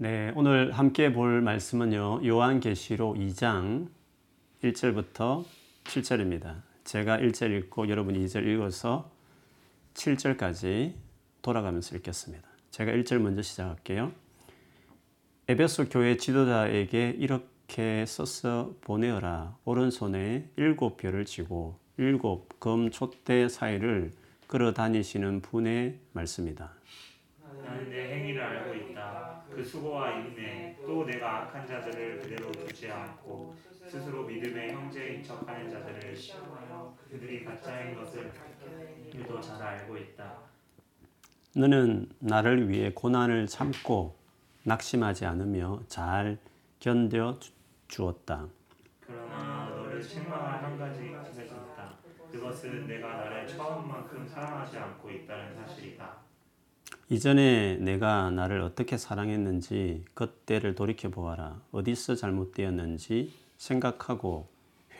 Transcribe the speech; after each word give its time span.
네, 0.00 0.32
오늘 0.36 0.70
함께 0.70 1.12
볼 1.12 1.40
말씀은요. 1.40 2.20
요한계시록 2.24 3.16
2장 3.16 3.88
1절부터 4.62 5.44
7절입니다. 5.82 6.62
제가 6.84 7.18
1절 7.18 7.50
읽고 7.58 7.88
여러분이 7.88 8.24
2절 8.26 8.46
읽어서 8.46 9.10
7절까지 9.94 10.92
돌아가면서 11.42 11.96
읽겠습니다. 11.96 12.48
제가 12.70 12.92
1절 12.92 13.18
먼저 13.18 13.42
시작할게요. 13.42 14.12
에베소 15.48 15.88
교회 15.88 16.16
지도자에게 16.16 17.16
이렇게 17.18 18.06
써서 18.06 18.76
보내어라. 18.82 19.56
오른손에 19.64 20.48
일곱 20.54 20.96
별을 20.96 21.24
쥐고 21.24 21.76
일곱 21.96 22.60
검 22.60 22.92
촛대 22.92 23.48
사이를 23.48 24.12
끌어 24.46 24.72
다니시는 24.72 25.42
분의 25.42 25.98
말씀이다. 26.12 26.72
나는 27.64 27.90
내 27.90 28.14
행위를 28.14 28.40
알고. 28.40 28.77
그 29.58 29.64
수고와 29.64 30.12
인내, 30.12 30.76
또 30.86 31.04
내가 31.04 31.38
악한 31.42 31.66
자들을 31.66 32.20
그대로 32.20 32.52
두지 32.52 32.88
않고 32.88 33.56
스스로 33.88 34.22
믿음의 34.22 34.72
형제인 34.72 35.24
척하는 35.24 35.68
자들을 35.68 36.16
시험하여 36.16 36.96
그들이 37.10 37.44
가짜인 37.44 37.96
것을 37.96 38.30
그도 39.10 39.40
잘 39.40 39.60
알고 39.60 39.96
있다. 39.96 40.32
너는 41.56 42.08
나를 42.20 42.68
위해 42.68 42.92
고난을 42.94 43.48
참고 43.48 44.14
낙심하지 44.62 45.26
않으며 45.26 45.80
잘 45.88 46.38
견뎌 46.78 47.40
주- 47.40 47.50
주었다. 47.88 48.46
그러나 49.00 49.70
너를 49.74 50.06
책망할 50.06 50.62
한 50.62 50.78
가지 50.78 51.10
것이 51.10 51.40
있다. 51.46 51.96
그것은 52.30 52.86
내가 52.86 53.16
나를 53.16 53.44
처음만큼 53.48 54.24
사랑하지 54.24 54.78
않고 54.78 55.10
있다는 55.10 55.56
사실이다. 55.56 56.27
이전에 57.10 57.76
내가 57.76 58.30
나를 58.30 58.60
어떻게 58.60 58.98
사랑했는지 58.98 60.04
그때를 60.12 60.74
돌이켜 60.74 61.08
보아라. 61.08 61.58
어디서 61.72 62.16
잘못되었는지 62.16 63.32
생각하고 63.56 64.50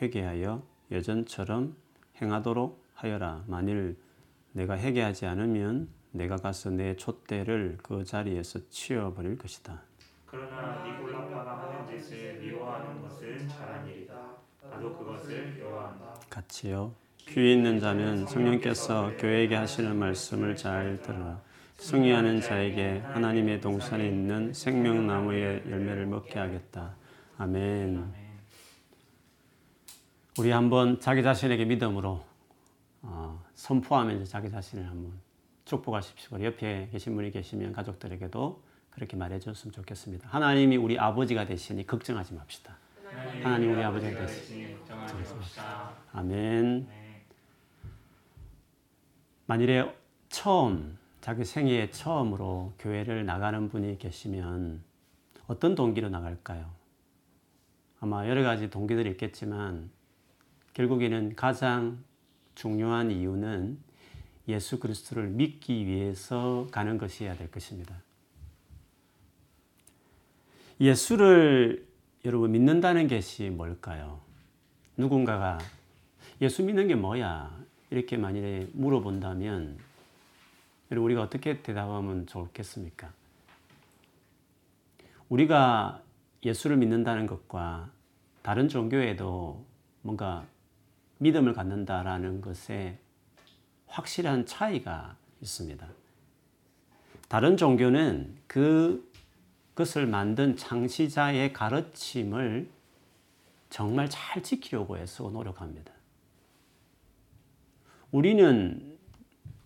회개하여 0.01 0.63
예전처럼 0.89 1.75
행하도록 2.19 2.83
하여라. 2.95 3.43
만일 3.45 3.95
내가 4.53 4.75
회개하지 4.75 5.27
않으면 5.27 5.87
내가 6.11 6.37
가서 6.37 6.71
내 6.71 6.95
촛대를 6.95 7.77
그 7.83 8.03
자리에서 8.03 8.59
치워버릴 8.71 9.37
것이다. 9.37 9.79
그러나 10.25 10.83
니골라파가 10.83 11.61
하는 11.61 11.87
짓을 11.87 12.39
미워하는 12.39 13.03
것은 13.03 13.47
잘한 13.47 13.87
일이다. 13.87 14.15
나도 14.63 14.97
그것을 14.97 15.53
미워한다. 15.53 16.15
같이요. 16.27 16.91
귀 17.27 17.53
있는 17.53 17.79
자는 17.79 18.25
성령께서 18.25 19.11
교회에게 19.19 19.53
하시는 19.53 19.95
말씀을 19.95 20.55
잘 20.55 20.99
들으라. 21.03 21.47
승리하는 21.79 22.41
자에게 22.41 22.99
하나님의 23.05 23.61
동산에 23.61 24.05
있는 24.05 24.53
생명나무의 24.53 25.63
열매를 25.69 26.05
먹게 26.07 26.37
하겠다. 26.37 26.93
아멘. 27.37 28.13
우리 30.37 30.51
한번 30.51 30.99
자기 30.99 31.23
자신에게 31.23 31.63
믿음으로 31.65 32.21
어, 33.01 33.43
선포하면서 33.55 34.25
자기 34.25 34.51
자신을 34.51 34.87
한번 34.87 35.13
축복하십시오. 35.63 36.43
옆에 36.43 36.89
계신 36.91 37.15
분이 37.15 37.31
계시면 37.31 37.71
가족들에게도 37.71 38.61
그렇게 38.89 39.15
말해줬으면 39.15 39.71
좋겠습니다. 39.71 40.27
하나님이 40.29 40.75
우리 40.75 40.99
아버지가 40.99 41.45
되시니 41.45 41.87
걱정하지 41.87 42.33
맙시다. 42.33 42.77
하나님 43.41 43.71
우리 43.71 43.81
아버지가 43.81 44.25
되시니 44.25 44.75
걱정하지 44.79 45.33
맙시다. 45.33 45.93
아멘. 46.11 46.87
네. 46.87 47.25
만일에 49.45 49.89
처음 50.27 50.98
자기 51.21 51.43
생애에 51.43 51.91
처음으로 51.91 52.73
교회를 52.79 53.25
나가는 53.25 53.67
분이 53.69 53.97
계시면 53.97 54.81
어떤 55.47 55.75
동기로 55.75 56.09
나갈까요? 56.09 56.69
아마 57.99 58.27
여러 58.29 58.43
가지 58.43 58.69
동기들이 58.69 59.09
있겠지만 59.11 59.89
결국에는 60.73 61.35
가장 61.35 62.03
중요한 62.55 63.11
이유는 63.11 63.77
예수 64.47 64.79
그리스도를 64.79 65.27
믿기 65.27 65.85
위해서 65.85 66.67
가는 66.71 66.97
것이어야 66.97 67.35
될 67.35 67.51
것입니다. 67.51 68.01
예수를 70.79 71.85
여러분 72.23 72.51
믿는다는 72.51 73.07
것이 73.07 73.49
뭘까요? 73.49 74.21
누군가가 74.95 75.59
예수 76.41 76.63
믿는 76.63 76.87
게 76.87 76.95
뭐야? 76.95 77.57
이렇게 77.89 78.15
만일에 78.15 78.67
물어본다면 78.73 79.88
우리가 80.97 81.21
어떻게 81.21 81.61
대답하면 81.61 82.25
좋겠습니까? 82.25 83.11
우리가 85.29 86.01
예수를 86.43 86.77
믿는다는 86.77 87.27
것과 87.27 87.91
다른 88.41 88.67
종교에도 88.67 89.63
뭔가 90.01 90.45
믿음을 91.19 91.53
갖는다라는 91.53 92.41
것에 92.41 92.97
확실한 93.87 94.45
차이가 94.45 95.15
있습니다. 95.41 95.87
다른 97.27 97.57
종교는 97.57 98.37
그 98.47 99.07
것을 99.75 100.07
만든 100.07 100.57
창시자의 100.57 101.53
가르침을 101.53 102.67
정말 103.69 104.09
잘 104.09 104.41
지키려고 104.41 104.97
해서 104.97 105.29
노력합니다. 105.29 105.93
우리는 108.11 108.88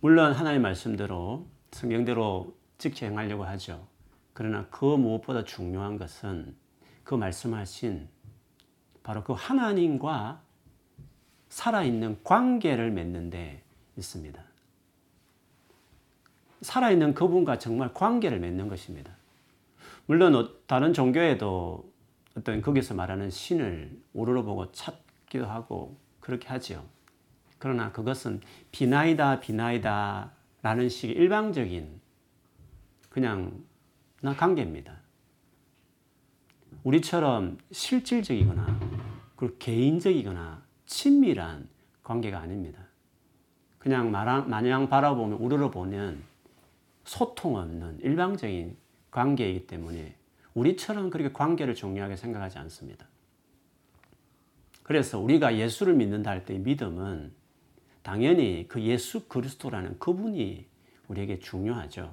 물론 0.04 0.34
하나님의 0.34 0.60
말씀대로 0.60 1.46
성경대로 1.70 2.54
지켜 2.76 3.06
행하려고 3.06 3.44
하죠. 3.44 3.88
그러나 4.34 4.66
그 4.68 4.84
무엇보다 4.84 5.44
중요한 5.44 5.96
것은 5.96 6.54
그 7.04 7.14
말씀하신 7.14 8.06
바로 9.02 9.24
그 9.24 9.32
하나님과 9.32 10.42
살아있는 11.48 12.22
관계를 12.22 12.90
맺는 12.90 13.30
데 13.30 13.62
있습니다. 13.96 14.44
살아있는 16.60 17.14
그분과 17.14 17.58
정말 17.58 17.94
관계를 17.94 18.40
맺는 18.40 18.68
것입니다. 18.68 19.10
물론 20.04 20.34
어- 20.34 20.50
다른 20.66 20.92
종교에도 20.92 21.90
어떤 22.36 22.60
거기서 22.60 22.92
말하는 22.92 23.30
신을 23.30 23.98
우러러보고 24.12 24.70
찾기도 24.72 25.46
하고 25.46 25.96
그렇게 26.20 26.48
하죠. 26.48 26.84
그러나 27.64 27.90
그것은 27.92 28.42
비나이다 28.72 29.40
비나이다 29.40 30.32
라는 30.60 30.90
식의 30.90 31.16
일방적인 31.16 31.98
그냥 33.08 33.64
나 34.20 34.36
관계입니다. 34.36 34.98
우리처럼 36.82 37.56
실질적이거나 37.72 38.78
그리고 39.36 39.56
개인적이거나 39.58 40.62
친밀한 40.84 41.66
관계가 42.02 42.38
아닙니다. 42.38 42.80
그냥 43.78 44.10
마냥 44.10 44.90
바라보면 44.90 45.38
우러러 45.38 45.70
보면 45.70 46.22
소통 47.04 47.56
없는 47.56 48.00
일방적인 48.00 48.76
관계이기 49.10 49.66
때문에 49.66 50.16
우리처럼 50.52 51.08
그렇게 51.08 51.32
관계를 51.32 51.74
중요하게 51.74 52.16
생각하지 52.16 52.58
않습니다. 52.58 53.06
그래서 54.82 55.18
우리가 55.18 55.56
예수를 55.56 55.94
믿는다 55.94 56.30
할 56.30 56.44
때 56.44 56.58
믿음은 56.58 57.43
당연히 58.04 58.66
그 58.68 58.82
예수 58.82 59.26
그리스도라는 59.28 59.98
그분이 59.98 60.66
우리에게 61.08 61.38
중요하죠. 61.38 62.12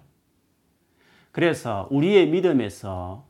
그래서 1.34 1.88
우리의 1.92 2.30
믿음에서 2.30 3.28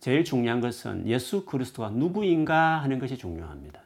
제일 0.00 0.24
중요한 0.24 0.60
것은 0.62 1.06
예수 1.06 1.44
그리스도가 1.44 1.90
누구인가 1.90 2.82
하는 2.82 2.98
것이 2.98 3.18
중요합니다. 3.18 3.82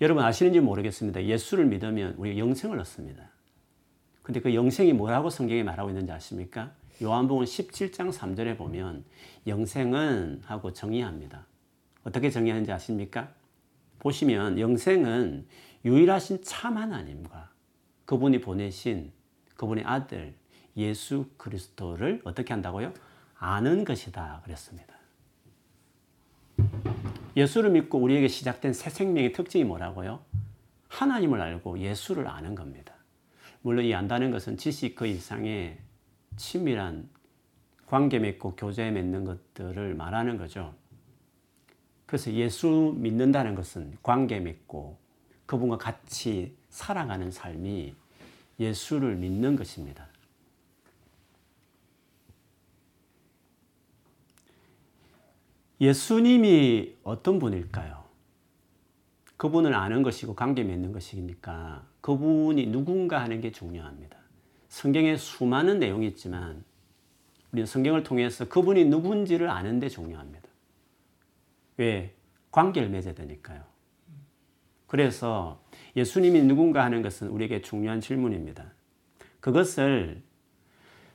여러분 0.00 0.24
아시는지 0.24 0.58
모르겠습니다. 0.58 1.24
예수를 1.24 1.66
믿으면 1.66 2.14
우리가 2.18 2.36
영생을 2.36 2.78
얻습니다. 2.80 3.30
근데 4.22 4.40
그 4.40 4.54
영생이 4.54 4.92
뭐라고 4.92 5.30
성경에 5.30 5.62
말하고 5.62 5.90
있는지 5.90 6.10
아십니까? 6.10 6.72
요한복음 7.00 7.44
17장 7.44 8.12
3절에 8.12 8.58
보면 8.58 9.04
영생은 9.46 10.42
하고 10.44 10.72
정의합니다. 10.72 11.46
어떻게 12.02 12.28
정의하는지 12.28 12.72
아십니까? 12.72 13.37
보시면 13.98 14.58
영생은 14.58 15.46
유일하신 15.84 16.42
참 16.42 16.76
하나님과 16.76 17.50
그분이 18.04 18.40
보내신 18.40 19.12
그분의 19.56 19.84
아들 19.84 20.34
예수 20.76 21.26
그리스도를 21.36 22.20
어떻게 22.24 22.52
한다고요? 22.52 22.92
아는 23.36 23.84
것이다 23.84 24.42
그랬습니다. 24.44 24.94
예수를 27.36 27.70
믿고 27.70 27.98
우리에게 27.98 28.28
시작된 28.28 28.72
새 28.72 28.90
생명의 28.90 29.32
특징이 29.32 29.64
뭐라고요? 29.64 30.20
하나님을 30.88 31.40
알고 31.40 31.78
예수를 31.78 32.26
아는 32.26 32.54
겁니다. 32.54 32.94
물론 33.62 33.84
이 33.84 33.94
안다는 33.94 34.30
것은 34.30 34.56
지식 34.56 34.94
그 34.94 35.06
이상의 35.06 35.78
친밀한 36.36 37.08
관계 37.86 38.18
맺고 38.18 38.56
교제 38.56 38.90
맺는 38.90 39.24
것들을 39.24 39.94
말하는 39.94 40.36
거죠. 40.36 40.74
그래서 42.08 42.32
예수 42.32 42.94
믿는다는 42.96 43.54
것은 43.54 43.98
관계 44.02 44.40
맺고 44.40 44.96
그분과 45.44 45.76
같이 45.76 46.56
살아가는 46.70 47.30
삶이 47.30 47.94
예수를 48.58 49.14
믿는 49.16 49.56
것입니다. 49.56 50.08
예수님이 55.82 56.94
어떤 57.04 57.38
분일까요? 57.38 58.02
그분을 59.36 59.74
아는 59.74 60.02
것이고 60.02 60.34
관계 60.34 60.64
맺는 60.64 60.92
것이니까 60.92 61.84
그분이 62.00 62.68
누군가 62.68 63.20
하는 63.20 63.42
게 63.42 63.52
중요합니다. 63.52 64.16
성경에 64.70 65.18
수많은 65.18 65.78
내용이 65.78 66.06
있지만 66.06 66.64
우리는 67.52 67.66
성경을 67.66 68.02
통해서 68.02 68.48
그분이 68.48 68.86
누군지를 68.86 69.50
아는 69.50 69.78
데 69.78 69.90
중요합니다. 69.90 70.47
왜? 71.78 72.14
관계를 72.50 72.88
맺어야 72.88 73.14
되니까요. 73.14 73.62
그래서 74.86 75.62
예수님이 75.96 76.42
누군가 76.42 76.84
하는 76.84 77.02
것은 77.02 77.28
우리에게 77.28 77.62
중요한 77.62 78.00
질문입니다. 78.00 78.72
그것을 79.40 80.22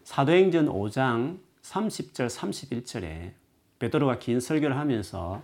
사도행전 0.04 0.68
5장 0.68 1.40
30절 1.62 2.28
31절에 2.28 3.32
베드로가 3.80 4.20
긴 4.20 4.40
설교를 4.40 4.78
하면서 4.78 5.42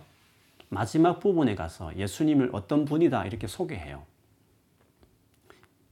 마지막 0.68 1.18
부분에 1.18 1.54
가서 1.54 1.94
예수님을 1.96 2.50
어떤 2.52 2.84
분이다 2.84 3.26
이렇게 3.26 3.46
소개해요. 3.46 4.04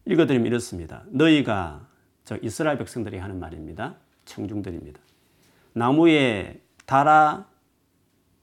읽어드리면 0.04 0.46
이렇습니다. 0.46 1.02
너희가 1.08 1.86
저 2.25 2.36
이스라엘 2.40 2.78
백성들이 2.78 3.19
하는 3.19 3.40
말입니다. 3.40 3.96
청중들입니다. 4.25 5.00
나무에 5.72 6.60
달아 6.86 7.48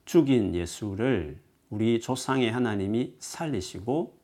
죽인 0.06 0.54
예수를 0.54 1.40
우리 1.69 2.00
조상의 2.00 2.52
하나님이 2.52 3.16
살리시고 3.19 4.16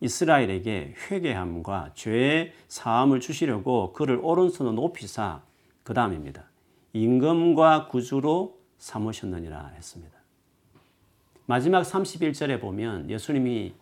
이스라엘에게 0.00 0.94
회개함과 1.10 1.92
죄의 1.94 2.52
사함을 2.66 3.20
주시려고 3.20 3.92
그를 3.92 4.18
오른손으로 4.20 4.74
높이사 4.74 5.42
그 5.84 5.94
다음입니다. 5.94 6.50
임금과 6.92 7.86
구주로 7.88 8.60
삼으셨느니라 8.78 9.68
했습니다. 9.76 10.18
마지막 11.46 11.82
31절에 11.82 12.60
보면 12.60 13.08
예수님이 13.08 13.74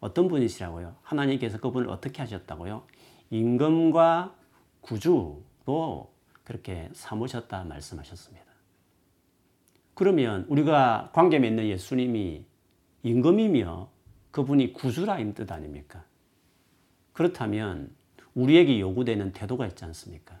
어떤 0.00 0.28
분이시라고요? 0.28 0.96
하나님께서 1.02 1.58
그분을 1.58 1.90
어떻게 1.90 2.22
하셨다고요? 2.22 2.84
임금과 3.30 4.34
구주로 4.80 5.42
그렇게 6.44 6.88
삼으셨다 6.94 7.64
말씀하셨습니다. 7.64 8.47
그러면 9.98 10.44
우리가 10.48 11.10
관계 11.12 11.40
맺는 11.40 11.66
예수님이 11.66 12.44
임금이며 13.02 13.90
그분이 14.30 14.72
구주라 14.72 15.18
임뜻 15.18 15.50
아닙니까? 15.50 16.04
그렇다면 17.12 17.90
우리에게 18.32 18.78
요구되는 18.78 19.32
태도가 19.32 19.66
있지 19.66 19.84
않습니까? 19.86 20.38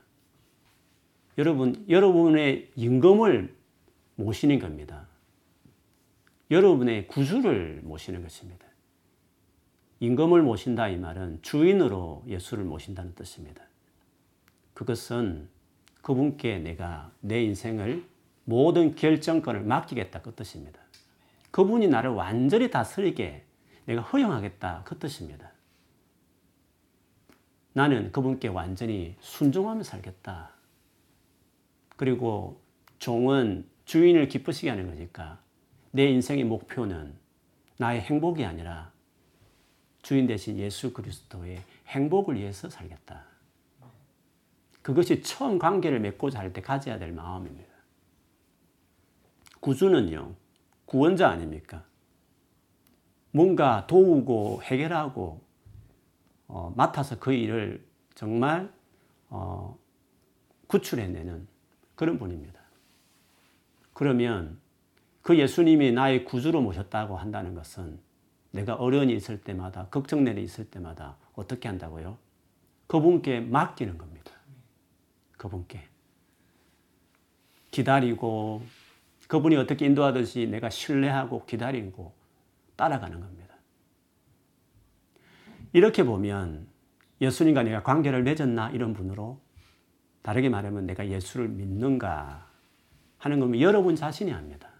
여러분, 1.38 1.84
여러분의 1.88 2.70
임금을 2.76 3.52
모시는 4.14 4.60
겁니다. 4.60 5.08
여러분의 6.52 7.08
구주를 7.08 7.80
모시는 7.82 8.22
것입니다. 8.22 8.64
임금을 9.98 10.40
모신다 10.40 10.86
이 10.88 10.96
말은 10.98 11.40
주인으로 11.42 12.22
예수를 12.28 12.62
모신다는 12.62 13.16
뜻입니다. 13.16 13.64
그것은 14.74 15.48
그분께 16.02 16.60
내가 16.60 17.10
내 17.18 17.42
인생을 17.42 18.04
모든 18.48 18.94
결정권을 18.94 19.60
맡기겠다 19.60 20.22
그 20.22 20.34
뜻입니다. 20.34 20.80
그분이 21.50 21.88
나를 21.88 22.10
완전히 22.12 22.70
다스리게 22.70 23.44
내가 23.84 24.00
허용하겠다 24.00 24.84
그 24.86 24.98
뜻입니다. 24.98 25.52
나는 27.74 28.10
그분께 28.10 28.48
완전히 28.48 29.16
순종하며 29.20 29.82
살겠다. 29.82 30.52
그리고 31.96 32.62
종은 32.98 33.68
주인을 33.84 34.28
기쁘시게 34.28 34.70
하는 34.70 34.86
거니까 34.86 35.42
내 35.90 36.06
인생의 36.06 36.44
목표는 36.44 37.14
나의 37.76 38.00
행복이 38.00 38.46
아니라 38.46 38.90
주인 40.00 40.26
대신 40.26 40.56
예수 40.56 40.94
그리스도의 40.94 41.60
행복을 41.88 42.36
위해서 42.36 42.70
살겠다. 42.70 43.24
그것이 44.80 45.20
처음 45.20 45.58
관계를 45.58 46.00
맺고자 46.00 46.38
할 46.38 46.50
때 46.54 46.62
가져야 46.62 46.98
될 46.98 47.12
마음입니다. 47.12 47.77
구주는요, 49.60 50.34
구원자 50.86 51.28
아닙니까? 51.28 51.84
뭔가 53.30 53.86
도우고 53.86 54.62
해결하고 54.62 55.40
어, 56.48 56.72
맡아서 56.76 57.18
그 57.18 57.32
일을 57.32 57.84
정말 58.14 58.72
어, 59.28 59.78
구출해내는 60.66 61.46
그런 61.94 62.18
분입니다. 62.18 62.58
그러면 63.92 64.58
그 65.22 65.38
예수님이 65.38 65.92
나의 65.92 66.24
구주로 66.24 66.62
모셨다고 66.62 67.16
한다는 67.16 67.54
것은 67.54 67.98
내가 68.50 68.74
어려움이 68.74 69.12
있을 69.14 69.42
때마다 69.42 69.88
걱정내 69.88 70.32
있을 70.40 70.70
때마다 70.70 71.16
어떻게 71.34 71.68
한다고요? 71.68 72.16
그분께 72.86 73.40
맡기는 73.40 73.98
겁니다. 73.98 74.32
그분께 75.36 75.82
기다리고 77.70 78.62
그분이 79.28 79.56
어떻게 79.56 79.86
인도하듯이 79.86 80.46
내가 80.46 80.70
신뢰하고 80.70 81.44
기다리고 81.44 82.14
따라가는 82.76 83.20
겁니다. 83.20 83.54
이렇게 85.72 86.02
보면 86.02 86.66
예수님과 87.20 87.62
내가 87.62 87.82
관계를 87.82 88.22
맺었나 88.22 88.70
이런 88.70 88.94
분으로 88.94 89.40
다르게 90.22 90.48
말하면 90.48 90.86
내가 90.86 91.08
예수를 91.08 91.48
믿는가 91.48 92.50
하는 93.18 93.40
건 93.40 93.60
여러분 93.60 93.96
자신이 93.96 94.30
합니다. 94.30 94.70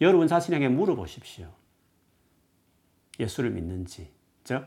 여러분 0.00 0.28
자신에게 0.28 0.68
물어보십시오. 0.68 1.50
예수를 3.18 3.50
믿는지, 3.50 4.12
즉 4.44 4.66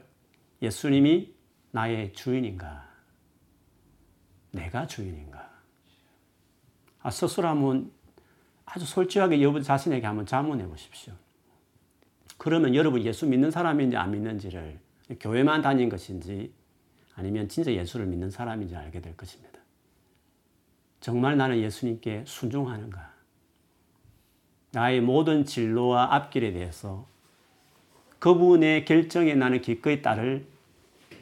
예수님이 0.61 1.35
나의 1.71 2.13
주인인가? 2.13 2.89
내가 4.51 4.87
주인인가? 4.87 5.47
아, 7.01 7.11
스스로 7.11 7.47
한번 7.47 7.91
아주 8.71 8.85
솔직하게 8.85 9.41
여러분 9.41 9.63
자신에게 9.63 10.05
한번 10.05 10.25
자문해 10.25 10.67
보십시오. 10.67 11.13
그러면 12.37 12.75
여러분 12.75 13.03
예수 13.03 13.25
믿는 13.25 13.51
사람인지 13.51 13.97
안 13.97 14.11
믿는지를 14.11 14.79
교회만 15.19 15.61
다닌 15.61 15.89
것인지 15.89 16.53
아니면 17.15 17.49
진짜 17.49 17.73
예수를 17.73 18.05
믿는 18.05 18.29
사람인지 18.29 18.75
알게 18.75 19.01
될 19.01 19.17
것입니다. 19.17 19.59
정말 21.01 21.35
나는 21.37 21.59
예수님께 21.59 22.23
순종하는가? 22.27 23.11
나의 24.71 25.01
모든 25.01 25.45
진로와 25.45 26.13
앞길에 26.13 26.51
대해서 26.53 27.07
그분의 28.19 28.85
결정에 28.85 29.33
나는 29.33 29.61
기꺼이 29.61 30.01
따를 30.01 30.45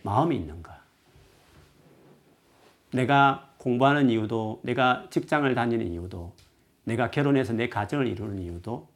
마음이 0.03 0.35
있는가? 0.35 0.81
내가 2.91 3.49
공부하는 3.57 4.09
이유도, 4.09 4.59
내가 4.63 5.07
직장을 5.09 5.53
다니는 5.55 5.87
이유도, 5.87 6.33
내가 6.87 7.11
결혼해서 7.11 7.51
내 7.51 7.67
가정을 7.67 8.07
이루는 8.07 8.39
이유도 8.39 8.87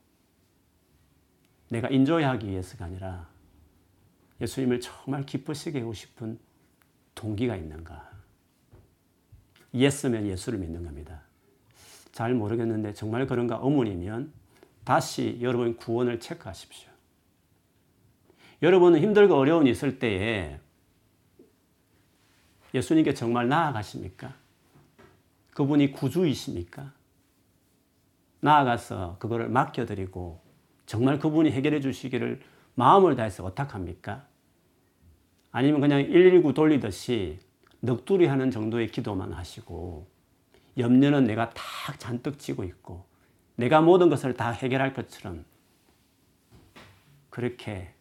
내가 1.69 1.89
인조하기 1.89 2.48
위해서가 2.48 2.86
아니라 2.86 3.27
예수님을 4.39 4.79
정말 4.79 5.25
기쁘시게 5.25 5.81
하고 5.81 5.93
싶은 5.93 6.39
동기가 7.15 7.57
있는가? 7.57 8.10
예스면 9.74 10.25
예수를 10.25 10.60
믿는 10.60 10.86
겁니다. 10.86 11.21
잘 12.13 12.33
모르겠는데 12.33 12.93
정말 12.93 13.27
그런가 13.27 13.57
어머니면 13.57 14.31
다시 14.86 15.38
여러분 15.41 15.75
구원을 15.75 16.21
체크하십시오. 16.21 16.89
여러분은 18.62 19.01
힘들고 19.01 19.36
어려움이 19.36 19.69
있을 19.69 20.00
때에 20.00 20.62
예수님께 22.74 23.13
정말 23.15 23.50
나아가십니까? 23.50 24.33
그분이 25.51 25.91
구주이십니까? 25.91 27.00
나아가서 28.41 29.17
그거를 29.19 29.50
맡겨드리고 29.50 30.41
정말 30.86 31.19
그분이 31.19 31.51
해결해 31.51 31.79
주시기를 31.79 32.41
마음을 32.75 33.15
다해서 33.15 33.45
어떡합니까? 33.45 34.27
아니면 35.51 35.81
그냥 35.81 36.00
119 36.03 36.53
돌리듯이 36.53 37.39
넋두리 37.81 38.27
하는 38.27 38.51
정도의 38.51 38.88
기도만 38.88 39.33
하시고 39.33 40.07
염려는 40.77 41.25
내가 41.25 41.50
다 41.51 41.63
잔뜩 41.98 42.39
쥐고 42.39 42.63
있고 42.63 43.05
내가 43.55 43.81
모든 43.81 44.10
것을 44.10 44.33
다 44.33 44.51
해결할 44.51 44.93
것처럼 44.93 45.45
그렇게 47.29 47.93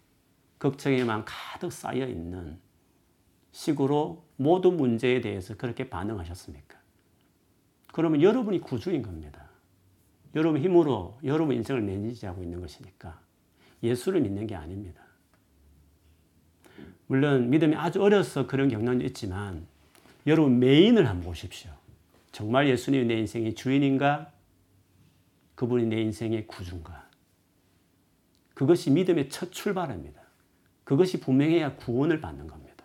걱정에만 0.59 1.25
가득 1.25 1.73
쌓여 1.73 2.07
있는 2.07 2.61
식으로 3.53 4.25
모든 4.37 4.77
문제에 4.77 5.21
대해서 5.21 5.57
그렇게 5.57 5.89
반응하셨습니까? 5.89 6.79
그러면 7.93 8.23
여러분이 8.23 8.61
구주인 8.61 9.03
겁니다. 9.03 9.50
여러분 10.35 10.61
힘으로 10.61 11.19
여러분 11.25 11.57
인생을 11.57 11.83
매니지하고 11.83 12.43
있는 12.43 12.61
것이니까 12.61 13.21
예수를 13.83 14.21
믿는 14.21 14.47
게 14.47 14.55
아닙니다. 14.55 15.03
물론 17.07 17.51
믿음이 17.51 17.75
아주 17.75 18.01
어려서 18.03 18.47
그런 18.47 18.69
경향도 18.69 19.05
있지만 19.07 19.67
여러분 20.27 20.61
메인을 20.61 21.09
한번 21.09 21.27
보십시오. 21.27 21.73
정말 22.31 22.69
예수님이 22.69 23.07
내 23.07 23.15
인생의 23.19 23.55
주인인가? 23.55 24.31
그분이 25.57 25.87
내 25.87 26.01
인생의 26.01 26.47
구준가. 26.47 27.09
그것이 28.55 28.91
믿음의 28.91 29.29
첫 29.31 29.51
출발입니다. 29.51 30.21
그것이 30.85 31.21
분명해야 31.21 31.77
구원을 31.77 32.21
받는 32.21 32.47
겁니다. 32.47 32.85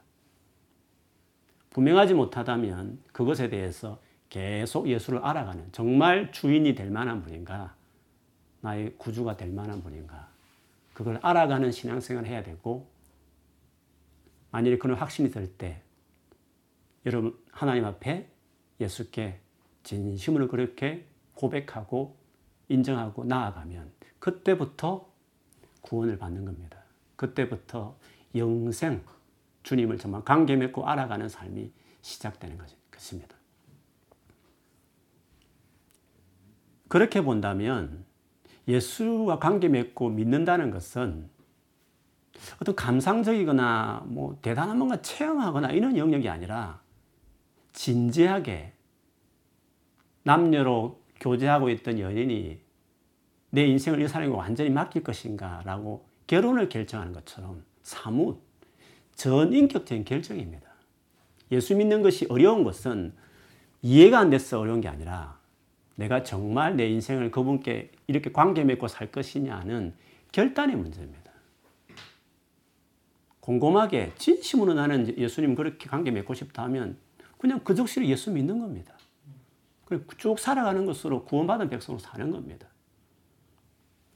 분명하지 1.70 2.14
못하다면 2.14 3.00
그것에 3.12 3.50
대해서 3.50 4.00
계속 4.30 4.88
예수를 4.88 5.20
알아가는 5.20 5.70
정말 5.72 6.32
주인이 6.32 6.76
될 6.76 6.90
만한 6.90 7.22
분인가, 7.22 7.76
나의 8.62 8.96
구주가 8.98 9.38
될 9.38 9.52
만한 9.52 9.82
분인가, 9.82 10.30
그걸 10.94 11.20
알아가는 11.22 11.72
신앙생활을 11.72 12.30
해야 12.30 12.44
되고, 12.44 12.90
만일에 14.52 14.78
그런 14.78 14.98
확신이 14.98 15.30
들 15.32 15.48
때, 15.58 15.82
여러분, 17.06 17.38
하나님 17.52 17.86
앞에 17.86 18.28
예수께 18.80 19.40
진심으로 19.84 20.48
그렇게 20.48 21.06
고백하고 21.34 22.18
인정하고 22.70 23.26
나아가면, 23.26 23.92
그때부터 24.20 25.08
구원을 25.82 26.18
받는 26.18 26.46
겁니다. 26.46 26.84
그때부터 27.16 27.96
영생, 28.36 29.04
주님을 29.64 29.98
정말 29.98 30.24
관계 30.24 30.56
맺고 30.56 30.88
알아가는 30.88 31.30
삶이 31.30 31.72
시작되는 32.02 32.58
것입니다. 32.92 33.36
그렇게 36.96 37.20
본다면 37.20 38.06
예수와 38.70 39.40
관계 39.40 39.68
맺고 39.68 40.12
믿는다는 40.12 40.72
것은 40.72 41.30
어떤 42.62 42.74
감상적이거나 42.74 44.06
뭐 44.06 44.40
대단한 44.42 44.78
뭔가 44.78 45.02
체험하거나 45.02 45.72
이런 45.72 45.98
영역이 45.98 46.30
아니라 46.30 46.80
진지하게 47.74 48.72
남녀로 50.24 51.02
교제하고 51.20 51.70
있던 51.72 52.00
연인이 52.00 52.62
내 53.50 53.66
인생을 53.66 54.02
이 54.02 54.08
사람에게 54.08 54.34
완전히 54.34 54.70
맡길 54.70 55.04
것인가 55.04 55.64
라고 55.66 56.08
결혼을 56.28 56.70
결정하는 56.70 57.12
것처럼 57.12 57.66
사뭇 57.84 58.42
전인격적인 59.16 60.06
결정입니다. 60.06 60.70
예수 61.52 61.76
믿는 61.76 62.04
것이 62.04 62.26
어려운 62.30 62.64
것은 62.64 63.14
이해가 63.82 64.18
안 64.18 64.30
돼서 64.30 64.62
어려운 64.62 64.80
게 64.80 64.88
아니라 64.88 65.44
내가 65.96 66.24
정말 66.24 66.76
내 66.76 66.88
인생을 66.88 67.32
그분께 67.32 67.92
이렇게 68.08 68.32
관계 68.32 68.64
맺고 68.64 68.88
살 68.88 69.12
것이냐는 69.12 69.94
결단의 70.32 70.76
문제입니다. 70.76 71.32
곰곰하게 73.40 74.14
진심으로 74.18 74.74
나는 74.74 75.18
예수님 75.18 75.56
그렇게 75.56 75.88
관계 75.88 76.12
맺고 76.12 76.34
싶다 76.34 76.64
하면 76.64 76.98
그냥 77.38 77.60
그 77.64 77.76
적시로 77.76 78.06
예수 78.08 78.32
믿는 78.32 78.60
겁니다. 78.60 78.98
쭉 80.18 80.40
살아가는 80.40 80.86
것으로 80.86 81.26
구원받은 81.26 81.70
백성으로 81.70 82.00
사는 82.00 82.32
겁니다. 82.32 82.68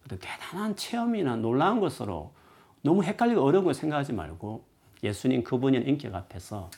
대단한 0.09 0.75
체험이나 0.75 1.35
놀라운 1.35 1.79
것으로 1.79 2.33
너무 2.81 3.03
헷갈리고 3.03 3.41
어려운 3.41 3.65
걸 3.65 3.73
생각하지 3.73 4.13
말고 4.13 4.65
예수님 5.03 5.43
그분의 5.43 5.87
인격 5.87 6.15
앞에서 6.15 6.71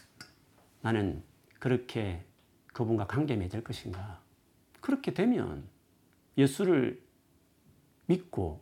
나는 0.82 1.24
그렇게 1.60 2.26
그분과 2.74 3.08
관계 3.08 3.36
맺을 3.36 3.64
것인가. 3.64 4.21
그렇게 4.82 5.14
되면 5.14 5.64
예수를 6.38 7.02
믿고 8.08 8.62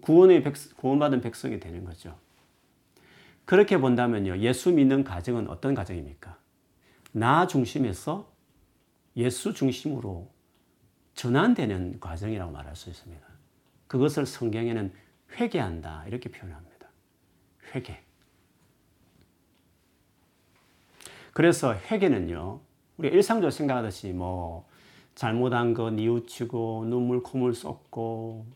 구원의 0.00 0.42
백, 0.42 0.54
구원받은 0.76 1.20
백성이 1.20 1.60
되는 1.60 1.84
거죠. 1.84 2.16
그렇게 3.44 3.78
본다면요. 3.78 4.38
예수 4.38 4.72
믿는 4.72 5.02
가정은 5.02 5.48
어떤 5.48 5.74
가정입니까? 5.74 6.38
나 7.12 7.46
중심에서 7.46 8.30
예수 9.16 9.52
중심으로 9.52 10.30
전환되는 11.14 11.98
과정이라고 11.98 12.52
말할 12.52 12.76
수 12.76 12.88
있습니다. 12.88 13.26
그것을 13.88 14.24
성경에는 14.24 14.92
회개한다 15.32 16.04
이렇게 16.06 16.30
표현합니다. 16.30 16.88
회개. 17.74 18.00
그래서 21.32 21.74
회개는요. 21.74 22.60
우리가 22.98 23.14
일상적으로 23.14 23.50
생각하듯이 23.50 24.12
뭐 24.12 24.69
잘못한 25.20 25.74
거 25.74 25.90
뉘우치고 25.90 26.86
눈물 26.88 27.22
콧물 27.22 27.52
쏟고 27.52 28.46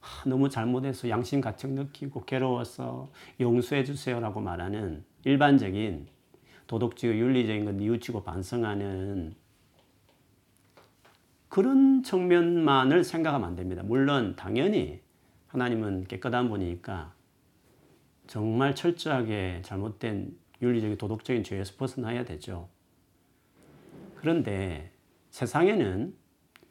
하, 0.00 0.28
너무 0.28 0.50
잘못해서 0.50 1.08
양심 1.08 1.40
가책 1.40 1.70
느끼고 1.70 2.26
괴로워서 2.26 3.10
용서해 3.40 3.84
주세요라고 3.84 4.42
말하는 4.42 5.02
일반적인 5.24 6.06
도덕적이고 6.66 7.18
윤리적인 7.18 7.64
거 7.64 7.72
뉘우치고 7.72 8.22
반성하는 8.22 9.34
그런 11.48 12.02
측면만을 12.02 13.02
생각하면 13.02 13.48
안 13.48 13.56
됩니다. 13.56 13.82
물론 13.82 14.36
당연히 14.36 15.00
하나님은 15.46 16.04
깨끗한 16.04 16.50
분이니까 16.50 17.14
정말 18.26 18.74
철저하게 18.74 19.62
잘못된 19.64 20.36
윤리적인 20.60 20.98
도덕적인 20.98 21.44
죄에서 21.44 21.76
벗어나야 21.78 22.26
되죠. 22.26 22.68
그런데 24.16 24.92
세상에는 25.30 26.14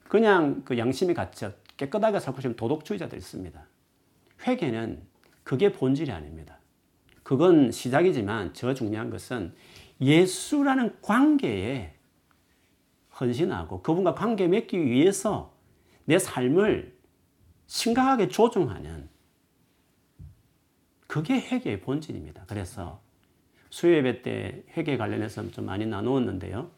그냥 0.08 0.64
그 0.64 0.78
양심이 0.78 1.14
갇혀 1.14 1.52
깨끗하게 1.78 2.20
살고 2.20 2.42
싶은 2.42 2.56
도덕주의자들 2.56 3.18
있습니다. 3.18 3.68
회개는 4.46 5.02
그게 5.44 5.72
본질이 5.72 6.12
아닙니다. 6.12 6.60
그건 7.24 7.72
시작이지만 7.72 8.54
저 8.54 8.74
중요한 8.74 9.10
것은 9.10 9.54
예수라는 10.00 11.02
관계에 11.02 11.94
헌신하고 13.20 13.82
그분과 13.82 14.14
관계 14.14 14.48
맺기 14.48 14.80
위해서 14.86 15.54
내 16.06 16.20
삶을 16.20 16.96
심각하게 17.66 18.30
조정하는 18.30 19.10
그게 21.08 21.40
회개의 21.40 21.82
본질입니다. 21.82 22.46
그래서 22.48 23.02
수요예배 23.70 24.22
때 24.22 24.64
회개 24.76 24.98
관련해서 24.98 25.50
좀 25.52 25.66
많이 25.66 25.86
나누었는데요. 25.86 26.72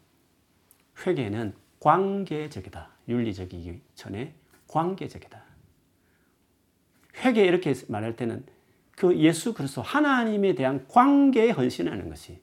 회개는 1.05 1.53
관계적이다. 1.79 2.89
윤리적이기 3.07 3.81
전에 3.95 4.33
관계적이다. 4.67 5.41
회개 7.17 7.43
이렇게 7.45 7.74
말할 7.88 8.15
때는 8.15 8.45
그 8.95 9.17
예수 9.17 9.53
그리스도 9.53 9.81
하나님에 9.81 10.55
대한 10.55 10.88
관계에 10.88 11.51
헌신하는 11.51 12.09
것이 12.09 12.41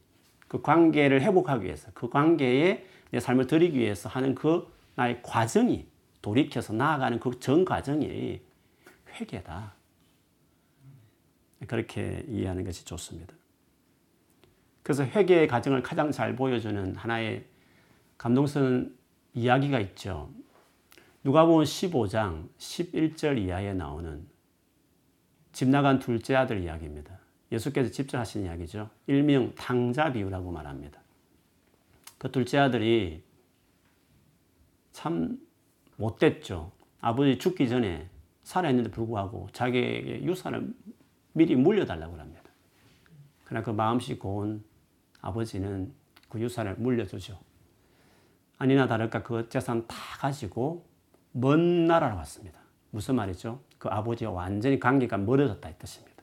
그 0.48 0.62
관계를 0.62 1.22
회복하기 1.22 1.64
위해서 1.64 1.90
그 1.94 2.08
관계에 2.08 2.86
내 3.10 3.20
삶을 3.20 3.46
드리기 3.46 3.78
위해서 3.78 4.08
하는 4.08 4.34
그 4.34 4.72
나의 4.94 5.20
과정이 5.22 5.86
돌이켜서 6.22 6.72
나아가는 6.72 7.20
그 7.20 7.38
전 7.38 7.64
과정이 7.64 8.40
회개다. 9.12 9.74
그렇게 11.66 12.24
이해하는 12.28 12.64
것이 12.64 12.84
좋습니다. 12.84 13.34
그래서 14.82 15.04
회개의 15.04 15.48
과정을 15.48 15.82
가장 15.82 16.12
잘 16.12 16.36
보여주는 16.36 16.94
하나의 16.94 17.44
감동스러운 18.18 18.95
이야기가 19.36 19.78
있죠. 19.80 20.30
누가복음 21.22 21.62
15장 21.62 22.48
11절 22.56 23.38
이하에 23.38 23.74
나오는 23.74 24.26
집 25.52 25.68
나간 25.68 25.98
둘째 25.98 26.34
아들 26.34 26.62
이야기입니다. 26.62 27.18
예수께서 27.52 27.90
직접 27.90 28.18
하신 28.18 28.44
이야기죠. 28.44 28.88
일명 29.06 29.54
탕자 29.54 30.12
비유라고 30.12 30.50
말합니다. 30.50 31.00
그 32.16 32.32
둘째 32.32 32.58
아들이 32.58 33.22
참 34.92 35.38
못됐죠. 35.96 36.72
아버지 37.02 37.38
죽기 37.38 37.68
전에 37.68 38.08
살아있는데 38.42 38.90
불구하고 38.90 39.50
자기에게 39.52 40.24
유산을 40.24 40.72
미리 41.34 41.56
물려달라고 41.56 42.16
합니다. 42.16 42.42
그러나 43.44 43.62
그 43.62 43.70
마음씨 43.70 44.18
고운 44.18 44.64
아버지는 45.20 45.92
그 46.30 46.40
유산을 46.40 46.76
물려주죠. 46.76 47.38
아니나 48.58 48.86
다를까 48.86 49.22
그 49.22 49.48
재산 49.48 49.86
다 49.86 49.96
가지고 50.18 50.86
먼 51.32 51.86
나라로 51.86 52.16
왔습니다. 52.16 52.58
무슨 52.90 53.14
말이죠? 53.16 53.60
그 53.78 53.88
아버지와 53.88 54.32
완전히 54.32 54.80
관계가 54.80 55.18
멀어졌다 55.18 55.68
이 55.68 55.78
뜻입니다. 55.78 56.22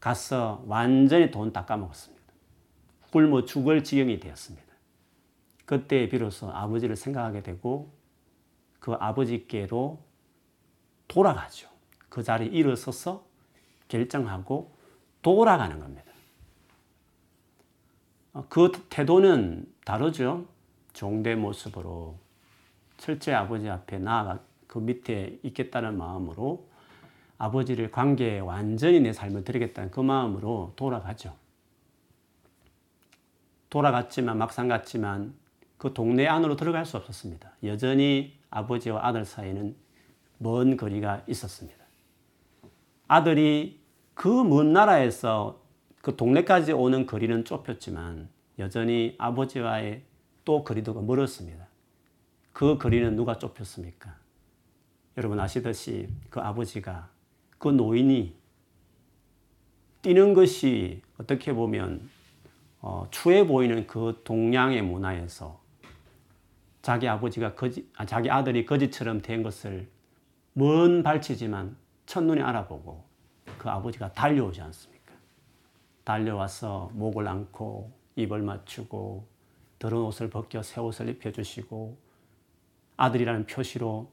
가서 0.00 0.64
완전히 0.66 1.30
돈 1.30 1.52
다 1.52 1.64
까먹었습니다. 1.64 2.24
굶어 3.12 3.44
죽을 3.44 3.84
지경이 3.84 4.20
되었습니다. 4.20 4.66
그때 5.64 6.08
비로소 6.08 6.50
아버지를 6.50 6.96
생각하게 6.96 7.42
되고 7.42 7.92
그 8.78 8.92
아버지께로 8.92 9.98
돌아가죠. 11.08 11.68
그 12.08 12.22
자리에 12.22 12.48
일어서서 12.48 13.26
결정하고 13.88 14.74
돌아가는 15.22 15.78
겁니다. 15.80 16.04
그 18.48 18.70
태도는 18.90 19.66
다르죠. 19.84 20.46
종대 20.96 21.34
모습으로 21.34 22.16
철제 22.96 23.34
아버지 23.34 23.68
앞에 23.68 23.98
나아가 23.98 24.40
그 24.66 24.78
밑에 24.78 25.38
있겠다는 25.42 25.98
마음으로 25.98 26.66
아버지를 27.36 27.90
관계에 27.90 28.40
완전히 28.40 29.00
내 29.00 29.12
삶을 29.12 29.44
드리겠다는 29.44 29.90
그 29.90 30.00
마음으로 30.00 30.72
돌아가죠. 30.74 31.34
돌아갔지만 33.68 34.38
막상 34.38 34.68
갔지만 34.68 35.34
그 35.76 35.92
동네 35.92 36.26
안으로 36.26 36.56
들어갈 36.56 36.86
수 36.86 36.96
없었습니다. 36.96 37.52
여전히 37.64 38.38
아버지와 38.48 39.06
아들 39.06 39.26
사이는 39.26 39.76
먼 40.38 40.78
거리가 40.78 41.24
있었습니다. 41.26 41.84
아들이 43.06 43.82
그 44.14 44.28
먼 44.44 44.72
나라에서 44.72 45.60
그 46.00 46.16
동네까지 46.16 46.72
오는 46.72 47.04
거리는 47.04 47.44
좁혔지만 47.44 48.30
여전히 48.58 49.14
아버지와의 49.18 50.02
또 50.46 50.64
거리도가 50.64 51.02
멀었습니다. 51.02 51.66
그 52.54 52.78
거리는 52.78 53.14
누가 53.16 53.36
좁혔습니까? 53.36 54.16
여러분 55.18 55.38
아시듯이 55.40 56.08
그 56.30 56.40
아버지가 56.40 57.10
그 57.58 57.68
노인이 57.68 58.34
뛰는 60.00 60.34
것이 60.34 61.02
어떻게 61.18 61.52
보면 61.52 62.08
어, 62.80 63.08
추해 63.10 63.46
보이는 63.46 63.86
그 63.88 64.22
동양의 64.24 64.82
문화에서 64.82 65.60
자기 66.80 67.08
아버지가 67.08 67.56
거지, 67.56 67.90
아, 67.96 68.06
자기 68.06 68.30
아들이 68.30 68.64
거지처럼 68.64 69.20
된 69.20 69.42
것을 69.42 69.88
먼 70.52 71.02
발치지만 71.02 71.76
첫눈에 72.06 72.40
알아보고 72.40 73.04
그 73.58 73.68
아버지가 73.68 74.12
달려오지 74.12 74.60
않습니까? 74.60 75.12
달려와서 76.04 76.92
목을 76.94 77.26
안고 77.26 77.90
입을 78.14 78.42
맞추고 78.42 79.35
더러운 79.78 80.06
옷을 80.06 80.30
벗겨 80.30 80.62
새 80.62 80.80
옷을 80.80 81.08
입혀주시고 81.08 81.98
아들이라는 82.96 83.46
표시로 83.46 84.10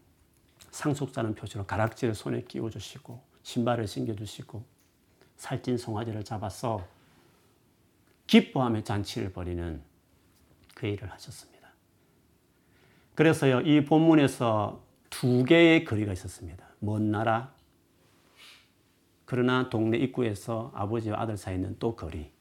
상속자는 0.71 1.35
표시로 1.35 1.65
가락지를 1.65 2.15
손에 2.15 2.43
끼워주시고 2.43 3.21
신발을 3.43 3.87
신겨주시고 3.87 4.63
살찐 5.37 5.77
송아지를 5.77 6.23
잡아서 6.23 6.85
기뻐하며 8.27 8.83
잔치를 8.83 9.31
벌이는 9.31 9.81
그 10.73 10.87
일을 10.87 11.11
하셨습니다. 11.11 11.69
그래서요, 13.15 13.61
이 13.61 13.85
본문에서 13.85 14.83
두 15.09 15.43
개의 15.45 15.85
거리가 15.85 16.13
있었습니다. 16.13 16.65
먼 16.79 17.11
나라, 17.11 17.53
그러나 19.25 19.69
동네 19.69 19.97
입구에서 19.97 20.71
아버지와 20.73 21.21
아들 21.21 21.37
사이에 21.37 21.57
있는 21.57 21.75
또 21.79 21.95
거리. 21.95 22.32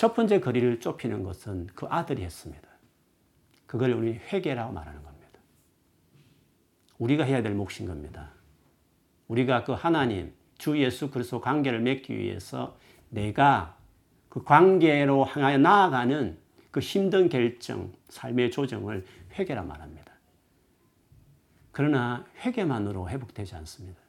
첫 0.00 0.14
번째 0.14 0.40
거리를 0.40 0.80
좁히는 0.80 1.24
것은 1.24 1.66
그 1.74 1.84
아들이 1.90 2.22
했습니다. 2.22 2.66
그걸 3.66 3.92
우리 3.92 4.14
회개라고 4.14 4.72
말하는 4.72 5.02
겁니다. 5.02 5.38
우리가 6.96 7.24
해야 7.24 7.42
될 7.42 7.54
몫인 7.54 7.86
겁니다. 7.86 8.30
우리가 9.28 9.64
그 9.64 9.72
하나님, 9.72 10.32
주 10.56 10.78
예수 10.82 11.10
그리스도 11.10 11.42
관계를 11.42 11.80
맺기 11.80 12.16
위해서 12.16 12.78
내가 13.10 13.76
그 14.30 14.42
관계로 14.42 15.26
향하여 15.26 15.58
나아가는 15.58 16.38
그 16.70 16.80
힘든 16.80 17.28
결정, 17.28 17.92
삶의 18.08 18.52
조정을 18.52 19.04
회개라 19.38 19.64
말합니다. 19.64 20.14
그러나 21.72 22.24
회개만으로 22.38 23.10
회복되지 23.10 23.54
않습니다. 23.54 24.00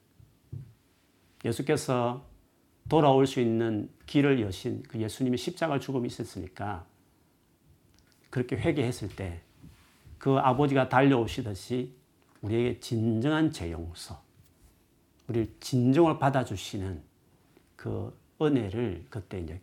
예수께서 1.43 2.30
돌아올 2.89 3.27
수 3.27 3.39
있는 3.39 3.89
길을 4.05 4.41
여신 4.41 4.83
그 4.83 4.99
예수님이 4.99 5.37
십자가 5.37 5.79
죽음이 5.79 6.07
있었으니까 6.07 6.85
그렇게 8.29 8.55
회개했을 8.55 9.15
때 9.15 9.41
그 10.21 10.37
아버지가 10.37 10.87
달려오시듯이 10.87 11.95
우리에게 12.41 12.79
진정한 12.79 13.51
재용서, 13.51 14.21
우리 15.27 15.51
진정을 15.59 16.19
받아주시는 16.19 17.01
그 17.75 18.15
은혜를 18.39 19.07
그때 19.09 19.39
이제 19.39 19.59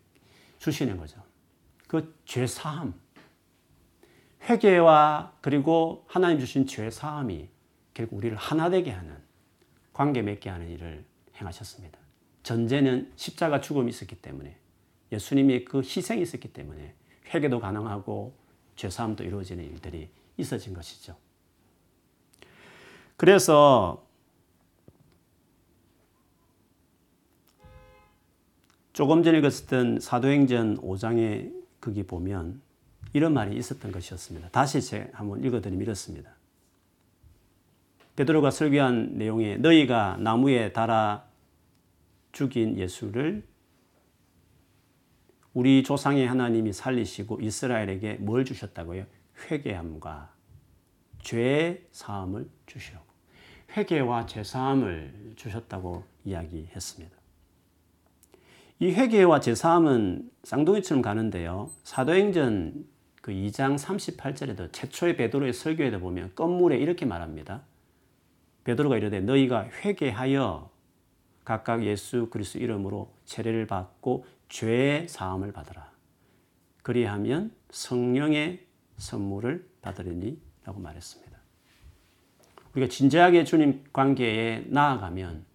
주시는 0.58 0.96
거죠. 0.96 1.22
그 1.86 2.12
죄사함, 2.24 2.92
회개와 4.48 5.34
그리고 5.40 6.04
하나님 6.08 6.40
주신 6.40 6.66
죄사함이 6.66 7.48
결국 7.94 8.16
우리를 8.16 8.36
하나 8.36 8.68
되게 8.68 8.90
하는 8.90 9.16
관계 9.92 10.22
맺게 10.22 10.50
하는 10.50 10.68
일을 10.70 11.04
행하셨습니다. 11.36 12.00
전제는 12.42 13.12
십자가 13.16 13.60
죽음이 13.60 13.90
있었기 13.90 14.16
때문에 14.16 14.56
예수님의 15.12 15.64
그 15.64 15.78
희생이 15.78 16.22
있었기 16.22 16.52
때문에 16.52 16.94
회개도 17.34 17.60
가능하고 17.60 18.32
죄사함도 18.76 19.24
이루어지는 19.24 19.64
일들이 19.64 20.08
있어진 20.36 20.72
것이죠. 20.74 21.16
그래서 23.16 24.04
조금 28.92 29.22
전에 29.22 29.38
읽었던 29.38 30.00
사도행전 30.00 30.78
5장에 30.78 31.52
거기 31.80 32.02
보면 32.02 32.60
이런 33.12 33.32
말이 33.32 33.56
있었던 33.56 33.92
것이었습니다. 33.92 34.48
다시 34.50 34.80
제가 34.80 35.10
한번 35.12 35.44
읽어드리면 35.44 35.82
이렇습니다. 35.82 36.32
베드로가 38.16 38.50
설교한 38.50 39.12
내용에 39.14 39.56
너희가 39.58 40.16
나무에 40.18 40.72
달아 40.72 41.27
죽인 42.32 42.76
예수를 42.76 43.46
우리 45.54 45.82
조상의 45.82 46.26
하나님이 46.26 46.72
살리시고 46.72 47.40
이스라엘에게 47.40 48.14
뭘 48.14 48.44
주셨다고요? 48.44 49.06
회개함과 49.50 50.32
죄 51.22 51.86
사함을 51.90 52.48
주시라고. 52.66 53.04
회개와 53.76 54.26
죄 54.26 54.44
사함을 54.44 55.32
주셨다고 55.36 56.04
이야기했습니다. 56.24 57.16
이 58.80 58.92
회개와 58.92 59.40
죄 59.40 59.54
사함은 59.54 60.30
쌍둥이처럼 60.44 61.02
가는데요. 61.02 61.70
사도행전 61.82 62.86
그 63.20 63.32
2장 63.32 63.76
38절에도 63.76 64.72
최초의 64.72 65.16
베드로의 65.16 65.52
설교에도 65.52 65.98
보면 65.98 66.32
건물에 66.34 66.78
이렇게 66.78 67.04
말합니다. 67.04 67.62
베드로가 68.64 68.96
이르되 68.96 69.20
너희가 69.20 69.68
회개하여 69.84 70.70
각각 71.48 71.82
예수 71.82 72.28
그리스도 72.28 72.58
이름으로 72.58 73.10
세례를 73.24 73.66
받고 73.66 74.26
죄 74.50 75.06
사함을 75.08 75.50
받으라. 75.52 75.90
그리하면 76.82 77.54
성령의 77.70 78.66
선물을 78.98 79.66
받으리니라고 79.80 80.78
말했습니다. 80.78 81.38
우리가 82.74 82.90
진지하게 82.90 83.44
주님 83.44 83.82
관계에 83.94 84.66
나아가면 84.66 85.46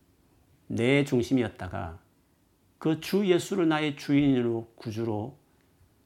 내 0.66 1.04
중심이었다가 1.04 2.00
그 2.80 3.00
주 3.00 3.28
예수를 3.28 3.68
나의 3.68 3.96
주인으로 3.96 4.74
구주로 4.74 5.38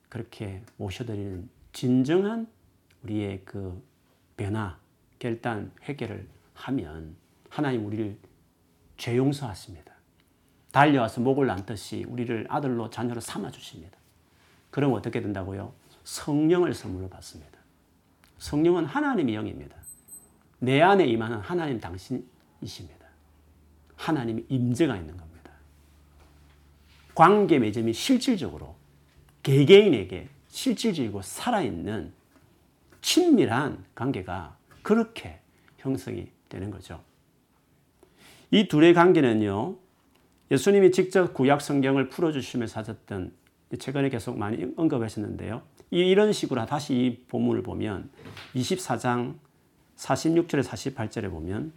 그렇게 0.10 0.64
모셔드리는 0.76 1.50
진정한 1.72 2.46
우리의 3.04 3.44
그 3.46 3.82
변화, 4.36 4.78
결단, 5.18 5.72
회개를 5.88 6.28
하면 6.56 7.16
하나님 7.50 7.86
우리를 7.86 8.27
죄 8.98 9.16
용서하십니다. 9.16 9.94
달려와서 10.72 11.22
목을 11.22 11.50
안듯이 11.50 12.06
우리를 12.08 12.46
아들로 12.50 12.90
자녀로 12.90 13.22
삼아 13.22 13.52
주십니다. 13.52 13.98
그럼 14.70 14.94
어떻게 14.94 15.22
된다고요? 15.22 15.74
성령을 16.04 16.74
선물로 16.74 17.10
받습니다. 17.10 17.58
성령은 18.38 18.86
하나님의 18.86 19.36
영입니다. 19.36 19.76
내 20.60 20.82
안에 20.82 21.06
임하는 21.06 21.40
하나님 21.40 21.80
당신이십니다. 21.80 23.08
하나님의 23.96 24.46
임재가 24.50 24.96
있는 24.96 25.18
겁니다. 25.18 25.52
관계 27.16 27.60
맺음이 27.60 27.94
실질적으로 27.94 28.76
개개인에게 29.44 30.30
실질적이고 30.50 31.22
살아있는 31.22 32.14
친밀한 33.02 33.84
관계가 33.96 34.58
그렇게 34.82 35.40
형성이 35.78 36.32
되는 36.50 36.70
거죠. 36.70 37.02
이 38.52 38.68
둘의 38.68 38.94
관계는요, 38.94 39.76
예수님이 40.52 40.92
직접 40.92 41.34
구약 41.34 41.62
성경을 41.62 42.10
풀어주시면서 42.10 42.80
하셨던 42.80 43.34
최근에 43.78 44.10
계속 44.10 44.38
많이 44.38 44.66
언급하셨는데요. 44.78 45.62
이런 45.92 46.32
식으로 46.32 46.66
다시 46.66 46.94
이 46.94 47.26
본문을 47.28 47.64
보면 47.64 48.10
24장 48.56 49.36
46절에 49.98 50.64
48절에 50.64 51.30
보면 51.30 51.74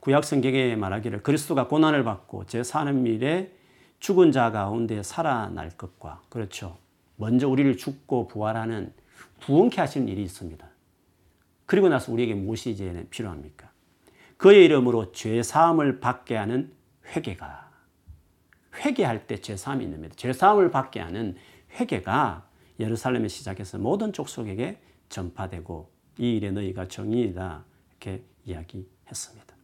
구약 0.00 0.24
성경에 0.24 0.74
말하기를 0.74 1.22
그리스도가 1.22 1.68
고난을 1.68 2.02
받고 2.02 2.46
제 2.46 2.62
사는 2.62 3.06
일에 3.06 3.52
죽은 4.00 4.32
자 4.32 4.50
가운데 4.50 5.02
살아날 5.02 5.70
것과 5.70 6.22
그렇죠. 6.28 6.78
먼저 7.16 7.48
우리를 7.48 7.76
죽고 7.76 8.28
부활하는 8.28 8.92
부흥케 9.40 9.80
하시는 9.80 10.08
일이 10.08 10.22
있습니다. 10.22 10.66
그리고 11.66 11.88
나서 11.88 12.12
우리에게 12.12 12.34
무엇이 12.34 12.70
이제 12.70 13.06
필요합니까? 13.10 13.67
그의 14.38 14.64
이름으로 14.64 15.12
죄 15.12 15.42
사함을 15.42 16.00
받게 16.00 16.36
하는 16.36 16.72
회개가 17.14 17.70
회개할 18.76 19.26
때 19.26 19.36
죄 19.40 19.56
사함이 19.56 19.84
있는 19.84 19.98
겁니다. 19.98 20.14
죄 20.16 20.32
사함을 20.32 20.70
받게 20.70 21.00
하는 21.00 21.36
회개가 21.72 22.48
예루살렘에 22.80 23.28
시작해서 23.28 23.78
모든 23.78 24.12
족속에게 24.12 24.80
전파되고 25.08 25.90
이 26.18 26.36
일에 26.36 26.50
너희가 26.50 26.86
정의이다 26.88 27.64
이렇게 27.90 28.22
이야기했습니다. 28.44 29.54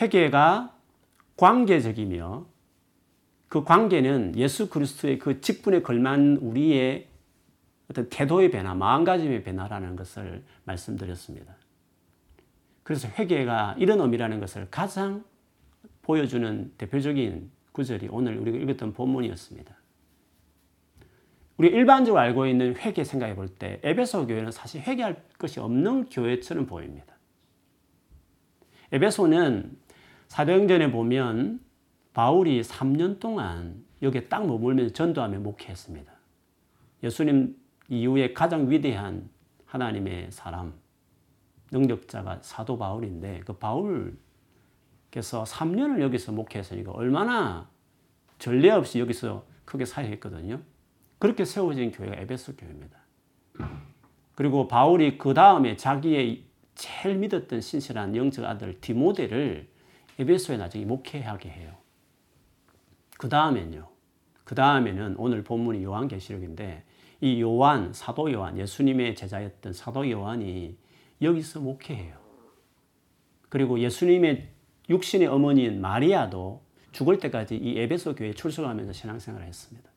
회개가 0.00 0.74
관계적이며 1.36 2.46
그 3.48 3.62
관계는 3.64 4.34
예수 4.36 4.68
그리스도의 4.68 5.18
그 5.18 5.40
직분에 5.40 5.82
걸만 5.82 6.38
우리의 6.38 7.08
어떤 7.88 8.08
태도의 8.08 8.50
변화, 8.50 8.74
마음가짐의 8.74 9.44
변화라는 9.44 9.94
것을 9.94 10.44
말씀드렸습니다. 10.64 11.55
그래서 12.86 13.08
회개가 13.08 13.74
이런 13.78 14.00
의미라는 14.00 14.38
것을 14.38 14.68
가장 14.70 15.24
보여주는 16.02 16.72
대표적인 16.78 17.50
구절이 17.72 18.06
오늘 18.12 18.38
우리가 18.38 18.58
읽었던 18.58 18.92
본문이었습니다. 18.92 19.74
우리 21.56 21.66
일반적으로 21.66 22.20
알고 22.20 22.46
있는 22.46 22.76
회개 22.76 23.02
생각해 23.02 23.34
볼 23.34 23.48
때 23.48 23.80
에베소 23.82 24.28
교회는 24.28 24.52
사실 24.52 24.82
회개할 24.82 25.20
것이 25.36 25.58
없는 25.58 26.10
교회처럼 26.10 26.66
보입니다. 26.66 27.16
에베소는 28.92 29.76
사도행전에 30.28 30.92
보면 30.92 31.58
바울이 32.12 32.60
3년 32.60 33.18
동안 33.18 33.84
여기에 34.00 34.28
딱 34.28 34.46
머물면서 34.46 34.94
전도하며 34.94 35.40
목회했습니다. 35.40 36.12
예수님 37.02 37.56
이후에 37.88 38.32
가장 38.32 38.70
위대한 38.70 39.28
하나님의 39.64 40.30
사람, 40.30 40.85
능력자가 41.70 42.40
사도 42.42 42.78
바울인데 42.78 43.40
그 43.44 43.54
바울께서 43.54 45.44
3년을 45.44 46.00
여기서 46.00 46.32
목회했으니까 46.32 46.92
얼마나 46.92 47.68
전례 48.38 48.70
없이 48.70 49.00
여기서 49.00 49.44
크게 49.64 49.84
사역했거든요. 49.84 50.60
그렇게 51.18 51.44
세워진 51.44 51.90
교회가 51.90 52.16
에베소 52.20 52.56
교회입니다. 52.56 52.98
그리고 54.34 54.68
바울이 54.68 55.18
그 55.18 55.34
다음에 55.34 55.76
자기의 55.76 56.44
제일 56.74 57.16
믿었던 57.16 57.60
신실한 57.60 58.14
영적 58.14 58.44
아들 58.44 58.80
디모데를 58.80 59.68
에베소에 60.18 60.58
나중에 60.58 60.84
목회하게 60.84 61.48
해요. 61.48 61.74
그 63.18 63.28
다음엔요. 63.28 63.88
그 64.44 64.54
다음에는 64.54 65.16
오늘 65.18 65.42
본문이 65.42 65.82
요한계시록인데 65.82 66.84
이 67.22 67.40
요한, 67.40 67.92
사도 67.94 68.30
요한, 68.30 68.58
예수님의 68.58 69.16
제자였던 69.16 69.72
사도 69.72 70.08
요한이 70.10 70.76
여기서 71.22 71.60
목회해요. 71.60 72.16
그리고 73.48 73.78
예수님의 73.78 74.48
육신의 74.88 75.28
어머니인 75.28 75.80
마리아도 75.80 76.62
죽을 76.92 77.18
때까지 77.18 77.56
이 77.56 77.78
에베소 77.78 78.14
교회에 78.14 78.32
출석하면서 78.32 78.92
신앙생활을 78.92 79.46
했습니다. 79.46 79.90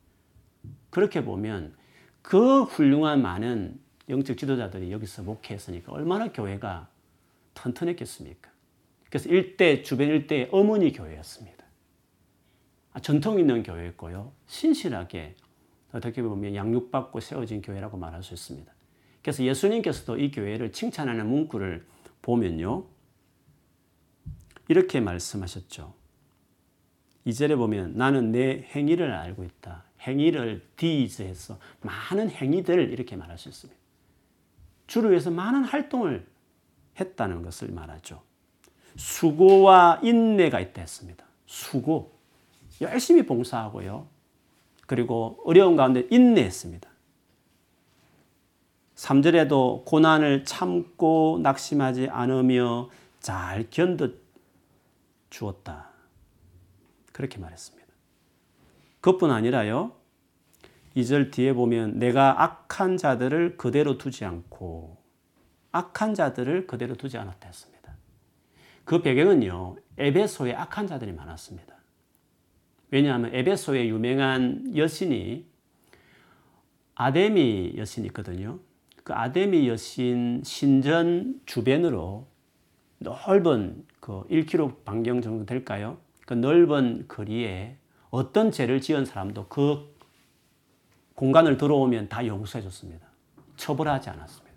그렇게 0.89 1.23
보면 1.23 1.75
그 2.21 2.63
훌륭한 2.63 3.21
많은 3.21 3.79
영적 4.09 4.37
지도자들이 4.37 4.91
여기서 4.91 5.23
목회했으니까 5.23 5.91
얼마나 5.91 6.31
교회가 6.31 6.89
튼튼했겠습니까? 7.53 8.49
그래서 9.09 9.29
일대 9.29 9.81
주변 9.81 10.07
일대의 10.07 10.49
어머니 10.51 10.91
교회였습니다. 10.91 11.63
아, 12.93 12.99
전통 12.99 13.39
있는 13.39 13.63
교회였고요. 13.63 14.31
신실하게 14.47 15.35
어떻게 15.91 16.21
보면 16.21 16.55
양육받고 16.55 17.19
세워진 17.19 17.61
교회라고 17.61 17.97
말할 17.97 18.23
수 18.23 18.33
있습니다. 18.33 18.71
그래서 19.21 19.43
예수님께서도 19.43 20.17
이 20.17 20.31
교회를 20.31 20.71
칭찬하는 20.71 21.27
문구를 21.27 21.85
보면요. 22.21 22.85
이렇게 24.67 24.99
말씀하셨죠. 24.99 25.93
2절에 27.27 27.57
보면 27.57 27.95
나는 27.95 28.31
내 28.31 28.65
행위를 28.75 29.11
알고 29.13 29.43
있다. 29.43 29.83
행위를 30.01 30.65
디즈해서 30.77 31.59
많은 31.81 32.29
행위들 32.29 32.91
이렇게 32.91 33.15
말할 33.15 33.37
수 33.37 33.49
있습니다. 33.49 33.79
주를 34.87 35.11
위해서 35.11 35.29
많은 35.29 35.63
활동을 35.63 36.25
했다는 36.99 37.43
것을 37.43 37.69
말하죠. 37.69 38.21
수고와 38.95 39.99
인내가 40.03 40.59
있다 40.59 40.81
했습니다. 40.81 41.25
수고. 41.45 42.17
열심히 42.81 43.25
봉사하고요. 43.25 44.07
그리고 44.87 45.39
어려운 45.45 45.75
가운데 45.75 46.07
인내했습니다. 46.09 46.88
3절에도 48.99 49.85
고난을 49.85 50.43
참고 50.43 51.39
낙심하지 51.41 52.09
않으며 52.09 52.89
잘 53.21 53.69
견뎌 53.69 54.09
주었다. 55.29 55.89
그렇게 57.13 57.37
말했습니다. 57.37 57.87
그것뿐 58.99 59.31
아니라요. 59.31 59.93
2절 60.97 61.31
뒤에 61.31 61.53
보면 61.53 61.97
내가 61.97 62.43
악한 62.43 62.97
자들을 62.97 63.55
그대로 63.55 63.97
두지 63.97 64.25
않고 64.25 64.97
악한 65.71 66.13
자들을 66.13 66.67
그대로 66.67 66.95
두지 66.95 67.17
않았다 67.17 67.47
했습니다. 67.47 67.95
그 68.83 69.01
배경은요. 69.01 69.77
에베소에 69.97 70.53
악한 70.55 70.87
자들이 70.87 71.13
많았습니다. 71.13 71.73
왜냐하면 72.91 73.33
에베소에 73.33 73.87
유명한 73.87 74.75
여신이 74.75 75.47
아데미 76.95 77.75
여신이 77.77 78.07
있거든요. 78.07 78.59
그 79.09 79.15
아데미 79.15 79.67
여신 79.67 80.43
신전 80.45 81.41
주변으로 81.47 82.27
넓은 82.99 83.83
그 83.99 84.21
1km 84.27 84.85
반경 84.85 85.23
정도 85.23 85.47
될까요? 85.47 85.97
그 86.27 86.35
넓은 86.35 87.05
거리에 87.07 87.77
어떤 88.11 88.51
죄를 88.51 88.81
지은 88.81 89.05
사람도 89.05 89.47
그 89.47 89.95
공간을 91.15 91.57
들어오면 91.57 92.09
다 92.09 92.23
용서해 92.23 92.61
줬습니다. 92.61 93.07
처벌하지 93.55 94.11
않았습니다. 94.11 94.55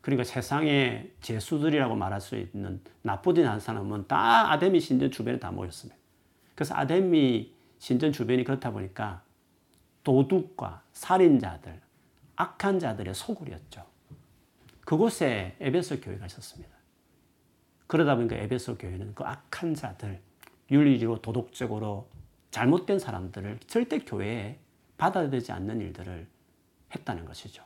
그러니까 0.00 0.24
세상의 0.24 1.12
죄수들이라고 1.20 1.94
말할 1.94 2.20
수 2.20 2.36
있는 2.36 2.80
나쁘진 3.02 3.46
않은 3.46 3.60
사람은 3.60 4.08
다 4.08 4.50
아데미 4.50 4.80
신전 4.80 5.12
주변에 5.12 5.38
다 5.38 5.52
모였습니다. 5.52 5.96
그래서 6.56 6.74
아데미 6.74 7.54
신전 7.78 8.10
주변이 8.10 8.42
그렇다 8.42 8.72
보니까 8.72 9.22
도둑과 10.02 10.82
살인자들, 10.92 11.80
악한 12.40 12.78
자들의 12.78 13.14
소굴이었죠. 13.14 13.84
그곳에 14.86 15.56
에베소 15.60 16.00
교회가 16.00 16.24
있었습니다. 16.24 16.74
그러다 17.86 18.16
보니까 18.16 18.36
에베소 18.36 18.78
교회는 18.78 19.14
그 19.14 19.24
악한 19.24 19.74
자들, 19.74 20.20
윤리적으로 20.70 21.20
도덕적으로 21.20 22.08
잘못된 22.50 22.98
사람들을 22.98 23.60
절대 23.66 23.98
교회에 23.98 24.58
받아들이지 24.96 25.52
않는 25.52 25.80
일들을 25.82 26.26
했다는 26.94 27.26
것이죠. 27.26 27.62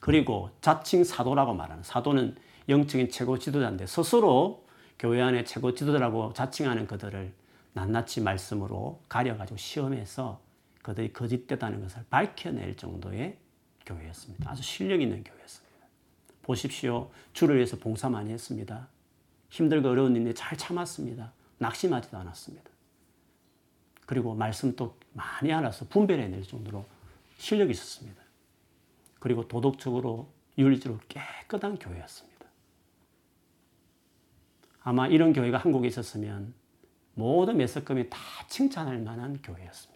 그리고 0.00 0.50
자칭 0.60 1.02
사도라고 1.02 1.54
말하는 1.54 1.82
사도는 1.82 2.36
영적인 2.68 3.08
최고 3.08 3.38
지도자인데 3.38 3.86
스스로 3.86 4.66
교회 4.98 5.22
안에 5.22 5.44
최고 5.44 5.74
지도자라고 5.74 6.34
자칭하는 6.34 6.86
그들을 6.86 7.32
낱낱이 7.72 8.20
말씀으로 8.20 9.00
가려가지고 9.08 9.56
시험해서 9.56 10.43
그들이 10.84 11.14
거짓되다는 11.14 11.80
것을 11.80 12.04
밝혀낼 12.10 12.76
정도의 12.76 13.38
교회였습니다. 13.86 14.50
아주 14.50 14.62
실력 14.62 15.00
있는 15.00 15.24
교회였습니다. 15.24 15.86
보십시오. 16.42 17.10
주를 17.32 17.56
위해서 17.56 17.78
봉사 17.78 18.10
많이 18.10 18.30
했습니다. 18.30 18.86
힘들고 19.48 19.88
어려운 19.88 20.14
일에 20.14 20.34
잘 20.34 20.58
참았습니다. 20.58 21.32
낙심하지도 21.56 22.18
않았습니다. 22.18 22.70
그리고 24.04 24.34
말씀도 24.34 24.94
많이 25.14 25.54
알아서 25.54 25.86
분별해낼 25.88 26.42
정도로 26.42 26.84
실력이 27.38 27.70
있었습니다. 27.70 28.22
그리고 29.20 29.48
도덕적으로 29.48 30.30
윤리적으로 30.58 31.00
깨끗한 31.08 31.78
교회였습니다. 31.78 32.44
아마 34.82 35.08
이런 35.08 35.32
교회가 35.32 35.56
한국에 35.56 35.88
있었으면 35.88 36.52
모든 37.14 37.56
메석금이 37.56 38.10
다 38.10 38.18
칭찬할 38.48 38.98
만한 38.98 39.40
교회였습니다. 39.40 39.93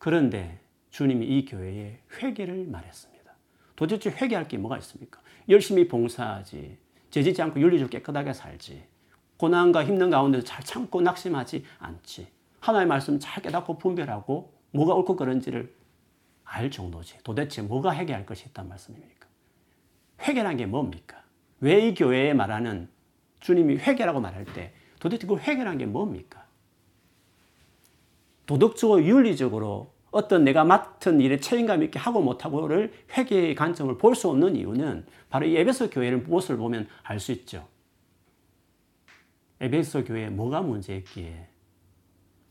그런데 0.00 0.58
주님이 0.88 1.26
이 1.26 1.44
교회에 1.44 2.00
회개를 2.20 2.66
말했습니다. 2.66 3.32
도대체 3.76 4.10
회개할 4.10 4.48
게 4.48 4.56
뭐가 4.56 4.78
있습니까? 4.78 5.20
열심히 5.48 5.86
봉사하지, 5.86 6.78
죄지지 7.10 7.42
않고 7.42 7.60
윤리적으로 7.60 7.90
깨끗하게 7.90 8.32
살지, 8.32 8.82
고난과 9.36 9.84
힘든 9.84 10.08
가운데서 10.10 10.44
잘 10.44 10.64
참고 10.64 11.02
낙심하지 11.02 11.64
않지, 11.78 12.28
하나의 12.60 12.86
말씀 12.86 13.18
잘 13.20 13.42
깨닫고 13.42 13.76
분별하고 13.78 14.54
뭐가 14.72 14.94
옳고 14.94 15.16
그른지를 15.16 15.74
알 16.44 16.70
정도지. 16.70 17.18
도대체 17.22 17.60
뭐가 17.60 17.94
회개할 17.94 18.24
것이 18.24 18.46
있단 18.48 18.68
말씀입니까? 18.68 19.28
회개란 20.22 20.56
게 20.56 20.64
뭡니까? 20.66 21.22
왜 21.60 21.86
이 21.86 21.94
교회에 21.94 22.32
말하는 22.32 22.88
주님이 23.40 23.76
회개라고 23.76 24.20
말할 24.20 24.46
때 24.46 24.72
도대체 24.98 25.26
그 25.26 25.36
회개란 25.36 25.76
게 25.76 25.84
뭡니까? 25.84 26.39
도덕적으로 28.50 29.04
윤리적으로 29.04 29.92
어떤 30.10 30.42
내가 30.42 30.64
맡은 30.64 31.20
일에 31.20 31.38
책임감 31.38 31.84
있게 31.84 32.00
하고 32.00 32.20
못하고를 32.20 32.92
회개의 33.16 33.54
관점을 33.54 33.96
볼 33.96 34.16
수 34.16 34.28
없는 34.28 34.56
이유는 34.56 35.06
바로 35.28 35.46
이 35.46 35.56
에베소 35.56 35.90
교회의 35.90 36.16
모습을 36.16 36.56
보면 36.56 36.88
알 37.04 37.20
수 37.20 37.30
있죠. 37.30 37.68
에베소 39.60 40.02
교회에 40.02 40.30
뭐가 40.30 40.62
문제였기에 40.62 41.46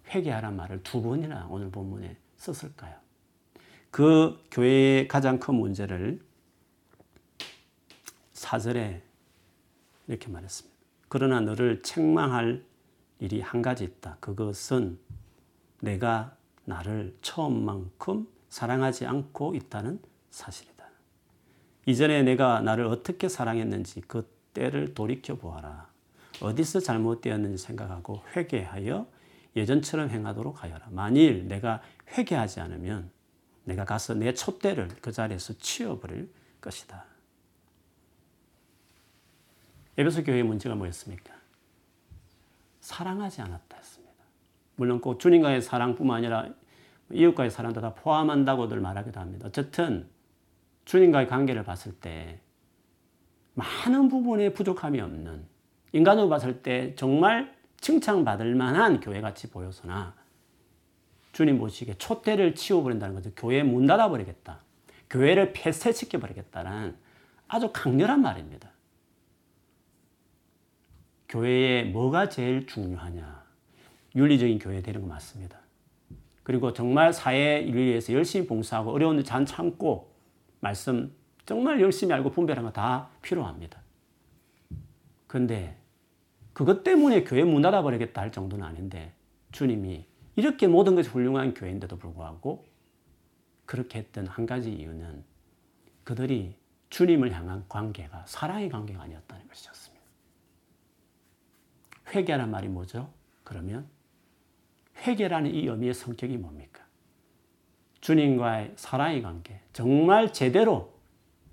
회개하란 0.07 0.55
말을 0.55 0.83
두 0.83 1.01
번이나 1.01 1.47
오늘 1.49 1.69
본문에 1.69 2.15
썼을까요? 2.37 2.95
그 3.91 4.41
교회의 4.51 5.09
가장 5.09 5.37
큰 5.37 5.55
문제를 5.55 6.21
4절에 8.35 9.01
이렇게 10.07 10.29
말했습니다. 10.29 10.77
그러나 11.09 11.41
너를 11.41 11.81
책망할 11.81 12.63
일이 13.19 13.41
한 13.41 13.61
가지 13.61 13.83
있다. 13.83 14.15
그것은 14.21 14.97
내가 15.79 16.35
나를 16.65 17.17
처음만큼 17.21 18.27
사랑하지 18.49 19.05
않고 19.05 19.55
있다는 19.55 19.99
사실이다. 20.29 20.85
이전에 21.85 22.23
내가 22.23 22.61
나를 22.61 22.85
어떻게 22.85 23.29
사랑했는지 23.29 24.01
그 24.01 24.29
때를 24.53 24.93
돌이켜 24.93 25.35
보아라. 25.35 25.89
어디서 26.41 26.79
잘못되었는지 26.79 27.57
생각하고 27.63 28.21
회개하여 28.35 29.07
예전처럼 29.55 30.09
행하도록 30.09 30.63
하여라. 30.63 30.87
만일 30.91 31.47
내가 31.47 31.81
회개하지 32.09 32.59
않으면 32.59 33.11
내가 33.63 33.85
가서 33.85 34.13
내 34.13 34.33
촛대를 34.33 34.87
그 35.01 35.11
자리에서 35.11 35.53
치워버릴 35.57 36.31
것이다. 36.61 37.05
에베소 39.97 40.23
교회의 40.23 40.43
문제가 40.43 40.75
뭐였습니까? 40.75 41.33
사랑하지 42.79 43.41
않았다 43.41 43.77
했습니다. 43.77 43.98
물론 44.79 45.01
꼭 45.01 45.19
주님과의 45.19 45.61
사랑뿐만 45.61 46.19
아니라 46.19 46.47
이웃과의 47.11 47.51
사랑도 47.51 47.81
다 47.81 47.93
포함한다고들 47.95 48.79
말하기도 48.79 49.19
합니다. 49.19 49.47
어쨌든 49.47 50.07
주님과의 50.85 51.27
관계를 51.27 51.65
봤을 51.65 51.91
때 51.91 52.39
많은 53.55 54.07
부분에 54.07 54.53
부족함이 54.53 55.01
없는 55.01 55.45
인간으로 55.91 56.29
봤을 56.29 56.61
때 56.63 56.95
정말 56.95 57.53
칭찬받을 57.81 58.55
만한 58.55 59.01
교회같이 59.01 59.49
보여서나 59.49 60.15
주님 61.33 61.57
보시기에 61.57 61.95
촛대를 61.95 62.55
치워버린다는 62.55 63.15
거죠. 63.15 63.31
교회 63.35 63.63
문 63.63 63.85
닫아버리겠다. 63.85 64.61
교회를 65.09 65.51
폐쇄시켜버리겠다는 65.51 66.95
아주 67.49 67.71
강렬한 67.73 68.21
말입니다. 68.21 68.71
교회에 71.27 71.83
뭐가 71.83 72.29
제일 72.29 72.65
중요하냐? 72.65 73.38
윤리적인 74.15 74.59
교회 74.59 74.81
되는 74.81 75.01
거 75.01 75.07
맞습니다. 75.07 75.59
그리고 76.43 76.73
정말 76.73 77.13
사회 77.13 77.61
를 77.61 77.75
위해서 77.75 78.11
열심히 78.13 78.47
봉사하고 78.47 78.91
어려운 78.91 79.17
데잘 79.17 79.45
참고 79.45 80.11
말씀 80.59 81.13
정말 81.45 81.79
열심히 81.81 82.13
알고 82.13 82.31
분별하는 82.31 82.69
거 82.69 82.73
다 82.73 83.09
필요합니다. 83.21 83.81
근데 85.27 85.77
그것 86.53 86.83
때문에 86.83 87.23
교회 87.23 87.43
문 87.43 87.61
닫아버리겠다 87.61 88.21
할 88.21 88.31
정도는 88.31 88.65
아닌데 88.65 89.13
주님이 89.51 90.05
이렇게 90.35 90.67
모든 90.67 90.95
것이 90.95 91.09
훌륭한 91.09 91.53
교회인데도 91.53 91.97
불구하고 91.97 92.65
그렇게 93.65 93.99
했던 93.99 94.25
한 94.25 94.45
가지 94.45 94.73
이유는 94.73 95.23
그들이 96.03 96.55
주님을 96.89 97.31
향한 97.33 97.63
관계가 97.69 98.25
사랑의 98.25 98.69
관계가 98.69 99.03
아니었다는 99.03 99.47
것이었습니다. 99.47 100.03
회개라는 102.07 102.49
말이 102.49 102.67
뭐죠? 102.67 103.11
그러면 103.43 103.87
회개라는 104.99 105.53
이 105.53 105.67
의미의 105.67 105.93
성격이 105.93 106.37
뭡니까? 106.37 106.83
주님과의 108.01 108.73
사랑의 108.75 109.21
관계, 109.21 109.61
정말 109.73 110.31
제대로 110.31 110.93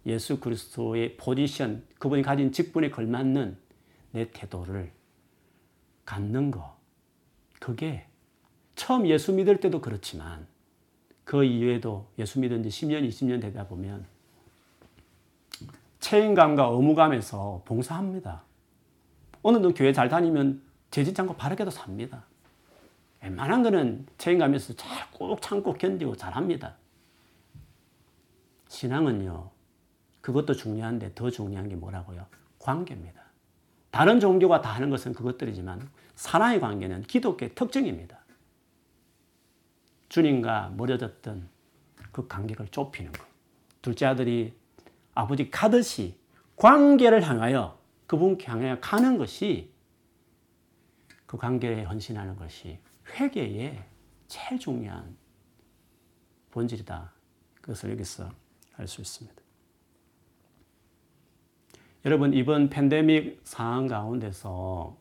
예수 0.07 0.39
그리스도의 0.39 1.17
포지션, 1.17 1.85
그분이 1.99 2.23
가진 2.23 2.53
직분에 2.53 2.91
걸맞는 2.91 3.59
내 4.13 4.31
태도를 4.31 4.93
갖는 6.05 6.51
거. 6.51 6.77
그게 7.59 8.07
처음 8.77 9.07
예수 9.07 9.33
믿을 9.33 9.59
때도 9.59 9.81
그렇지만 9.81 10.47
그 11.25 11.43
이후에도 11.43 12.09
예수 12.19 12.39
믿은 12.39 12.63
지 12.63 12.69
10년, 12.69 13.07
20년 13.09 13.41
되다 13.41 13.67
보면 13.67 14.07
책임감과 15.99 16.67
의무감에서 16.67 17.63
봉사합니다. 17.65 18.45
어느도 19.43 19.75
교회 19.75 19.93
잘 19.93 20.09
다니면 20.09 20.63
재짓지 20.93 21.21
않고 21.21 21.35
바르게도 21.35 21.71
삽니다. 21.71 22.25
웬만한 23.27 23.65
거는 23.65 24.07
책임감에서 24.19 24.75
잘꾹 24.75 25.41
참고 25.43 25.75
견디고 25.75 26.17
잘합니다. 26.17 26.77
신앙은요, 28.69 29.51
그것도 30.21 30.55
중요한데 30.55 31.13
더 31.15 31.31
중요한 31.31 31.69
게 31.69 31.75
뭐라고요? 31.75 32.27
관계입니다. 32.61 33.21
다른 33.91 34.21
종교가 34.21 34.61
다 34.61 34.71
하는 34.71 34.91
것은 34.91 35.13
그것들이지만 35.13 35.89
사랑의 36.15 36.61
관계는 36.61 37.03
기독교의 37.03 37.55
특징입니다. 37.55 38.19
주님과 40.09 40.75
멀어졌던 40.77 41.49
그 42.13 42.29
간격을 42.29 42.69
좁히는 42.69 43.11
것. 43.11 43.27
둘째 43.83 44.07
아들이 44.07 44.55
아버지 45.15 45.51
가듯이 45.51 46.17
관계를 46.55 47.23
향하여 47.29 47.79
그분께 48.07 48.47
향하여 48.47 48.79
가는 48.81 49.19
것이 49.19 49.73
그 51.27 51.37
관계에 51.37 51.83
헌신하는 51.83 52.37
것이 52.37 52.79
회개의 53.15 53.83
제일 54.27 54.59
중요한 54.59 55.17
본질이다. 56.51 57.13
그것을 57.61 57.91
여기서 57.93 58.31
알 58.77 58.87
수 58.87 59.01
있습니다. 59.01 59.43
여러분, 62.05 62.33
이번 62.35 62.71
팬데믹 62.71 63.41
상황 63.45 63.87
가운데서 63.89 64.97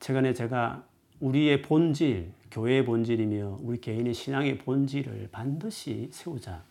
최근에 0.00 0.34
제가 0.34 0.86
우리의 1.20 1.62
본질, 1.62 2.32
교회의 2.50 2.84
본질이며 2.84 3.60
우리 3.62 3.80
개인의 3.80 4.12
신앙의 4.12 4.58
본질을 4.58 5.30
반드시 5.32 6.10
세우자. 6.12 6.64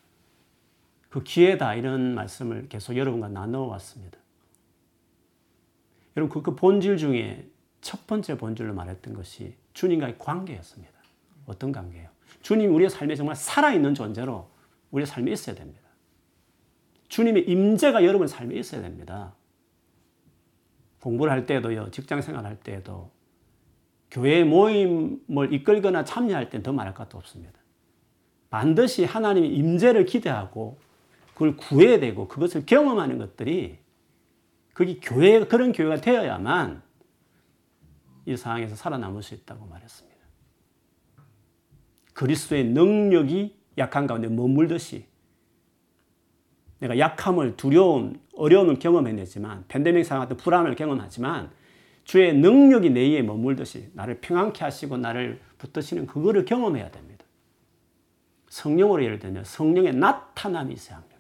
그 1.10 1.24
기회다. 1.24 1.74
이런 1.76 2.14
말씀을 2.14 2.70
계속 2.70 2.96
여러분과 2.96 3.30
나누어 3.30 3.66
왔습니다. 3.66 4.18
여러분, 6.16 6.32
그, 6.32 6.42
그 6.42 6.56
본질 6.56 6.98
중에 6.98 7.51
첫 7.82 8.08
번째 8.08 8.38
본질로 8.38 8.74
말했던 8.74 9.14
것이 9.14 9.56
주님과의 9.74 10.18
관계였습니다. 10.18 10.94
어떤 11.46 11.72
관계요? 11.72 12.10
주님 12.42 12.74
우리의 12.74 12.90
삶에 12.90 13.16
정말 13.16 13.36
살아있는 13.36 13.96
존재로 13.96 14.50
우리의 14.92 15.08
삶에 15.08 15.32
있어야 15.32 15.56
됩니다. 15.56 15.82
주님의 17.10 17.50
임재가 17.50 18.06
여러분 18.06 18.28
삶에 18.28 18.56
있어야 18.56 18.82
됩니다. 18.82 19.34
공부를 21.02 21.34
할 21.34 21.46
때도요, 21.46 21.92
직장 21.92 22.22
생활할 22.22 22.58
때도 22.60 23.12
교회 24.10 24.44
모임을 24.44 25.52
이끌거나 25.52 26.04
참여할 26.04 26.50
때는 26.50 26.64
더 26.64 26.74
말할 26.74 26.94
것도 26.94 27.18
없습니다. 27.18 27.60
반드시 28.50 29.06
하나님의 29.06 29.54
임재를 29.56 30.06
기대하고 30.06 30.78
그걸 31.34 31.56
구해야 31.56 32.00
되고 32.00 32.28
그것을 32.28 32.66
경험하는 32.66 33.18
것들이 33.18 33.80
그게 34.74 35.00
교회 35.02 35.44
그런 35.46 35.72
교회가 35.72 36.02
되어야만 36.02 36.84
이 38.26 38.38
상황에서 38.38 38.76
살아남을 38.76 39.24
수 39.24 39.34
있다고 39.34 39.66
말했습니다. 39.66 40.18
그리스도의 42.14 42.66
능력이 42.66 43.60
약한 43.78 44.08
가운데 44.08 44.28
머물듯이 44.28 45.06
내가 46.80 46.98
약함을 46.98 47.58
두려움, 47.58 48.20
어려움을 48.34 48.80
경험해냈지만 48.80 49.66
팬데믹 49.68 50.06
상황 50.06 50.28
같은 50.28 50.38
불안을 50.38 50.76
경험하지만 50.76 51.52
주의 52.04 52.36
능력이 52.36 52.90
내 52.90 53.02
위에 53.12 53.22
머물듯이 53.22 53.92
나를 53.94 54.20
평안케 54.22 54.64
하시고 54.64 54.98
나를 54.98 55.40
붙드시는 55.60 56.08
그거를 56.08 56.46
경험해야 56.46 56.90
됩니다. 56.92 57.26
성령으로 58.50 59.04
예를 59.04 59.20
들면 59.20 59.44
성령의 59.44 59.94
나타남이 59.96 60.74
있어야 60.74 60.98
합니다. 60.98 61.12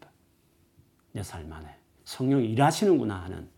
내 1.13 1.21
삶 1.21 1.51
안에 1.51 1.75
성령이 2.03 2.51
일하시는구나 2.51 3.23
하는 3.23 3.49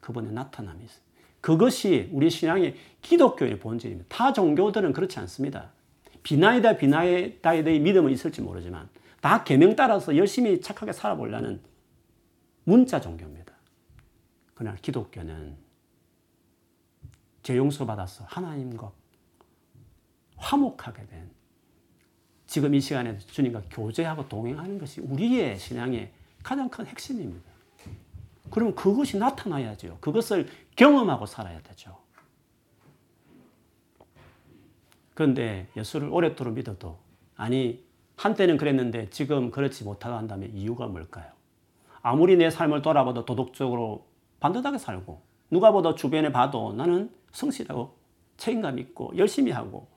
그분의 0.00 0.32
나타남이 0.32 0.84
있어요. 0.84 1.05
그것이 1.46 2.10
우리 2.12 2.28
신앙의 2.28 2.74
기독교의 3.02 3.60
본질입니다. 3.60 4.08
타 4.08 4.32
종교들은 4.32 4.92
그렇지 4.92 5.20
않습니다. 5.20 5.70
비나이다 6.24 6.76
비나이다의 6.76 7.78
믿음은 7.78 8.10
있을지 8.10 8.42
모르지만 8.42 8.88
다 9.20 9.44
계명 9.44 9.76
따라서 9.76 10.16
열심히 10.16 10.60
착하게 10.60 10.92
살아보려는 10.92 11.60
문자 12.64 13.00
종교입니다. 13.00 13.52
그러나 14.54 14.76
기독교는 14.82 15.54
죄 17.44 17.56
용서 17.56 17.86
받아서 17.86 18.24
하나님과 18.26 18.90
화목하게 20.38 21.06
된 21.06 21.30
지금 22.48 22.74
이 22.74 22.80
시간에 22.80 23.18
주님과 23.18 23.62
교제하고 23.70 24.28
동행하는 24.28 24.80
것이 24.80 25.00
우리의 25.00 25.60
신앙의 25.60 26.10
가장 26.42 26.68
큰 26.68 26.86
핵심입니다. 26.86 27.52
그러면 28.50 28.74
그것이 28.74 29.16
나타나야죠. 29.18 29.98
그것을 30.00 30.48
경험하고 30.76 31.26
살아야 31.26 31.60
되죠. 31.62 31.98
그런데 35.14 35.68
예수를 35.76 36.10
오랫도록 36.10 36.54
믿어도 36.54 36.98
아니 37.34 37.84
한때는 38.16 38.58
그랬는데 38.58 39.10
지금 39.10 39.50
그렇지 39.50 39.84
못하다 39.84 40.16
한다면 40.16 40.50
이유가 40.54 40.86
뭘까요? 40.86 41.32
아무리 42.02 42.36
내 42.36 42.50
삶을 42.50 42.82
돌아봐도 42.82 43.24
도덕적으로 43.24 44.06
반듯하게 44.40 44.78
살고 44.78 45.22
누가 45.50 45.72
보다 45.72 45.94
주변에 45.94 46.32
봐도 46.32 46.72
나는 46.74 47.10
성실하고 47.32 47.96
책임감 48.36 48.78
있고 48.78 49.12
열심히 49.16 49.52
하고 49.52 49.88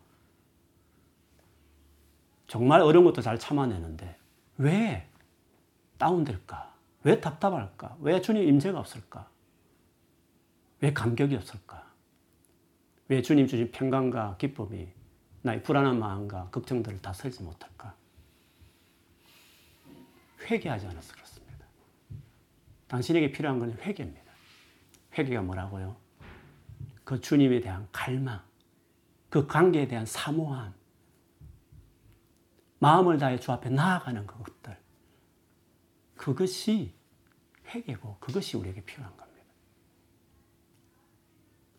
정말 2.48 2.82
어려운 2.82 3.06
것도 3.06 3.22
잘 3.22 3.38
참아내는데 3.38 4.18
왜 4.58 5.08
다운될까? 5.98 6.74
왜 7.04 7.20
답답할까? 7.20 7.98
왜 8.00 8.22
주님 8.22 8.48
임재가 8.48 8.80
없을까? 8.80 9.28
왜 10.82 10.94
감격이 10.94 11.36
없을까? 11.36 11.90
왜 13.08 13.22
주님 13.22 13.48
주신 13.48 13.72
평강과 13.72 14.38
기쁨이 14.38 14.88
나의 15.42 15.64
불안한 15.64 16.00
마음과 16.00 16.50
걱정들을 16.52 17.02
다스리지 17.02 17.44
못할까? 17.44 17.96
회개하지 20.44 20.88
않아서 20.88 21.14
그렇습니다. 21.14 21.66
당신에게 22.88 23.32
필요한 23.32 23.60
것은 23.60 23.78
회개입니다. 23.80 24.32
회개가 25.18 25.42
뭐라고요? 25.42 25.96
그 27.04 27.20
주님에 27.20 27.60
대한 27.62 27.88
갈망, 27.92 28.42
그 29.30 29.48
관계에 29.48 29.88
대한 29.88 30.06
사모함, 30.06 30.74
마음을 32.80 33.18
다해 33.18 33.40
주 33.40 33.52
앞에 33.52 33.70
나아가는 33.70 34.26
그것들. 34.26 34.78
그것이 36.16 36.94
회개고 37.68 38.18
그것이 38.20 38.58
우리에게 38.58 38.82
필요한 38.82 39.16
겁니다. 39.16 39.29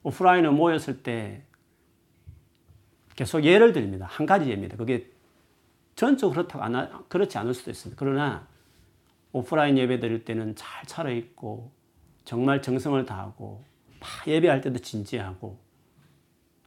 오프라인에 0.03 0.49
모였을 0.49 1.03
때 1.03 1.43
계속 3.17 3.45
예를 3.45 3.73
듭니다. 3.73 4.07
한 4.09 4.27
가지 4.27 4.49
예입니다. 4.49 4.77
그게 4.77 5.11
전적으로 5.95 6.37
그렇다고 6.37 6.65
안, 6.65 7.09
그렇지 7.09 7.37
않을 7.37 7.53
수도 7.53 7.71
있습니다. 7.71 7.99
그러나 7.99 8.49
오프라인 9.33 9.77
예배 9.77 10.01
드릴 10.01 10.25
때는 10.25 10.57
잘 10.57 10.87
차려입고 10.87 11.71
정말 12.25 12.63
정성을 12.63 13.05
다하고 13.05 13.63
예배할 14.27 14.61
때도 14.61 14.79
진지하고 14.79 15.59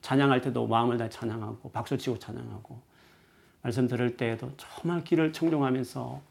찬양할 0.01 0.41
때도 0.41 0.67
마음을 0.67 0.97
다해 0.97 1.09
찬양하고 1.09 1.71
박수치고 1.71 2.19
찬양하고 2.19 2.81
말씀 3.61 3.87
들을 3.87 4.17
때에도 4.17 4.51
정말 4.57 5.03
귀를 5.03 5.33
청종하면서 5.33 6.21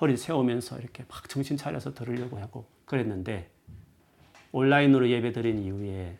허리 0.00 0.16
세우면서 0.16 0.78
이렇게 0.78 1.04
막 1.08 1.28
정신 1.28 1.56
차려서 1.56 1.92
들으려고 1.92 2.38
하고 2.38 2.64
그랬는데 2.86 3.50
온라인으로 4.52 5.08
예배 5.08 5.32
드린 5.32 5.62
이후에 5.62 6.16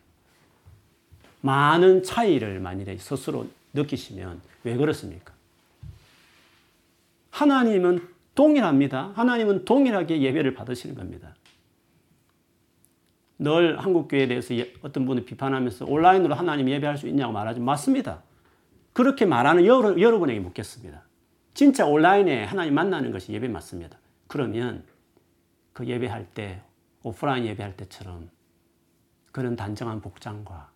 많은 1.40 2.02
차이를 2.02 2.60
만일에 2.60 2.96
스스로 2.98 3.46
느끼시면 3.72 4.40
왜 4.64 4.76
그렇습니까? 4.76 5.32
하나님은 7.30 8.06
동일합니다. 8.34 9.12
하나님은 9.14 9.64
동일하게 9.64 10.20
예배를 10.20 10.54
받으시는 10.54 10.94
겁니다. 10.94 11.34
늘 13.38 13.78
한국교회에 13.78 14.28
대해서 14.28 14.54
예, 14.54 14.72
어떤 14.82 15.06
분이 15.06 15.24
비판하면서 15.24 15.86
온라인으로 15.86 16.34
하나님 16.34 16.68
예배할 16.68 16.98
수 16.98 17.08
있냐고 17.08 17.32
말하지 17.32 17.60
맞습니다. 17.60 18.22
그렇게 18.92 19.24
말하는 19.24 19.64
여러, 19.64 19.98
여러분에게 19.98 20.40
묻겠습니다. 20.40 21.02
진짜 21.54 21.86
온라인에 21.86 22.44
하나님 22.44 22.74
만나는 22.74 23.12
것이 23.12 23.32
예배 23.32 23.48
맞습니다. 23.48 23.98
그러면 24.26 24.84
그 25.72 25.86
예배할 25.86 26.26
때 26.34 26.60
오프라인 27.02 27.46
예배할 27.46 27.76
때처럼 27.76 28.30
그런 29.32 29.56
단정한 29.56 30.00
복장과 30.00 30.70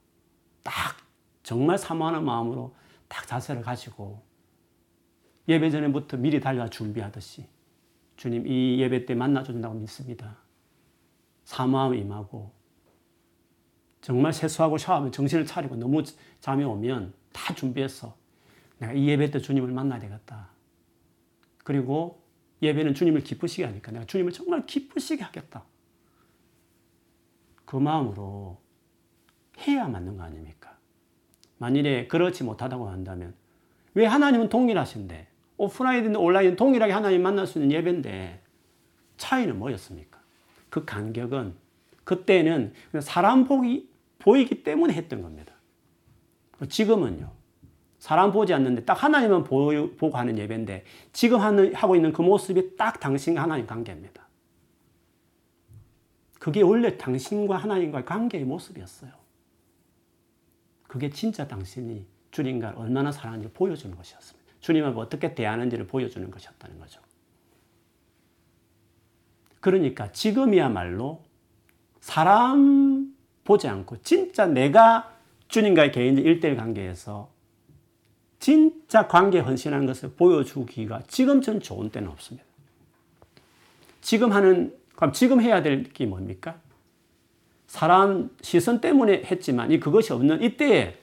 딱 0.63 0.97
정말 1.43 1.77
사모하는 1.77 2.25
마음으로 2.25 2.75
딱 3.09 3.27
자세를 3.27 3.63
가지고 3.63 4.23
예배 5.49 5.71
전에부터 5.71 6.17
미리 6.17 6.41
달려 6.41 6.69
준비하듯이 6.69 7.47
주님 8.17 8.47
이 8.47 8.81
예배 8.81 9.07
때 9.07 9.15
만나준다고 9.15 9.75
믿습니다. 9.75 10.39
사모함 11.45 11.95
임하고 11.95 12.53
정말 14.01 14.33
세수하고 14.33 14.79
샤워하면 14.79 15.13
정신을 15.13 15.47
차리고 15.47 15.77
너무 15.77 16.03
잠이 16.41 16.65
오면 16.65 17.13
다 17.33 17.55
준비해서 17.55 18.17
내가 18.79 18.93
이 18.93 19.09
예배 19.09 19.31
때 19.31 19.41
주님을 19.41 19.71
만나야 19.73 20.01
되겠다. 20.01 20.49
그리고 21.65 22.23
예배는 22.63 22.95
주님을 22.95 23.23
기쁘시게 23.23 23.65
하니까 23.65 23.93
내가 23.93 24.07
주님을 24.07 24.33
정말 24.33 24.65
기쁘시게 24.67 25.23
하겠다. 25.23 25.65
그 27.75 27.79
마음으로 27.81 28.57
해야 29.67 29.89
맞는 29.89 30.17
거 30.17 30.23
아닙니까? 30.23 30.79
만일에 31.59 32.07
그렇지 32.07 32.45
못하다고 32.45 32.89
한다면 32.89 33.35
왜 33.95 34.07
하나님은 34.07 34.49
동일하신데 34.49 35.27
오프라인이든 35.57 36.15
온라인 36.15 36.55
동일하게 36.55 36.93
하나님 36.93 37.23
만날 37.23 37.49
수 37.49 37.59
있는 37.59 37.73
예배인데 37.73 38.41
차이는 39.17 39.59
뭐였습니까? 39.59 40.21
그 40.71 40.85
간격은 40.85 41.57
그때는 42.05 42.75
사람 43.01 43.45
보기, 43.45 43.91
보이기 44.21 44.63
때문에 44.63 44.95
했던 44.95 45.23
겁니다. 45.23 45.53
지금은요. 46.69 47.29
사람 47.99 48.31
보지 48.31 48.55
않는데 48.55 48.85
딱 48.85 49.03
하나님만 49.03 49.43
보고 49.43 50.17
하는 50.17 50.39
예배인데 50.39 50.85
지금 51.13 51.41
하는, 51.41 51.75
하고 51.75 51.97
있는 51.97 52.13
그 52.13 52.23
모습이 52.23 52.77
딱 52.77 53.01
당신과 53.01 53.43
하나님 53.43 53.67
관계입니다. 53.67 54.24
그게 56.45 56.61
원래 56.61 56.99
당신과 56.99 57.57
하나님과의 57.57 58.05
관계의 58.05 58.45
모습이었어요. 58.45 59.11
그게 60.87 61.09
진짜 61.09 61.49
당신이 61.49 62.05
주님과 62.33 62.75
얼마나 62.77 63.11
사랑하는지 63.13 63.51
보여주는 63.55 63.97
것이었습니다. 63.97 64.53
주님을 64.61 64.93
어떻게 64.99 65.35
대하는지를 65.35 65.87
보여주는 65.87 66.31
것이었다는 66.31 66.79
거죠. 66.79 67.01
그러니까 69.61 70.13
지금이야말로 70.13 71.23
사람 72.03 73.17
보지 73.45 73.67
않고 73.67 74.03
진짜 74.03 74.45
내가 74.45 75.17
주님과의 75.49 75.93
개인 75.93 76.19
일대일 76.19 76.57
관계에서 76.57 77.31
진짜 78.39 79.09
관계 79.09 79.39
헌신하는 79.39 79.87
것을 79.87 80.11
보여주기가 80.11 81.05
지금 81.09 81.41
전 81.41 81.61
좋은 81.61 81.89
때는 81.89 82.11
없습니다. 82.11 82.47
지금 84.03 84.31
하는, 84.31 84.77
그럼 84.97 85.13
지금 85.13 85.41
해야 85.41 85.63
될 85.63 85.85
게 85.93 86.07
뭡니까? 86.07 86.61
사람 87.67 88.31
시선 88.43 88.81
때문에 88.81 89.25
했지만 89.25 89.73
이 89.73 89.81
그것이 89.81 90.13
없는 90.13 90.43
이때에 90.43 90.97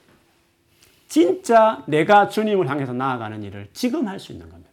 진짜 1.08 1.84
내가 1.86 2.28
주님을 2.28 2.68
향해서 2.70 2.94
나아가는 2.94 3.42
일을 3.42 3.68
지금 3.74 4.08
할 4.08 4.18
수 4.18 4.32
있는 4.32 4.48
겁니다. 4.48 4.70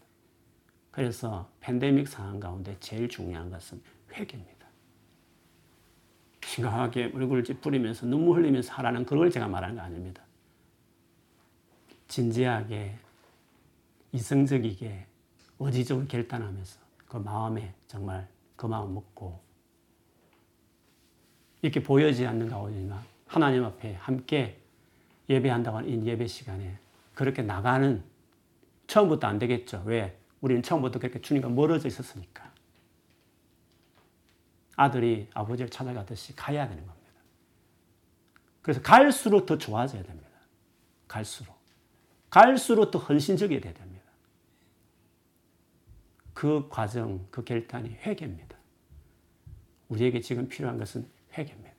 그래서 0.91 1.49
팬데믹 1.59 2.07
상황 2.07 2.39
가운데 2.39 2.77
제일 2.79 3.09
중요한 3.09 3.49
것은 3.49 3.81
회개입니다. 4.13 4.65
심각하게 6.45 7.11
얼굴을 7.13 7.43
찌푸리면서 7.43 8.05
눈물 8.05 8.39
흘리면서 8.39 8.73
하라는 8.73 9.05
그걸 9.05 9.29
제가 9.29 9.47
말하는 9.47 9.75
거 9.75 9.81
아닙니다. 9.81 10.23
진지하게 12.07 12.95
이성적이게 14.13 15.05
의지적으로 15.59 16.07
결단하면서 16.07 16.79
그 17.07 17.17
마음에 17.17 17.73
정말 17.87 18.27
그 18.59 18.65
마음 18.65 18.93
먹고 18.93 19.39
이렇게 21.61 21.81
보여지지 21.81 22.27
않는 22.27 22.49
가운데나 22.49 23.01
하나님 23.25 23.63
앞에 23.63 23.93
함께 23.93 24.59
예배한다고 25.29 25.77
하는 25.77 25.89
이 25.89 26.05
예배 26.05 26.27
시간에 26.27 26.77
그렇게 27.13 27.41
나가는 27.41 28.03
처음부터 28.87 29.27
안 29.27 29.39
되겠죠. 29.39 29.83
왜? 29.85 30.19
우리는 30.41 30.61
처음부터 30.61 30.99
그렇게 30.99 31.21
주님과 31.21 31.47
멀어져 31.47 31.87
있었으니까. 31.87 32.51
아들이 34.75 35.29
아버지를 35.33 35.69
찾아가듯이 35.69 36.35
가야 36.35 36.67
되는 36.67 36.85
겁니다. 36.85 37.13
그래서 38.61 38.81
갈수록 38.81 39.45
더 39.45 39.57
좋아져야 39.57 40.03
됩니다. 40.03 40.29
갈수록. 41.07 41.57
갈수록 42.29 42.91
더 42.91 42.99
헌신적이 42.99 43.61
돼야 43.61 43.73
됩니다. 43.73 44.03
그 46.33 46.67
과정, 46.69 47.25
그 47.31 47.45
결단이 47.45 47.91
회개입니다. 48.05 48.48
우리에게 49.89 50.21
지금 50.21 50.47
필요한 50.47 50.77
것은 50.77 51.05
회개입니다. 51.37 51.69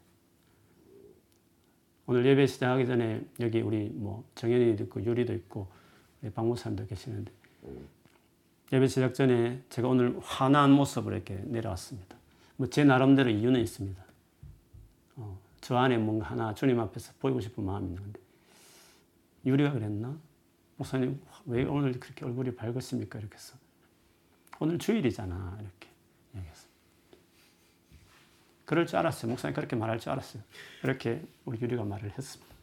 오늘 2.07 2.27
예배 2.27 2.47
시작하기 2.47 2.87
전에 2.87 3.25
여기 3.39 3.61
우리 3.61 3.89
뭐 3.89 4.25
정현이도 4.35 4.85
있고 4.85 5.05
유리도 5.05 5.33
있고 5.35 5.69
우리 6.23 6.31
박무사님도 6.33 6.87
계시는데 6.87 7.33
예배 8.73 8.87
시작 8.89 9.15
전에 9.15 9.63
제가 9.69 9.89
오늘 9.89 10.19
환한 10.21 10.71
모습으로 10.73 11.15
이렇게 11.15 11.35
내려왔습니다. 11.47 12.17
뭐 12.57 12.69
제 12.69 12.85
나름대로 12.85 13.31
이유는 13.31 13.61
있습니다. 13.61 14.05
어, 15.17 15.39
저 15.61 15.77
안에 15.77 15.99
뭔가 15.99 16.27
하나 16.27 16.55
주님 16.55 16.79
앞에서 16.81 17.13
보이고 17.21 17.41
싶은 17.41 17.65
마음이 17.65 17.89
있는데 17.89 18.21
유리가 19.47 19.73
그랬나? 19.73 20.19
목사님 20.77 21.21
왜 21.47 21.65
오늘 21.65 21.93
그렇게 21.99 22.25
얼굴이 22.25 22.55
밝으십니까? 22.57 23.19
이렇게 23.21 23.35
해서 23.35 23.57
오늘 24.59 24.79
주일이잖아 24.79 25.59
이렇게. 25.61 25.90
그럴 28.71 28.87
줄 28.87 28.99
알았어요. 28.99 29.29
목사님 29.29 29.53
그렇게 29.53 29.75
말할 29.75 29.99
줄 29.99 30.13
알았어요. 30.13 30.45
그렇게 30.81 31.21
우리 31.45 31.61
유리가 31.61 31.83
말을 31.83 32.13
했습니다. 32.17 32.55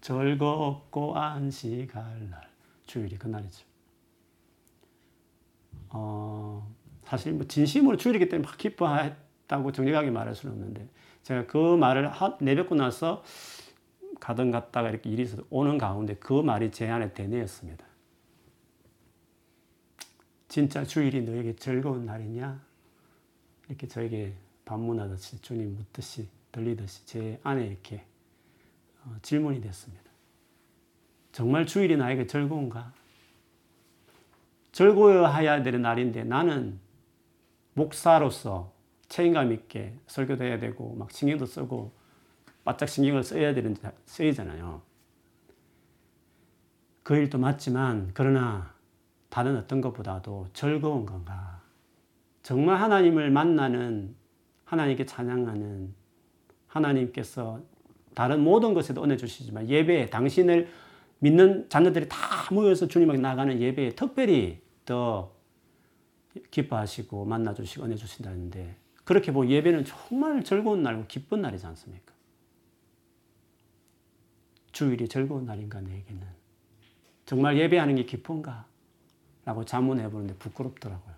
즐겁고 0.00 1.16
안식할 1.16 2.30
날 2.30 2.48
주일이 2.86 3.18
그날이죠. 3.18 3.66
어, 5.88 6.72
사실 7.06 7.32
뭐 7.32 7.44
진심으로 7.44 7.96
주일이기 7.96 8.28
때문에 8.28 8.46
막 8.46 8.56
기뻐했다고 8.56 9.72
정직하게 9.72 10.12
말할 10.12 10.36
수는 10.36 10.54
없는데 10.54 10.88
제가 11.24 11.46
그 11.48 11.76
말을 11.76 12.12
내뱉고 12.40 12.76
나서 12.76 13.24
가던 14.20 14.52
갔다가 14.52 14.90
이렇게 14.90 15.10
일이 15.10 15.24
있어서 15.24 15.42
오는 15.50 15.76
가운데 15.76 16.14
그 16.14 16.34
말이 16.34 16.70
제 16.70 16.88
안에 16.88 17.12
대뇌였습니다. 17.14 17.84
진짜 20.46 20.84
주일이 20.84 21.22
너에게 21.22 21.56
즐거운 21.56 22.06
날이냐? 22.06 22.64
이렇게 23.66 23.88
저에게 23.88 24.45
반문하듯이 24.66 25.40
주님 25.40 25.76
묻듯이 25.76 26.28
들리듯이 26.52 27.06
제 27.06 27.40
안에 27.42 27.66
이렇게 27.66 28.04
어, 29.04 29.16
질문이 29.22 29.62
됐습니다. 29.62 30.04
정말 31.32 31.66
주일이 31.66 31.96
나에게 31.96 32.26
즐거운가? 32.26 32.92
즐거워해야 34.72 35.62
될 35.62 35.80
날인데 35.80 36.24
나는 36.24 36.78
목사로서 37.72 38.72
책임감 39.08 39.52
있게 39.52 39.94
설교도 40.06 40.44
해야 40.44 40.58
되고 40.58 40.94
막 40.96 41.10
신경도 41.10 41.46
쓰고 41.46 41.92
바짝 42.64 42.88
신경을 42.88 43.22
써야 43.22 43.54
되는 43.54 43.76
쓰이잖아요. 44.06 44.82
그 47.02 47.14
일도 47.14 47.38
맞지만 47.38 48.10
그러나 48.14 48.74
다른 49.28 49.56
어떤 49.56 49.80
것보다도 49.80 50.48
즐거운 50.52 51.06
건가? 51.06 51.62
정말 52.42 52.80
하나님을 52.80 53.30
만나는 53.30 54.16
하나님께 54.66 55.06
찬양하는 55.06 55.94
하나님께서 56.66 57.60
다른 58.14 58.40
모든 58.40 58.74
것에도 58.74 59.02
은혜 59.02 59.16
주시지만 59.16 59.68
예배에 59.68 60.10
당신을 60.10 60.68
믿는 61.20 61.68
자녀들이 61.68 62.08
다 62.08 62.18
모여서 62.52 62.86
주님에게 62.86 63.18
나가는 63.18 63.58
예배에 63.58 63.90
특별히 63.90 64.60
더 64.84 65.32
기뻐하시고 66.50 67.24
만나주시고 67.24 67.84
은혜 67.84 67.96
주신다는데 67.96 68.76
그렇게 69.04 69.32
보면 69.32 69.50
예배는 69.50 69.84
정말 69.84 70.42
즐거운 70.42 70.82
날고 70.82 71.06
기쁜 71.06 71.40
날이지 71.40 71.64
않습니까? 71.66 72.12
주일이 74.72 75.08
즐거운 75.08 75.46
날인가 75.46 75.80
내게는 75.80 76.26
정말 77.24 77.56
예배하는 77.56 77.94
게 77.94 78.04
기쁜가? 78.04 78.66
라고 79.44 79.64
자문해 79.64 80.10
보는데 80.10 80.34
부끄럽더라고요. 80.34 81.14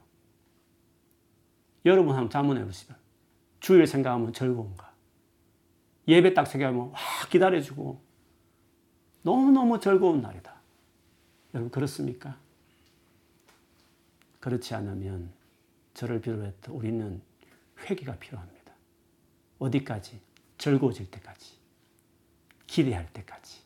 여러분 1.87 2.15
한번 2.15 2.31
자문해 2.31 2.65
보시면 2.65 3.08
주일 3.61 3.87
생각하면 3.87 4.33
즐거운가? 4.33 4.93
예배 6.07 6.35
딱 6.35 6.47
생각하면 6.47 6.91
와 6.91 6.99
기다려주고 7.31 8.01
너무너무 9.23 9.79
즐거운 9.79 10.23
날이다. 10.23 10.55
여러분 11.55 11.71
그렇습니까? 11.71 12.39
그렇지 14.41 14.75
않으면 14.75 15.33
저를 15.95 16.21
비롯해서 16.21 16.73
우리는 16.73 17.21
회개가 17.81 18.17
필요합니다. 18.17 18.73
어디까지? 19.59 20.21
즐거워질 20.57 21.11
때까지. 21.11 21.59
기대할 22.67 23.13
때까지. 23.13 23.61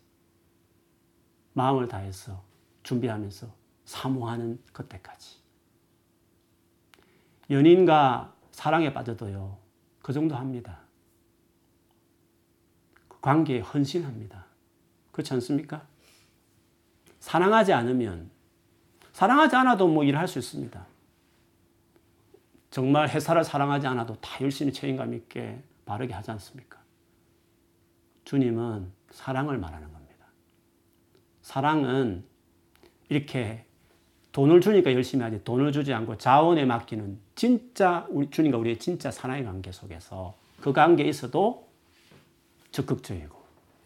마음을 1.53 1.89
다해서 1.89 2.43
준비하면서 2.83 3.47
사모하는 3.85 4.61
그때까지. 4.73 5.39
연인과 7.51 8.35
사랑에 8.51 8.93
빠져도요, 8.93 9.59
그 10.03 10.13
정도 10.13 10.35
합니다. 10.35 10.81
관계에 13.21 13.61
헌신합니다. 13.61 14.47
그렇지 15.13 15.33
않습니까? 15.35 15.87
사랑하지 17.21 17.73
않으면, 17.73 18.31
사랑하지 19.13 19.55
않아도 19.57 19.87
뭐 19.87 20.03
일할 20.03 20.27
수 20.27 20.41
있습니다. 20.41 20.87
정말 22.71 23.09
회사를 23.09 23.45
사랑하지 23.45 23.87
않아도 23.87 24.17
다 24.17 24.39
열심히 24.41 24.73
책임감 24.73 25.15
있게 25.15 25.63
바르게 25.85 26.13
하지 26.13 26.31
않습니까? 26.33 26.81
주님은 28.25 28.91
사랑을 29.11 29.59
말하는 29.59 29.93
겁니다. 29.93 30.27
사랑은 31.43 32.25
이렇게 33.09 33.67
돈을 34.33 34.63
주니까 34.63 34.93
열심히 34.95 35.23
하지 35.23 35.45
돈을 35.45 35.71
주지 35.71 35.93
않고 35.93 36.17
자원에 36.17 36.65
맡기는 36.65 37.21
진짜 37.35 38.07
우리 38.11 38.31
주님과 38.31 38.59
우리의 38.59 38.79
진짜 38.79 39.11
사랑의 39.11 39.45
관계 39.45 39.73
속에서 39.73 40.35
그 40.61 40.73
관계에 40.73 41.09
있어도 41.09 41.67
적극적이고 42.71 43.37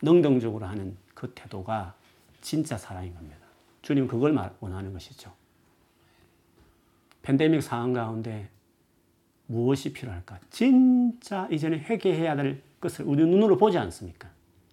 능동적으로 0.02 0.66
하는 0.66 0.96
그 1.14 1.32
태도가 1.34 1.94
진짜 2.40 2.76
사랑인 2.76 3.14
겁니다. 3.14 3.38
주님 3.82 4.06
그걸 4.08 4.36
원하는 4.60 4.92
것이죠. 4.92 5.32
팬데믹 7.22 7.62
상황 7.62 7.92
가운데 7.92 8.48
무엇이 9.46 9.92
필요할까? 9.92 10.38
진짜 10.50 11.48
이전에 11.50 11.78
회개해야 11.78 12.36
될 12.36 12.62
것을 12.80 13.04
우리 13.04 13.24
눈으로 13.24 13.56
보지 13.56 13.78
않습니까? 13.78 14.28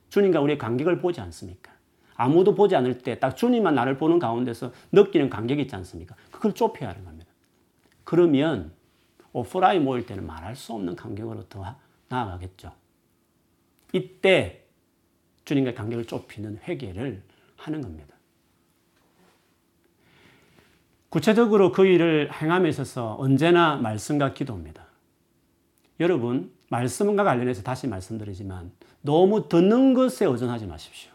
주님과 0.09 0.41
우리의 0.41 0.57
간격을 0.57 0.99
보지 0.99 1.21
않습니까? 1.21 1.71
아무도 2.15 2.53
보지 2.53 2.75
않을 2.75 2.99
때 2.99 3.19
딱 3.19 3.35
주님만 3.35 3.73
나를 3.75 3.97
보는 3.97 4.19
가운데서 4.19 4.71
느끼는 4.91 5.29
간격이 5.29 5.63
있지 5.63 5.75
않습니까? 5.75 6.15
그걸 6.31 6.53
좁혀야 6.53 6.89
하는 6.89 7.03
겁니다. 7.05 7.22
그러면 8.13 8.71
오프라인 9.31 9.83
모일 9.83 10.05
때는 10.05 10.27
말할 10.27 10.55
수 10.55 10.71
없는 10.73 10.95
간격으로 10.95 11.49
더 11.49 11.75
나아가겠죠. 12.09 12.71
이때 13.91 14.65
주님과 15.45 15.73
간격을 15.73 16.05
좁히는 16.05 16.59
회개를 16.59 17.23
하는 17.55 17.81
겁니다. 17.81 18.15
구체적으로 21.09 21.71
그 21.71 21.87
일을 21.87 22.29
행함에 22.31 22.69
있어서 22.69 23.15
언제나 23.17 23.77
말씀과 23.77 24.35
기도입니다. 24.35 24.85
여러분, 25.99 26.53
말씀과 26.69 27.23
관련해서 27.23 27.63
다시 27.63 27.87
말씀드리지만 27.87 28.71
너무 29.01 29.49
듣는 29.49 29.95
것에 29.95 30.25
의존하지 30.25 30.67
마십시오. 30.67 31.11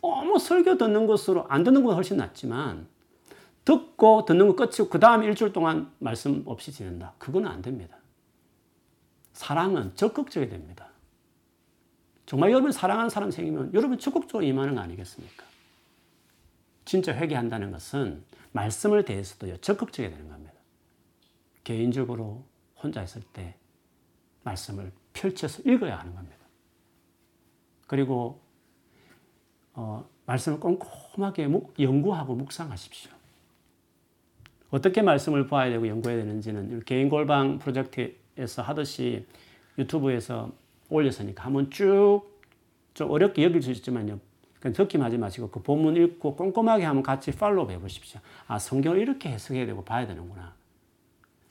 너무 0.00 0.38
설교 0.38 0.78
듣는 0.78 1.06
것으로 1.06 1.44
안 1.50 1.64
듣는 1.64 1.84
건 1.84 1.96
훨씬 1.96 2.16
낫지만 2.16 2.88
듣고 3.70 4.24
듣는 4.24 4.48
거 4.48 4.56
끝이고 4.56 4.88
그 4.88 4.98
다음 4.98 5.22
일주일 5.22 5.52
동안 5.52 5.92
말씀 6.00 6.42
없이 6.46 6.72
지낸다. 6.72 7.14
그건 7.18 7.46
안 7.46 7.62
됩니다. 7.62 7.96
사랑은 9.32 9.94
적극적이 9.94 10.48
됩니다. 10.48 10.88
정말 12.26 12.50
여러분 12.50 12.72
사랑하는 12.72 13.10
사람 13.10 13.30
생기면 13.30 13.72
여러분 13.72 13.96
적극적으로 13.96 14.44
임하는 14.44 14.74
거 14.74 14.80
아니겠습니까? 14.80 15.44
진짜 16.84 17.14
회개한다는 17.14 17.70
것은 17.70 18.24
말씀을 18.50 19.04
대해서도 19.04 19.56
적극적이 19.58 20.10
되는 20.10 20.28
겁니다. 20.28 20.52
개인적으로 21.62 22.44
혼자 22.82 23.04
있을 23.04 23.22
때 23.32 23.54
말씀을 24.42 24.90
펼쳐서 25.12 25.62
읽어야 25.62 25.96
하는 25.96 26.12
겁니다. 26.16 26.38
그리고 27.86 28.40
어, 29.74 30.08
말씀을 30.26 30.58
꼼꼼하게 30.58 31.46
묵, 31.46 31.78
연구하고 31.78 32.34
묵상하십시오. 32.34 33.19
어떻게 34.70 35.02
말씀을 35.02 35.46
봐야 35.46 35.70
되고 35.70 35.86
연구해야 35.86 36.20
되는지는 36.20 36.82
개인 36.84 37.08
골방 37.08 37.58
프로젝트에서 37.58 38.62
하듯이 38.62 39.26
유튜브에서 39.78 40.52
올렸으니까 40.88 41.44
한번 41.44 41.70
쭉 41.70 42.30
좀 42.94 43.10
어렵게 43.10 43.42
여길 43.44 43.62
수 43.62 43.70
있지만요. 43.70 44.20
그냥 44.60 44.74
적기만 44.74 45.06
하지 45.06 45.16
마시고 45.16 45.48
그 45.48 45.62
본문 45.62 45.96
읽고 45.96 46.36
꼼꼼하게 46.36 46.84
한번 46.84 47.02
같이 47.02 47.30
팔로우 47.32 47.70
해보십시오. 47.70 48.20
아, 48.46 48.58
성경을 48.58 48.98
이렇게 48.98 49.30
해석해야 49.30 49.64
되고 49.66 49.82
봐야 49.84 50.06
되는구나. 50.06 50.54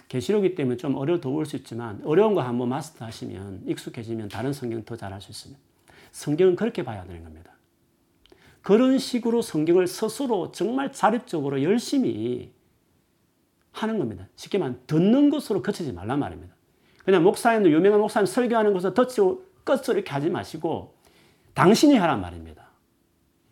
계시록이 0.09 0.55
때문에 0.55 0.77
좀 0.77 0.95
어려도 0.95 1.33
올수 1.33 1.55
있지만 1.55 2.01
어려운 2.03 2.35
거 2.35 2.41
한번 2.41 2.69
마스터하시면 2.69 3.63
익숙해지면 3.65 4.29
다른 4.29 4.53
성경 4.53 4.83
더 4.83 4.95
잘할 4.95 5.21
수 5.21 5.31
있습니다. 5.31 5.59
성경은 6.11 6.55
그렇게 6.55 6.83
봐야 6.83 7.03
되는 7.03 7.23
겁니다. 7.23 7.51
그런 8.61 8.99
식으로 8.99 9.41
성경을 9.41 9.87
스스로 9.87 10.51
정말 10.51 10.91
자립적으로 10.91 11.63
열심히 11.63 12.51
하는 13.83 13.97
겁니다. 13.97 14.27
쉽게 14.35 14.57
말하면 14.57 14.81
듣는 14.87 15.29
것으로 15.29 15.61
그치지 15.61 15.93
말란 15.93 16.19
말입니다. 16.19 16.55
그냥 17.03 17.23
목사님들, 17.23 17.71
유명한 17.71 17.99
목사님 17.99 18.25
설교하는 18.25 18.73
것을 18.73 18.93
덧치고 18.93 19.43
끝으로 19.63 19.93
이렇게 19.93 20.11
하지 20.11 20.29
마시고 20.29 20.95
당신이 21.53 21.95
하란 21.95 22.21
말입니다. 22.21 22.69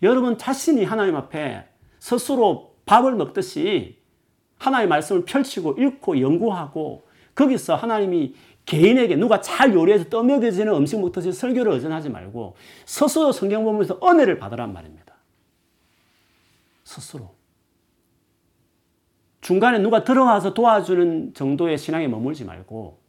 여러분 0.03 0.37
자신이 0.37 0.83
하나님 0.83 1.15
앞에 1.15 1.65
스스로 1.99 2.75
밥을 2.85 3.15
먹듯이 3.15 3.97
하나님의 4.59 4.89
말씀을 4.89 5.25
펼치고 5.25 5.73
읽고 5.79 6.21
연구하고 6.21 7.03
거기서 7.35 7.75
하나님이 7.75 8.35
개인에게 8.65 9.15
누가 9.15 9.39
잘 9.41 9.73
요리해서 9.73 10.05
떠먹여지는 10.09 10.73
음식 10.73 10.99
먹듯이 10.99 11.31
설교를 11.31 11.73
의존하지 11.73 12.09
말고 12.09 12.55
스스로 12.85 13.31
성경 13.31 13.63
보면서 13.63 13.99
은혜를 14.03 14.39
받으란 14.39 14.73
말입니다. 14.73 15.15
스스로. 16.83 17.35
중간에 19.47 19.79
누가 19.79 20.03
들어와서 20.03 20.53
도와주는 20.53 21.33
정도의 21.33 21.77
신앙에 21.77 22.09
머물지 22.09 22.43
말고 22.43 22.99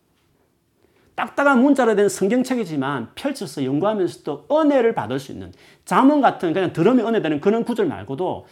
딱딱한 1.16 1.61
문자로 1.61 1.97
된 1.97 2.09
성경책이지만 2.09 3.16
펼쳐서 3.16 3.64
연구하면서도 3.64 4.47
은혜를 4.49 4.95
받을 4.95 5.18
수 5.18 5.32
있는 5.32 5.53
자문 5.84 6.20
같은 6.20 6.53
그냥 6.53 6.72
들으면 6.72 7.09
은혜 7.09 7.22
되는 7.22 7.41
그런 7.41 7.64
구절 7.64 7.86
말고도 7.86 8.47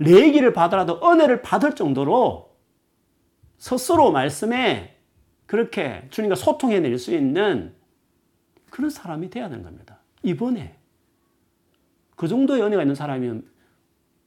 레기를 0.00 0.52
받더라도 0.52 1.00
은혜를 1.08 1.42
받을 1.42 1.76
정도로 1.76 2.50
스스로 3.58 4.10
말씀에 4.10 4.96
그렇게 5.46 6.08
주님과 6.10 6.34
소통해낼 6.34 6.98
수 6.98 7.14
있는 7.14 7.76
그런 8.70 8.90
사람이 8.90 9.30
되어야 9.30 9.48
되는 9.48 9.62
겁니다. 9.62 10.00
이번에 10.24 10.74
그 12.16 12.26
정도의 12.26 12.60
은혜가 12.62 12.82
있는 12.82 12.96
사람이면 12.96 13.48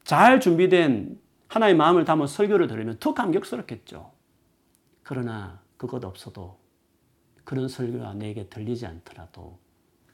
잘 0.05 0.39
준비된 0.39 1.21
하나의 1.53 1.75
마음을 1.75 2.03
담아 2.03 2.25
설교를 2.25 2.65
들으면 2.65 2.97
더 2.99 3.13
감격스럽겠죠. 3.13 4.11
그러나 5.03 5.61
그것 5.77 6.03
없어도 6.03 6.57
그런 7.43 7.67
설교가 7.67 8.15
내게 8.15 8.49
들리지 8.49 8.87
않더라도 8.87 9.59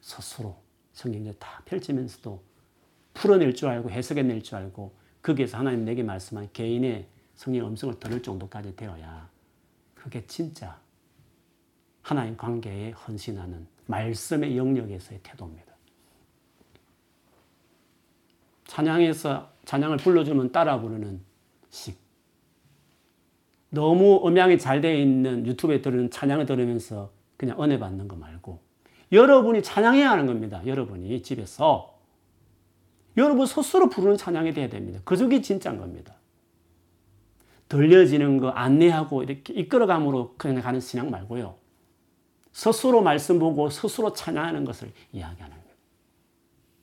스스로 0.02 0.62
성경을 0.92 1.40
다 1.40 1.62
펼치면서도 1.64 2.44
풀어낼 3.14 3.56
줄 3.56 3.70
알고 3.70 3.90
해석해낼 3.90 4.44
줄 4.44 4.58
알고 4.58 4.94
거기에서 5.22 5.60
하나님 5.60 5.86
내게 5.86 6.04
말씀한 6.04 6.50
개인의 6.52 7.08
성경 7.36 7.68
음성을 7.68 7.98
들을 8.02 8.22
정도까지 8.22 8.76
되어야 8.76 9.30
그게 9.96 10.26
진짜 10.28 10.78
하나님 12.02 12.36
관계에 12.36 12.92
헌신하는 12.92 13.66
말씀의 13.86 14.58
영역에서의 14.58 15.22
태도입니다. 15.24 15.74
찬양에서 18.68 19.54
찬양을 19.64 19.98
불러주면 19.98 20.52
따라 20.52 20.82
부르는 20.82 21.22
식. 21.22 21.29
너무 23.70 24.28
음향이 24.28 24.58
잘 24.58 24.82
되어 24.82 24.96
있는 24.96 25.46
유튜브에 25.46 25.82
들으는 25.82 26.10
찬양을 26.10 26.46
들으면서 26.46 27.12
그냥 27.38 27.62
은혜 27.62 27.78
받는 27.80 28.08
거 28.08 28.16
말고 28.16 28.60
여러분이 29.12 29.64
찬양해야 29.64 30.10
하는 30.10 30.26
겁니다. 30.26 30.62
여러분이 30.66 31.22
집에서 31.24 32.00
여러분 33.18 33.46
스스로 33.46 33.90
부르는 33.90 34.18
찬양이 34.18 34.54
돼야 34.54 34.70
됩니다. 34.70 35.00
그속이 35.04 35.42
진짜인 35.42 35.78
겁니다. 35.78 36.16
들려지는 37.68 38.40
거 38.40 38.50
안내하고 38.50 39.24
이렇게 39.24 39.54
이끌어감으로 39.54 40.36
그냥 40.38 40.62
가는 40.62 40.80
신앙 40.80 41.12
말고요. 41.12 41.56
스스로 42.52 43.02
말씀 43.02 43.38
보고 43.38 43.70
스스로 43.70 44.14
찬양하는 44.14 44.66
것을 44.66 44.92
이야기하는 45.14 45.56
거예요. 45.56 45.76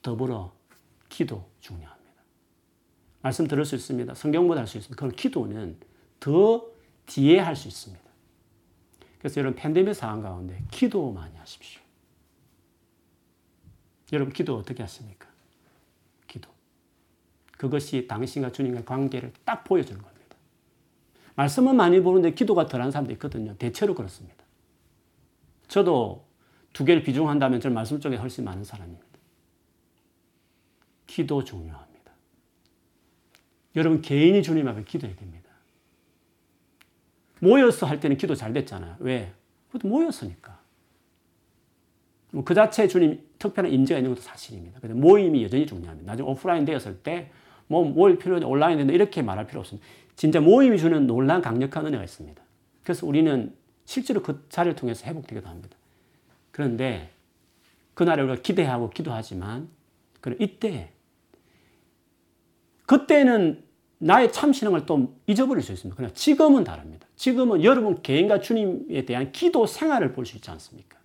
더불어 0.03 0.53
기도 1.09 1.45
중요합니다. 1.61 1.96
말씀 3.27 3.49
들을 3.49 3.65
수 3.65 3.75
있습니다. 3.75 4.15
성경보다 4.15 4.61
할 4.61 4.69
수 4.69 4.79
있습니다. 4.79 4.97
그럼 4.97 5.13
기도는 5.17 5.77
더 6.21 6.65
뒤에 7.07 7.41
할 7.41 7.57
수 7.57 7.67
있습니다. 7.67 8.05
그래서 9.19 9.41
여러분 9.41 9.61
팬데믹 9.61 9.97
상황 9.97 10.23
가운데 10.23 10.63
기도 10.71 11.11
많이 11.11 11.37
하십시오. 11.37 11.81
여러분 14.13 14.33
기도 14.33 14.57
어떻게 14.57 14.81
하십니까? 14.85 15.27
기도. 16.29 16.49
그것이 17.59 18.07
당신과 18.07 18.53
주님과의 18.53 18.85
관계를 18.85 19.33
딱 19.45 19.65
보여주는 19.65 20.01
겁니다. 20.01 20.37
말씀은 21.35 21.75
많이 21.75 22.01
보는데 22.01 22.33
기도가 22.33 22.67
덜한 22.67 22.93
사람도 22.93 23.13
있거든요. 23.15 23.57
대체로 23.57 23.97
그렇습니다. 23.97 24.45
저도 25.67 26.25
두 26.73 26.85
개를 26.85 27.03
비중한다면 27.03 27.61
저는 27.61 27.75
말씀 27.75 27.99
쪽에 27.99 28.15
훨씬 28.15 28.45
많은 28.45 28.63
사람입니다. 28.63 29.05
기도 31.09 31.43
중요합니다. 31.43 31.86
여러분 33.77 34.01
개인이 34.01 34.43
주님 34.43 34.67
앞에 34.67 34.85
기도해야 34.85 35.17
됩니다. 35.17 35.51
모여서 37.41 37.87
할 37.87 38.01
때는 38.01 38.17
기도 38.17 38.35
잘 38.35 38.53
됐잖아요. 38.53 38.97
왜? 39.01 39.33
모였으니까. 39.85 40.59
뭐그 42.33 42.55
자체에 42.55 42.89
주님 42.89 43.21
특별한 43.39 43.71
임재가 43.73 43.99
있는 43.99 44.15
것도 44.15 44.23
사실입니다. 44.23 44.81
근데 44.81 44.95
모임이 44.95 45.45
여전히 45.45 45.67
중요합니다. 45.67 46.11
나중에 46.11 46.29
오프라인 46.29 46.65
되었을 46.65 47.03
때, 47.03 47.31
뭐, 47.67 47.85
모일 47.85 48.19
필요 48.19 48.37
없 48.37 48.45
온라인 48.45 48.79
된다, 48.79 48.93
이렇게 48.93 49.23
말할 49.23 49.47
필요 49.47 49.61
없습니다. 49.61 49.87
진짜 50.17 50.41
모임이 50.41 50.79
주는 50.79 51.07
놀란 51.07 51.43
강력한 51.43 51.87
은혜가 51.87 52.03
있습니다. 52.03 52.43
그래서 52.83 53.07
우리는 53.07 53.55
실제로 53.85 54.23
그 54.23 54.47
자리를 54.49 54.77
통해서 54.77 55.07
회복되기도 55.07 55.47
합니다. 55.47 55.77
그런데, 56.51 57.11
그날에 57.95 58.23
우리가 58.23 58.41
기대하고 58.41 58.91
기도하지만, 58.91 59.69
그럼 60.21 60.39
이때, 60.41 60.93
그때는 62.87 63.66
나의 63.99 64.33
참신앙을 64.33 64.87
또 64.87 65.17
잊어버릴 65.27 65.63
수 65.63 65.73
있습니다. 65.73 65.97
그러나 65.97 66.13
지금은 66.15 66.65
다릅니다. 66.65 67.07
지금은 67.17 67.65
여러분 67.65 68.03
개인과 68.03 68.41
주님에 68.41 69.07
대한 69.07 69.33
기도 69.33 69.67
생활을 69.67 70.13
볼 70.13 70.27
수 70.27 70.37
있지 70.37 70.51
않습니까? 70.51 70.99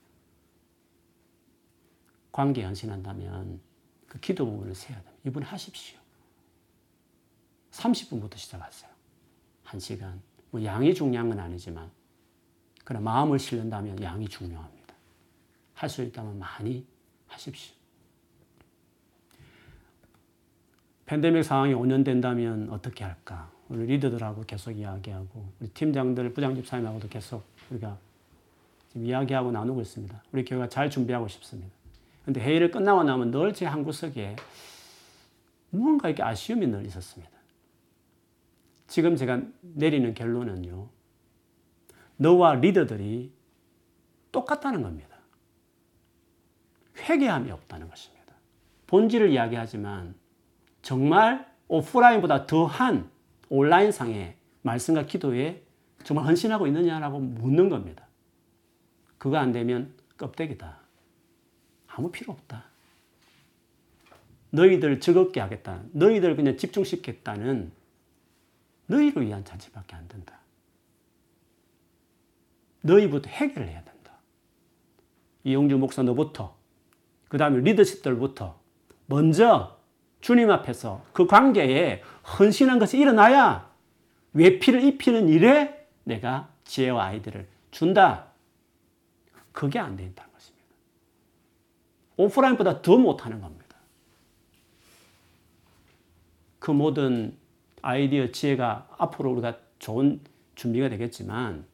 관계 2.31 2.63
헌신한다면 2.63 3.59
그 4.07 4.19
기도 4.19 4.45
부분을 4.45 4.75
세야 4.75 4.97
됩니다. 4.97 5.11
이분 5.25 5.43
하십시오. 5.43 5.99
30분부터 7.71 8.37
시작하세요. 8.37 8.89
1시간. 9.65 10.19
뭐 10.49 10.63
양이 10.65 10.93
중요한 10.93 11.29
건 11.29 11.39
아니지만 11.39 11.89
그러나 12.83 13.03
마음을 13.05 13.39
실른다면 13.39 14.01
양이 14.03 14.27
중요합니다. 14.27 14.93
할 15.73 15.89
수 15.89 16.03
있다면 16.03 16.37
많이 16.37 16.85
하십시오. 17.27 17.73
팬데믹 21.12 21.43
상황이 21.43 21.74
5년 21.74 22.05
된다면 22.05 22.70
어떻게 22.72 23.03
할까? 23.03 23.51
우리 23.68 23.86
리더들하고 23.86 24.43
계속 24.43 24.72
이야기하고 24.72 25.45
우리 25.59 25.68
팀장들, 25.68 26.34
부장집사님하고도 26.34 27.09
계속 27.09 27.43
우리가 27.70 27.97
이야기하고 28.95 29.51
나누고 29.51 29.82
있습니다. 29.82 30.24
우리 30.32 30.45
교회가 30.45 30.70
잘 30.70 30.89
준비하고 30.89 31.28
싶습니다. 31.28 31.70
근데 32.24 32.39
회의를 32.39 32.72
끝나고 32.72 33.03
나면 33.03 33.32
늘 33.32 33.51
제 33.51 33.66
한 33.66 33.84
구석에 33.84 34.38
무언가 35.70 36.07
이렇게 36.07 36.24
아쉬움이 36.24 36.66
늘 36.68 36.86
있었습니다. 36.86 37.30
지금 38.88 39.18
제가 39.18 39.41
내리는 39.64 40.14
결론은요. 40.14 40.88
너와 42.16 42.55
리더들이 42.55 43.34
똑같다는 44.32 44.82
겁니다. 44.82 45.18
회개함이 46.99 47.51
없다는 47.51 47.89
것입니다. 47.89 48.34
본질을 48.88 49.30
이야기하지만 49.32 50.20
정말 50.82 51.49
오프라인보다 51.67 52.47
더한 52.47 53.09
온라인상의 53.49 54.36
말씀과 54.61 55.05
기도에 55.05 55.63
정말 56.03 56.25
헌신하고 56.25 56.67
있느냐라고 56.67 57.19
묻는 57.19 57.69
겁니다. 57.69 58.07
그거 59.17 59.38
안 59.38 59.51
되면 59.51 59.93
껍데기다. 60.17 60.79
아무 61.88 62.11
필요 62.11 62.34
없다. 62.34 62.65
너희들 64.49 64.99
즐겁게 64.99 65.39
하겠다. 65.39 65.82
너희들 65.91 66.36
그냥 66.36 66.57
집중시켰다는 66.57 67.71
너희를 68.88 69.25
위한 69.25 69.45
잔치밖에 69.45 69.95
안 69.95 70.07
된다. 70.07 70.39
너희부터 72.82 73.29
해결을 73.29 73.67
해야 73.67 73.84
된다. 73.84 74.13
이용주 75.43 75.77
목사 75.77 76.03
너부터, 76.03 76.57
그 77.29 77.38
다음에 77.38 77.59
리더십들부터 77.61 78.59
먼저 79.05 79.80
주님 80.22 80.49
앞에서 80.51 81.03
그 81.13 81.26
관계에 81.26 82.01
헌신한 82.39 82.80
것이 82.80 82.97
일어나야 82.97 83.69
외피를 84.34 84.84
입히는 84.84 85.28
일에 85.28 85.88
내가 86.03 86.49
지혜와 86.63 87.05
아이들을 87.05 87.47
준다. 87.72 88.28
그게 89.51 89.80
안 89.80 89.97
된다는 89.97 90.32
것입니다. 90.32 90.65
오프라인보다 92.17 92.82
더 92.82 92.97
못하는 92.97 93.41
겁니다. 93.41 93.76
그 96.59 96.72
모든 96.72 97.36
아이디어, 97.82 98.32
지혜가 98.32 98.88
앞으로 98.97 99.32
우리가 99.32 99.57
좋은 99.80 100.22
준비가 100.55 100.89
되겠지만 100.89 101.65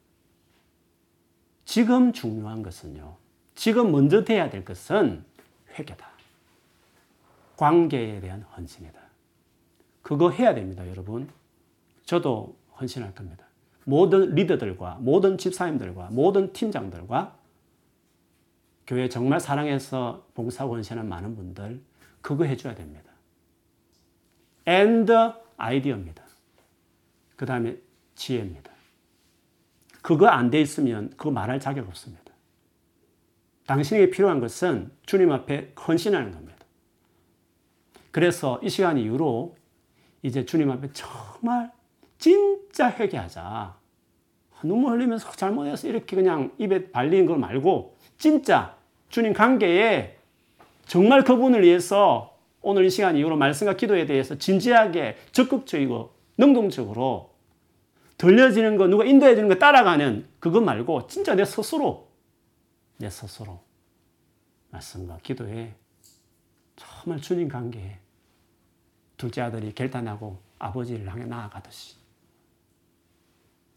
지금 1.66 2.12
중요한 2.12 2.62
것은요. 2.62 3.16
지금 3.54 3.92
먼저 3.92 4.24
돼야 4.24 4.48
될 4.48 4.64
것은 4.64 5.24
회개다. 5.78 6.17
관계에 7.58 8.20
대한 8.20 8.42
헌신이다. 8.42 8.98
그거 10.02 10.30
해야 10.30 10.54
됩니다, 10.54 10.88
여러분. 10.88 11.28
저도 12.06 12.56
헌신할 12.80 13.14
겁니다. 13.14 13.44
모든 13.84 14.34
리더들과 14.34 14.98
모든 15.00 15.36
집사님들과 15.36 16.10
모든 16.12 16.52
팀장들과 16.52 17.36
교회 18.86 19.08
정말 19.08 19.40
사랑해서 19.40 20.26
봉사하고 20.34 20.76
헌신하는 20.76 21.08
많은 21.08 21.34
분들 21.34 21.82
그거 22.22 22.44
해줘야 22.44 22.74
됩니다. 22.74 23.12
and 24.66 25.12
아이디어입니다. 25.56 26.22
그 27.36 27.44
다음에 27.44 27.76
지혜입니다. 28.14 28.70
그거 30.00 30.28
안 30.28 30.50
돼 30.50 30.60
있으면 30.60 31.10
그거 31.10 31.32
말할 31.32 31.58
자격 31.58 31.88
없습니다. 31.88 32.24
당신에게 33.66 34.10
필요한 34.10 34.38
것은 34.40 34.92
주님 35.04 35.32
앞에 35.32 35.74
헌신하는 35.76 36.30
겁니다. 36.30 36.57
그래서 38.18 38.58
이 38.64 38.68
시간 38.68 38.98
이후로 38.98 39.54
이제 40.24 40.44
주님 40.44 40.72
앞에 40.72 40.88
정말 40.92 41.70
진짜 42.18 42.90
회개하자. 42.90 43.76
눈물 44.64 44.94
흘리면서 44.94 45.30
잘못해서 45.30 45.86
이렇게 45.86 46.16
그냥 46.16 46.52
입에 46.58 46.90
발리는 46.90 47.26
걸 47.26 47.38
말고 47.38 47.96
진짜 48.18 48.76
주님 49.08 49.34
관계에 49.34 50.18
정말 50.84 51.22
그분을 51.22 51.62
위해서 51.62 52.36
오늘 52.60 52.86
이 52.86 52.90
시간 52.90 53.16
이후로 53.16 53.36
말씀과 53.36 53.76
기도에 53.76 54.04
대해서 54.04 54.36
진지하게 54.36 55.16
적극적이고 55.30 56.12
능동적으로 56.38 57.34
들려지는 58.16 58.78
거 58.78 58.88
누가 58.88 59.04
인도해 59.04 59.36
주는 59.36 59.48
거 59.48 59.54
따라가는 59.54 60.26
그거 60.40 60.60
말고 60.60 61.06
진짜 61.06 61.36
내 61.36 61.44
스스로 61.44 62.08
내 62.96 63.10
스스로 63.10 63.60
말씀과 64.70 65.18
기도에 65.22 65.76
정말 66.74 67.20
주님 67.20 67.48
관계에 67.48 68.00
둘째 69.18 69.42
아들이 69.42 69.74
결단하고 69.74 70.38
아버지를 70.58 71.10
향해 71.10 71.26
나아가듯이 71.26 71.96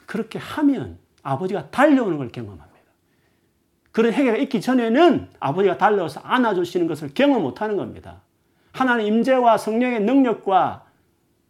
그렇게 0.06 0.40
하면 0.40 0.98
아버지가 1.24 1.72
달려오는 1.72 2.18
걸 2.18 2.30
경험합니다. 2.30 2.72
그런 3.92 4.14
해결가 4.14 4.40
있기 4.44 4.62
전에는 4.62 5.30
아버지가 5.40 5.78
달려와서 5.78 6.22
안아주시는 6.22 6.88
것을 6.88 7.14
경험 7.14 7.42
못하는 7.42 7.76
겁니다. 7.76 8.22
하나님 8.72 9.08
임재와 9.08 9.58
성령의 9.58 10.02
능력과 10.02 10.86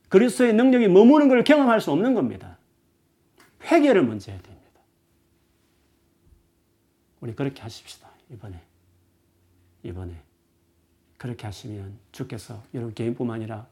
그리스도의 0.09 0.53
능력이 0.53 0.87
머무는 0.87 1.29
걸 1.29 1.43
경험할 1.43 1.79
수 1.81 1.91
없는 1.91 2.13
겁니다. 2.13 2.57
회개를 3.63 4.03
먼저 4.03 4.31
해야 4.31 4.41
됩니다. 4.41 4.81
우리 7.19 7.33
그렇게 7.35 7.61
하십시다. 7.61 8.09
이번에. 8.31 8.59
이번에. 9.83 10.13
그렇게 11.17 11.45
하시면 11.45 11.97
주께서 12.11 12.63
여러분 12.73 12.93
개인뿐만 12.95 13.35
아니라 13.35 13.67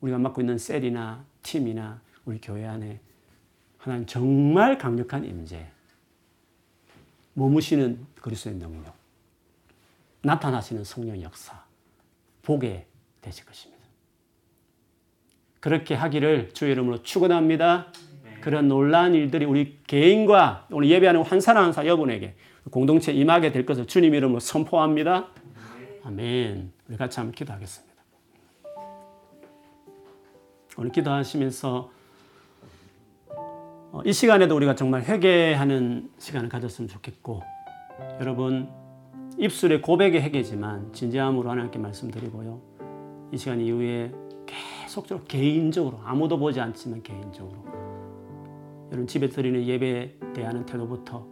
우리가 0.00 0.18
맡고 0.18 0.40
있는 0.40 0.58
셀이나 0.58 1.24
팀이나 1.42 2.00
우리 2.24 2.40
교회 2.40 2.66
안에 2.66 3.00
하나님 3.78 4.06
정말 4.06 4.78
강력한 4.78 5.24
임재, 5.24 5.66
머무시는 7.34 8.04
그리스도의 8.20 8.56
능력, 8.56 8.94
나타나시는 10.22 10.84
성령 10.84 11.22
역사, 11.22 11.64
보게 12.42 12.86
되실 13.20 13.44
것입니다. 13.44 13.76
그렇게 15.60 15.94
하기를 15.94 16.52
주의 16.52 16.72
이름으로 16.72 17.02
축원합니다. 17.02 17.92
그런 18.40 18.68
놀라운 18.68 19.14
일들이 19.14 19.44
우리 19.44 19.78
개인과 19.86 20.68
오늘 20.70 20.88
예배하는 20.88 21.22
환산하는 21.22 21.72
사 21.72 21.84
여러분에게 21.84 22.36
공동체 22.70 23.12
임하게 23.12 23.52
될 23.52 23.66
것을 23.66 23.86
주님 23.86 24.14
이름으로 24.14 24.40
선포합니다. 24.40 25.28
아멘. 26.04 26.72
우리 26.88 26.96
같이 26.96 27.18
한번 27.18 27.34
기도하겠습니다. 27.34 27.85
오늘 30.78 30.92
기도하시면서 30.92 31.90
어, 33.92 34.02
이 34.04 34.12
시간에도 34.12 34.54
우리가 34.56 34.74
정말 34.74 35.02
회개하는 35.02 36.10
시간을 36.18 36.50
가졌으면 36.50 36.88
좋겠고 36.88 37.42
여러분 38.20 38.68
입술의 39.38 39.80
고백의 39.80 40.22
회개지만 40.22 40.92
진지함으로 40.92 41.50
하나님께 41.50 41.78
말씀드리고요. 41.78 42.60
이 43.32 43.38
시간 43.38 43.60
이후에 43.60 44.12
계속적으로 44.44 45.24
개인적으로 45.26 45.98
아무도 46.04 46.38
보지 46.38 46.60
않지만 46.60 47.02
개인적으로 47.02 47.64
여러분 48.88 49.06
집에 49.06 49.28
드리는 49.28 49.62
예배에 49.64 50.18
대한 50.34 50.64
태도부터 50.66 51.26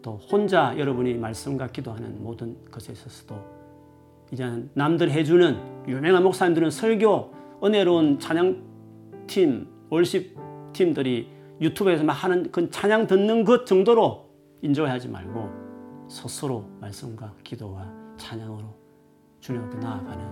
또 0.00 0.16
혼자 0.16 0.76
여러분이 0.78 1.14
말씀과 1.14 1.68
기도하는 1.68 2.22
모든 2.22 2.56
것에 2.70 2.92
있어서도 2.92 3.36
이제는 4.32 4.70
남들 4.74 5.10
해주는 5.10 5.86
유명한 5.88 6.22
목사님들은 6.22 6.70
설교, 6.70 7.34
은혜로운 7.64 8.18
찬양 8.18 8.67
팀, 9.28 9.68
월십 9.90 10.36
팀들이 10.72 11.30
유튜브에서 11.60 12.02
막 12.02 12.12
하는 12.12 12.50
그 12.50 12.68
찬양 12.68 13.06
듣는 13.06 13.44
것 13.44 13.66
정도로 13.66 14.28
인조하지 14.62 15.08
말고 15.08 15.50
스스로 16.08 16.64
말씀과 16.80 17.32
기도와 17.44 17.86
찬양으로 18.16 18.64
주님 19.40 19.62
앞에 19.62 19.78
나아가는 19.78 20.24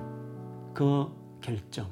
그 0.74 1.06
결정, 1.40 1.86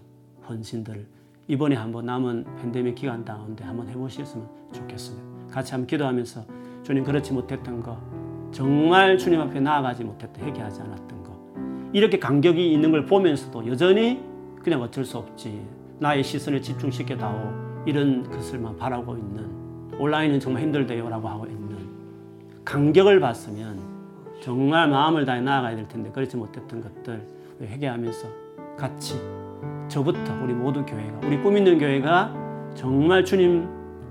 헌신들을 0.49 1.07
이번에 1.47 1.77
한번 1.77 2.07
남은 2.07 2.45
팬데믹 2.57 2.97
기간 2.97 3.25
가운데 3.25 3.63
한번 3.65 3.89
해보셨으면 3.89 4.49
좋겠습니다. 4.73 5.53
같이 5.53 5.73
한번 5.73 5.87
기도하면서 5.87 6.45
주님 6.83 7.05
그렇지 7.05 7.33
못했던 7.33 7.81
거, 7.81 8.01
정말 8.51 9.17
주님 9.19 9.41
앞에 9.41 9.61
나아가지 9.61 10.05
못했던 10.05 10.45
회개하지 10.45 10.81
않았던 10.81 11.23
거, 11.23 11.39
이렇게 11.93 12.19
간격이 12.19 12.73
있는 12.73 12.91
걸 12.91 13.07
보면서도 13.07 13.67
여전히 13.67 14.21
그냥 14.63 14.83
어쩔 14.83 15.05
수 15.05 15.19
없지. 15.19 15.84
나의 15.99 16.23
시선을 16.23 16.63
집중시켜 16.63 17.17
다오. 17.17 17.65
이런 17.87 18.29
것을만 18.31 18.77
바라고 18.77 19.17
있는 19.17 19.47
온라인은 19.99 20.41
정말 20.41 20.63
힘들대요라고 20.63 21.29
하고 21.29 21.47
있는 21.47 21.77
간격을 22.65 23.21
봤으면 23.21 23.79
정말 24.41 24.89
마음을 24.89 25.25
다해 25.27 25.41
나아가야 25.43 25.77
될 25.77 25.87
텐데 25.87 26.11
그렇지 26.11 26.37
못했던 26.37 26.81
것들 26.81 27.23
회개하면서 27.61 28.27
같이 28.77 29.21
저부터 29.89 30.21
우리 30.43 30.55
모두 30.55 30.85
교회가 30.85 31.21
우리 31.27 31.39
꿈 31.41 31.57
있는 31.59 31.79
교회가 31.79 32.33
정말 32.75 33.25
주님 33.25 33.69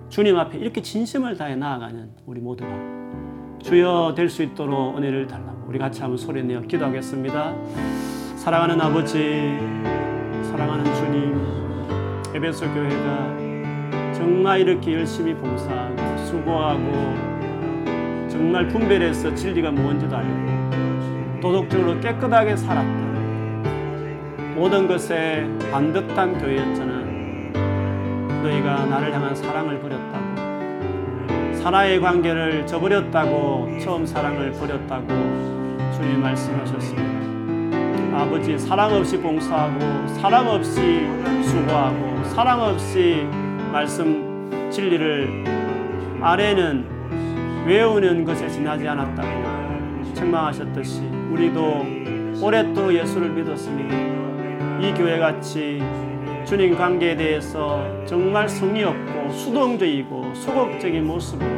주님 0.10 0.38
앞에 0.38 0.60
이렇게 0.60 0.82
진심을 0.82 1.36
다해 1.36 1.56
나아가는 1.56 2.12
우리 2.28 2.40
모두가 2.40 2.70
주여 3.60 4.14
될 4.16 4.30
수 4.30 4.44
있도록 4.44 4.98
은혜를 4.98 5.26
달라고 5.26 5.66
우리 5.68 5.80
같이 5.80 6.02
한번 6.02 6.18
소리내어 6.18 6.62
기도하겠습니다. 6.62 7.56
사랑하는 8.36 8.80
아버지, 8.82 9.58
사랑하는 10.52 10.94
주님, 10.96 11.63
에베소 12.36 12.66
교회가 12.74 14.14
정말 14.14 14.62
이렇게 14.62 14.96
열심히 14.96 15.36
봉사하고 15.36 16.18
수고하고 16.26 16.92
정말 18.28 18.68
분별해서 18.68 19.36
진리가 19.36 19.70
뭔지도 19.72 20.16
알고 20.16 21.40
도덕적으로 21.40 22.00
깨끗하게 22.00 22.56
살았다. 22.56 23.04
모든 24.56 24.88
것에 24.88 25.48
반듯한 25.72 26.40
교회였잖아. 26.40 27.04
너희가 28.42 28.86
나를 28.86 29.14
향한 29.14 29.36
사랑을 29.36 29.80
버렸다고. 29.80 30.24
사나의 31.56 32.00
관계를 32.02 32.66
저버렸다고 32.66 33.78
처음 33.80 34.06
사랑을 34.06 34.52
버렸다고 34.54 35.08
주님 35.94 36.22
말씀하셨습니다. 36.22 37.23
아버지 38.16 38.58
사랑 38.58 38.94
없이 38.94 39.20
봉사하고 39.20 40.08
사랑 40.20 40.48
없이 40.48 41.08
수고하고 41.44 42.24
사랑 42.26 42.62
없이 42.62 43.28
말씀 43.72 44.70
진리를 44.72 45.44
아래는 46.22 46.86
외우는 47.66 48.24
것에 48.24 48.48
지나지 48.50 48.88
않았다고 48.88 50.14
책망하셨듯이 50.14 51.02
우리도 51.32 51.86
오랫도록 52.42 52.94
예수를 52.94 53.30
믿었습니다. 53.30 53.96
이 54.80 54.94
교회 54.94 55.18
같이 55.18 55.82
주님 56.46 56.78
관계에 56.78 57.16
대해서 57.16 57.84
정말 58.06 58.48
성의 58.48 58.84
없고 58.84 59.32
수동적이고 59.32 60.36
소극적인 60.36 61.06
모습으로 61.06 61.50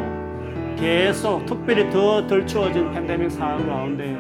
계속 0.78 1.46
특별히 1.46 1.90
더 1.90 2.26
덜추어진 2.28 2.92
팬데믹 2.92 3.32
상황 3.32 3.66
가운데 3.68 4.16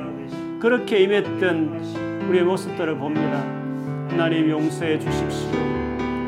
그렇게 0.59 1.03
임했던 1.03 2.14
우리의 2.29 2.43
모습들을 2.43 2.97
봅니다. 2.97 3.37
하나님 4.09 4.49
용서해 4.49 4.99
주십시오. 4.99 5.51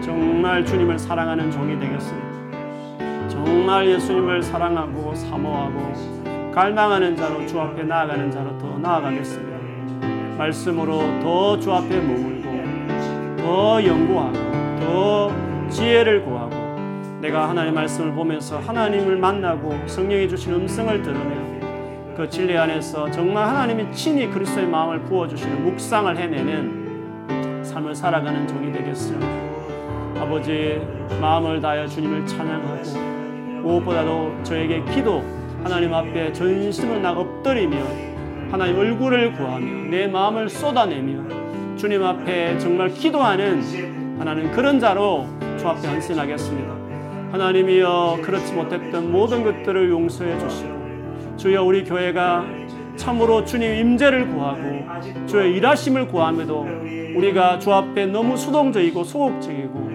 정말 0.01 0.65
주님을 0.65 0.97
사랑하는 0.99 1.51
종이 1.51 1.77
되겠습니다. 1.79 2.27
정말 3.29 3.87
예수님을 3.87 4.41
사랑하고 4.43 5.13
사모하고 5.15 6.51
갈망하는 6.53 7.15
자로 7.15 7.45
주 7.45 7.59
앞에 7.59 7.83
나아가는 7.83 8.31
자로 8.31 8.57
더 8.57 8.77
나아가겠습니다. 8.77 9.57
말씀으로 10.37 10.99
더 11.21 11.59
주 11.59 11.71
앞에 11.73 11.99
머물고 11.99 12.47
더 13.37 13.83
연구하고 13.83 14.37
더 14.79 15.31
지혜를 15.69 16.23
구하고 16.23 16.55
내가 17.21 17.49
하나님의 17.49 17.73
말씀을 17.73 18.13
보면서 18.13 18.59
하나님을 18.59 19.17
만나고 19.17 19.75
성령이 19.87 20.29
주신 20.29 20.53
음성을 20.53 21.01
들으며 21.01 21.46
그 22.18 22.28
진리 22.28 22.57
안에서 22.57 23.11
정말 23.11 23.47
하나님이 23.47 23.93
친히 23.93 24.28
그리스도의 24.28 24.65
마음을 24.65 25.01
부어주시는 25.03 25.63
묵상을 25.63 26.18
해내는 26.18 27.63
삶을 27.63 27.93
살아가는 27.93 28.47
종이 28.47 28.72
되겠습니다. 28.72 29.28
아버지 30.20 30.82
마음을 31.22 31.61
다하여 31.61 31.86
주님을 31.86 32.26
찬양하고 32.26 33.61
무엇보다도 33.61 34.36
저에게 34.41 34.84
기도 34.86 35.24
하나님 35.61 35.93
앞에 35.93 36.34
전심을 36.34 37.03
나 37.03 37.11
엎드리며 37.11 37.78
하나님 38.49 38.80
얼굴을 38.80 39.34
구하며 39.34 39.91
내 39.91 40.07
마음을 40.07 40.49
쏟아내며 40.49 41.76
주님 41.76 42.03
앞에 42.03 42.57
정말 42.57 42.89
기도하는 42.89 44.18
하나님 44.18 44.51
그런 44.53 44.80
자로 44.80 45.28
주 45.59 45.68
앞에 45.68 45.88
헌신하겠습니다. 45.88 46.74
하나님이여 47.34 48.22
그렇지 48.24 48.53
못했던 48.53 49.11
모든 49.11 49.43
것들을 49.43 49.91
용서해 49.91 50.39
주시고 50.39 50.76
주여 51.38 51.63
우리 51.63 51.83
교회가 51.83 52.45
참으로 52.95 53.45
주님 53.45 53.75
임재를 53.75 54.27
구하고 54.27 55.27
주의 55.27 55.55
일하심을 55.55 56.07
구함에도 56.07 56.67
우리가 57.15 57.59
주 57.59 57.71
앞에 57.71 58.07
너무 58.07 58.35
수동적이고 58.35 59.03
소극적이고 59.03 59.88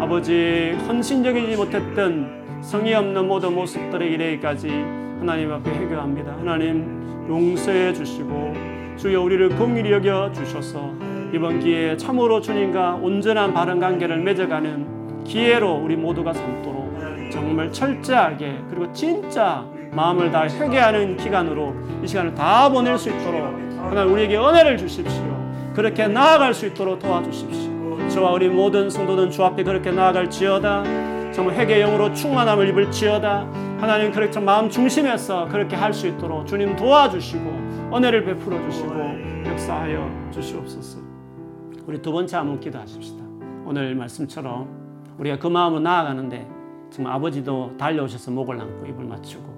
아버지 0.00 0.76
헌신적이지 0.86 1.56
못했던 1.56 2.60
성의 2.60 2.94
없는 2.94 3.26
모든 3.26 3.54
모습들에 3.54 4.06
이르기까지 4.06 4.68
하나님 4.68 5.52
앞에 5.52 5.70
회개합니다. 5.70 6.36
하나님 6.38 7.26
용서해 7.28 7.92
주시고 7.92 8.52
주여 8.96 9.22
우리를 9.22 9.48
긍휼히 9.50 9.90
여겨 9.90 10.32
주셔서 10.32 10.92
이번 11.34 11.58
기회에 11.58 11.96
참으로 11.96 12.40
주님과 12.40 13.00
온전한 13.02 13.52
바른 13.52 13.80
관계를 13.80 14.18
맺어가는 14.18 15.24
기회로 15.24 15.82
우리 15.84 15.96
모두가 15.96 16.32
삼도록 16.32 16.94
정말 17.32 17.72
철저하게 17.72 18.60
그리고 18.70 18.92
진짜 18.92 19.66
마음을 19.96 20.30
다 20.30 20.42
회개하는 20.42 21.16
기간으로 21.16 21.74
이 22.04 22.06
시간을 22.06 22.34
다 22.34 22.68
보낼 22.68 22.98
수 22.98 23.08
있도록 23.08 23.42
하나님 23.78 24.12
우리에게 24.12 24.36
은혜를 24.36 24.76
주십시오. 24.76 25.24
그렇게 25.74 26.06
나아갈 26.06 26.52
수 26.52 26.66
있도록 26.66 26.98
도와주십시오. 26.98 28.08
저와 28.10 28.32
우리 28.32 28.48
모든 28.48 28.90
성도는 28.90 29.30
주 29.30 29.42
앞에 29.42 29.64
그렇게 29.64 29.90
나아갈지어다. 29.90 31.32
정말 31.32 31.54
회개 31.56 31.80
영으로 31.80 32.12
충만함을 32.12 32.68
입을지어다. 32.68 33.46
하나님 33.78 34.12
그렇게 34.12 34.38
마음 34.38 34.68
중심에서 34.68 35.48
그렇게 35.48 35.76
할 35.76 35.92
수 35.94 36.06
있도록 36.06 36.46
주님 36.46 36.76
도와주시고 36.76 37.90
은혜를 37.94 38.24
베풀어 38.24 38.62
주시고 38.70 38.94
역사하여 39.46 40.30
주시옵소서. 40.30 40.98
우리 41.86 42.02
두 42.02 42.12
번째 42.12 42.36
한번 42.36 42.60
기도하십시다. 42.60 43.24
오늘 43.64 43.94
말씀처럼 43.94 44.68
우리가 45.18 45.38
그 45.38 45.46
마음으로 45.46 45.80
나아가는데 45.80 46.46
정말 46.90 47.14
아버지도 47.14 47.72
달려오셔서 47.78 48.30
목을 48.30 48.60
안고 48.60 48.86
입을 48.86 49.04
맞추고 49.04 49.55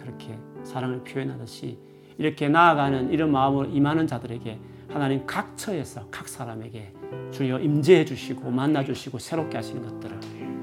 그렇게 0.00 0.38
사랑을 0.62 1.02
표현하듯이 1.04 1.78
이렇게 2.18 2.48
나아가는 2.48 3.10
이런 3.10 3.30
마음으로 3.30 3.68
임하는 3.68 4.06
자들에게 4.06 4.58
하나님 4.88 5.24
각 5.26 5.56
처에서 5.56 6.06
각 6.10 6.28
사람에게 6.28 6.92
주여 7.30 7.60
임재해 7.60 8.04
주시고 8.04 8.50
만나 8.50 8.82
주시고 8.82 9.18
새롭게 9.18 9.56
하시는 9.56 9.82
것들을 9.82 10.18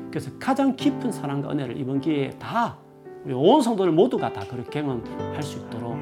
그래서 0.09 0.31
가장 0.39 0.75
깊은 0.75 1.11
사랑과 1.11 1.51
은혜를 1.51 1.77
이번 1.77 2.01
기회에 2.01 2.31
다 2.31 2.77
우리 3.23 3.33
온 3.33 3.61
성도들 3.61 3.91
모두가 3.91 4.33
다 4.33 4.41
그렇게 4.49 4.81
경험할 4.81 5.41
수 5.43 5.59
있도록 5.59 5.93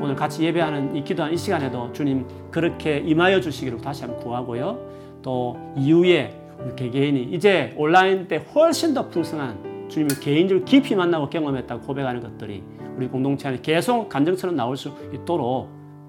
오늘 0.00 0.16
같이 0.16 0.42
예배하는 0.44 0.96
이 0.96 1.04
기도하는 1.04 1.34
이 1.34 1.38
시간에도 1.38 1.92
주님 1.92 2.26
그렇게 2.50 2.98
임하여 2.98 3.40
주시기를 3.40 3.80
다시 3.80 4.02
한번 4.02 4.20
구하고요. 4.20 5.20
또 5.22 5.56
이후에 5.76 6.36
우리 6.58 6.74
개개인이 6.74 7.22
이제 7.32 7.72
온라인 7.76 8.26
때 8.26 8.44
훨씬 8.54 8.94
더 8.94 9.08
풍성한 9.08 9.71
주님을 9.88 10.20
개인적으로 10.20 10.64
깊이 10.64 10.94
만나고 10.94 11.30
경험했다고 11.30 11.82
고백하는 11.82 12.20
것들이 12.20 12.62
우리 12.96 13.08
공동체 13.08 13.48
안에 13.48 13.58
계속 13.62 14.08
간증처럼 14.08 14.56
나올 14.56 14.76
수 14.76 14.92
있도록 15.12 15.68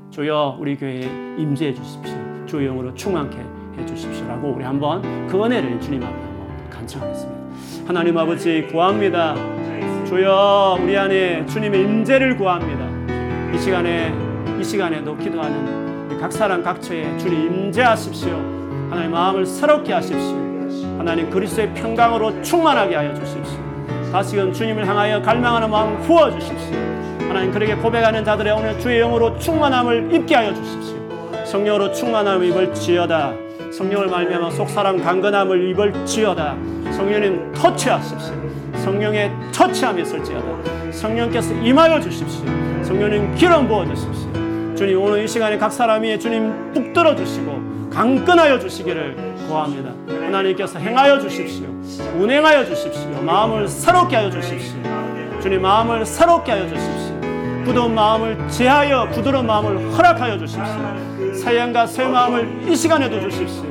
주여 0.09 0.57
우리 0.59 0.75
교회에 0.75 1.01
임재해 1.37 1.73
주십시오. 1.73 2.15
주의 2.45 2.67
영으로 2.67 2.93
충만케 2.93 3.37
해 3.77 3.85
주십시오라고 3.85 4.49
우리 4.49 4.63
한번 4.63 5.01
그 5.27 5.43
은혜를 5.43 5.79
주님 5.81 6.03
앞에 6.03 6.13
한번 6.13 6.69
간청하겠습니다. 6.69 7.43
하나님 7.87 8.17
아버지 8.17 8.67
구합니다. 8.71 9.35
주여 10.05 10.77
우리 10.81 10.95
안에 10.95 11.45
주님의 11.47 11.81
임재를 11.81 12.37
구합니다. 12.37 12.87
이 13.51 13.57
시간에 13.57 14.13
이 14.59 14.63
시간에도 14.63 15.17
기도하는 15.17 16.19
각 16.19 16.31
사람 16.31 16.61
각처에 16.61 17.17
주님 17.17 17.65
임재하십시오. 17.65 18.33
하나님 18.89 19.11
마음을 19.11 19.45
새롭게 19.45 19.93
하십시오. 19.93 20.52
하나님 20.97 21.29
그리스도의 21.29 21.73
평강으로 21.73 22.41
충만하게 22.41 22.95
하여 22.95 23.13
주십시오. 23.13 23.59
다시금 24.11 24.53
주님을 24.53 24.87
향하여 24.87 25.21
갈망하는 25.21 25.69
마음 25.69 25.99
부어 26.01 26.31
주십시오. 26.31 26.77
하나님 27.27 27.51
그에게 27.51 27.75
고백하는 27.75 28.23
자들의 28.23 28.53
오늘 28.53 28.79
주의 28.79 28.99
영으로 28.99 29.37
충만함을 29.39 30.13
입게 30.13 30.35
하여 30.35 30.53
주십시오. 30.53 30.95
성령으로 31.45 31.91
충만함을 31.91 32.47
입을 32.47 32.73
지어다. 32.73 33.33
성령을 33.71 34.07
말미암아 34.07 34.51
속사람 34.51 35.01
강건함을 35.03 35.69
입을 35.69 36.05
지어다. 36.05 36.55
성령님 36.91 37.53
터치하십시오. 37.53 38.35
성령의 38.75 39.31
터치함이 39.51 40.01
있을지어다. 40.03 40.91
성령께서 40.91 41.53
임하여 41.55 41.99
주십시오. 41.99 42.45
성령님 42.83 43.33
기름 43.35 43.67
부어 43.67 43.85
주십시오. 43.85 44.75
주님 44.75 45.01
오늘 45.01 45.23
이 45.23 45.27
시간에 45.27 45.57
각 45.57 45.71
사람이 45.71 46.19
주님 46.19 46.73
북들어 46.73 47.15
주시고 47.15 47.89
강건하여 47.91 48.59
주시기를 48.59 49.32
구합니다. 49.47 49.91
하나님께서 50.07 50.79
행하여 50.79 51.19
주십시오. 51.19 51.67
운행하여 52.17 52.65
주십시오. 52.65 53.21
마음을 53.21 53.67
새롭게 53.67 54.15
하여 54.15 54.29
주십시오. 54.29 54.77
주님 55.41 55.61
마음을 55.61 56.05
새롭게 56.05 56.51
하여 56.51 56.67
주십시오. 56.67 57.13
부드러운 57.65 57.95
마음을 57.95 58.47
제하여 58.49 59.09
부드러운 59.11 59.45
마음을 59.45 59.91
허락하여 59.93 60.37
주십시오. 60.37 61.33
새 61.33 61.57
영과 61.57 61.85
새 61.85 62.05
마음을 62.05 62.63
이 62.67 62.75
시간에도 62.75 63.19
주십시오. 63.21 63.63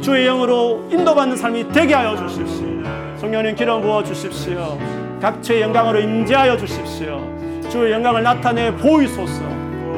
주의 0.00 0.26
영으로 0.26 0.84
인도받는 0.90 1.36
삶이 1.36 1.68
되게 1.72 1.94
하여 1.94 2.16
주십시오. 2.16 2.66
성령님 3.18 3.54
기름 3.54 3.82
부어 3.82 4.02
주십시오. 4.02 4.78
각처의 5.20 5.62
영광으로 5.62 6.00
임재하여 6.00 6.56
주십시오. 6.56 7.20
주의 7.68 7.92
영광을 7.92 8.22
나타내 8.22 8.74
보이소서. 8.74 9.47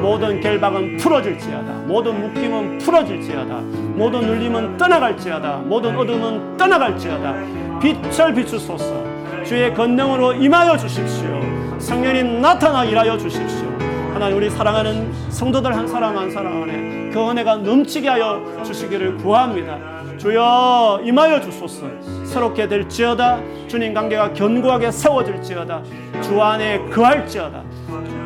모든 0.01 0.41
결박은 0.41 0.97
풀어질지어다. 0.97 1.71
모든 1.85 2.19
묶임은 2.21 2.79
풀어질지어다. 2.79 3.55
모든 3.95 4.21
눌림은 4.21 4.77
떠나갈지어다. 4.77 5.57
모든 5.65 5.95
어둠은 5.95 6.57
떠나갈지어다. 6.57 7.79
빛을 7.79 8.33
비추소서. 8.33 9.03
주의 9.45 9.73
권능으로 9.73 10.33
임하여 10.33 10.77
주십시오. 10.77 11.39
성령님 11.79 12.41
나타나게 12.41 12.95
하여 12.95 13.17
주십시오. 13.17 13.67
하나님 14.13 14.37
우리 14.37 14.49
사랑하는 14.49 15.11
성도들 15.29 15.75
한 15.75 15.87
사람 15.87 16.17
한 16.17 16.29
사람 16.29 16.63
안에 16.63 17.09
그 17.11 17.29
은혜가 17.29 17.57
넘치게 17.57 18.07
하여 18.07 18.41
주시기를 18.63 19.17
구합니다. 19.17 19.77
주여 20.17 21.01
임하여 21.03 21.41
주소서. 21.41 21.87
새롭게 22.23 22.67
될지어다. 22.67 23.39
주님 23.67 23.93
관계가 23.93 24.33
견고하게 24.33 24.91
세워질지어다. 24.91 25.81
주 26.21 26.39
안에 26.41 26.85
거할지어다. 26.91 27.63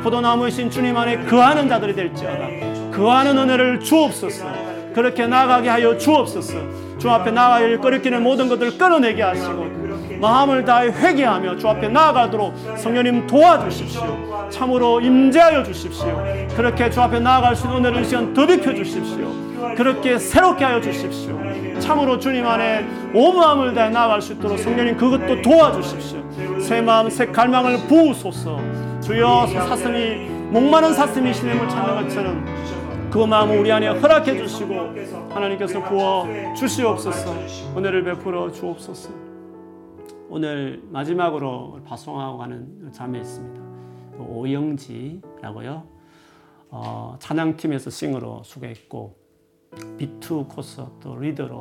포도나무이신 0.06 0.70
주님 0.70 0.96
안에 0.96 1.26
거하는 1.26 1.68
자들이 1.68 1.96
될지어다. 1.96 2.92
거하는 2.96 3.40
은혜를 3.40 3.80
주옵소서. 3.80 4.46
그렇게 4.94 5.26
나가게 5.26 5.68
하여 5.68 5.98
주옵소서. 5.98 6.54
주 7.00 7.10
앞에 7.10 7.32
나가야 7.32 7.80
끌어끼는 7.80 8.22
모든 8.22 8.48
것들을 8.48 8.78
끌어내게 8.78 9.24
하시고 9.24 9.66
마음을 10.22 10.64
다해 10.64 10.90
회개하며 10.90 11.58
주 11.58 11.68
앞에 11.68 11.88
나아가도록 11.88 12.54
성령님 12.78 13.26
도와주십시오. 13.26 14.48
참으로 14.52 15.02
임재하여 15.02 15.64
주십시오. 15.64 16.24
그렇게 16.56 16.88
주 16.92 17.02
앞에 17.02 17.20
나아갈 17.20 17.56
수 17.56 17.66
있는 17.66 17.84
은혜를 17.84 18.06
시간 18.06 18.32
더입혀 18.32 18.76
주십시오. 18.76 19.28
그렇게 19.76 20.20
새롭게 20.20 20.64
하여 20.64 20.80
주십시오. 20.80 21.36
참으로 21.80 22.20
주님 22.20 22.46
안에 22.46 22.86
온 23.12 23.36
마음을 23.36 23.74
다해 23.74 23.90
나아갈 23.90 24.22
수 24.22 24.34
있도록 24.34 24.60
성령님 24.60 24.98
그것도 24.98 25.42
도와주십시오. 25.42 26.60
새 26.60 26.80
마음, 26.82 27.10
새 27.10 27.26
갈망을 27.26 27.88
부으소서. 27.88 28.85
주여 29.06 29.46
사슴이 29.46 30.28
목마른 30.50 30.92
사슴이 30.92 31.32
시냇을 31.32 31.70
찾는 31.70 32.04
것처럼 32.04 33.10
그 33.12 33.20
마음을 33.20 33.60
우리 33.60 33.72
안에 33.72 33.88
허락해 33.88 34.36
주시고 34.36 34.74
하나님께서 35.30 35.84
부어 35.84 36.26
주시옵소서. 36.56 37.32
은혜를 37.78 38.04
베풀어 38.04 38.52
주옵소서. 38.52 39.12
오늘 40.28 40.82
마지막으로 40.90 41.82
파송하고 41.86 42.40
가는 42.40 42.92
자매 42.92 43.20
있습니다. 43.20 43.62
오영지라고요. 44.18 45.84
어, 46.72 47.16
찬양팀에서 47.20 47.92
싱어로 47.92 48.42
수고했고 48.44 49.16
B2 50.00 50.48
코스 50.50 50.82
또 51.00 51.16
리더로 51.16 51.54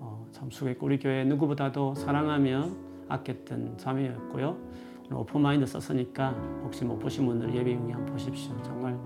어, 0.00 0.26
참 0.32 0.50
수고했고 0.50 0.84
우리 0.86 0.98
교회 0.98 1.22
누구보다도 1.22 1.94
사랑하며 1.94 2.70
아꼈던 3.08 3.78
자매였고요 3.78 4.65
open 5.12 5.39
mind 5.39 5.66
썼으니까 5.66 6.30
혹시 6.64 6.84
못 6.84 6.98
보신 6.98 7.26
분들 7.26 7.54
예배 7.54 7.74
한번 7.74 8.06
보십시오 8.06 8.54
정말 8.62 8.98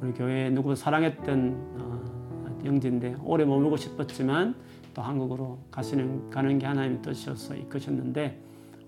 우리 0.00 0.12
교회 0.12 0.50
누구 0.50 0.74
사랑했던 0.74 1.56
어, 1.78 2.60
영지인데 2.64 3.16
오래 3.24 3.44
머물고 3.44 3.76
싶었지만 3.76 4.54
또 4.94 5.02
한국으로 5.02 5.58
가시는 5.70 6.30
가는 6.30 6.58
게 6.58 6.66
하나님의 6.66 7.02
뜻이어서 7.02 7.54
이끄셨는데 7.54 8.40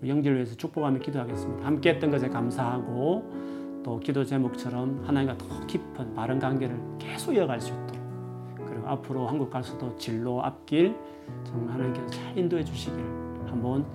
영지를 0.05 0.37
위해서 0.37 0.55
축복하며 0.55 0.99
기도하겠습니다. 0.99 1.65
함께했던 1.65 2.11
것에 2.11 2.29
감사하고 2.29 3.81
또 3.83 3.99
기도 3.99 4.23
제목처럼 4.23 5.03
하나님과 5.05 5.37
더 5.37 5.65
깊은 5.65 6.13
바른 6.13 6.39
관계를 6.39 6.77
계속 6.99 7.33
이어갈 7.33 7.59
수 7.59 7.71
있도록 7.71 8.65
그리고 8.65 8.87
앞으로 8.87 9.27
한국 9.27 9.49
가서도 9.49 9.95
진로 9.97 10.43
앞길 10.43 10.95
정말 11.43 11.75
하나님께서 11.75 12.07
잘 12.07 12.37
인도해 12.37 12.63
주시길 12.63 12.99
한번 13.47 13.85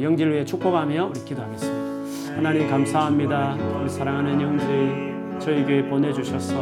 영지를 0.00 0.32
위해 0.32 0.44
축복하며 0.44 1.10
우리 1.14 1.24
기도하겠습니다. 1.24 1.91
하나님 2.34 2.68
감사합니다. 2.68 3.56
우리 3.80 3.88
사랑하는 3.88 4.40
영지 4.40 5.44
저희 5.44 5.64
교회 5.64 5.82
보내주셔서 5.84 6.54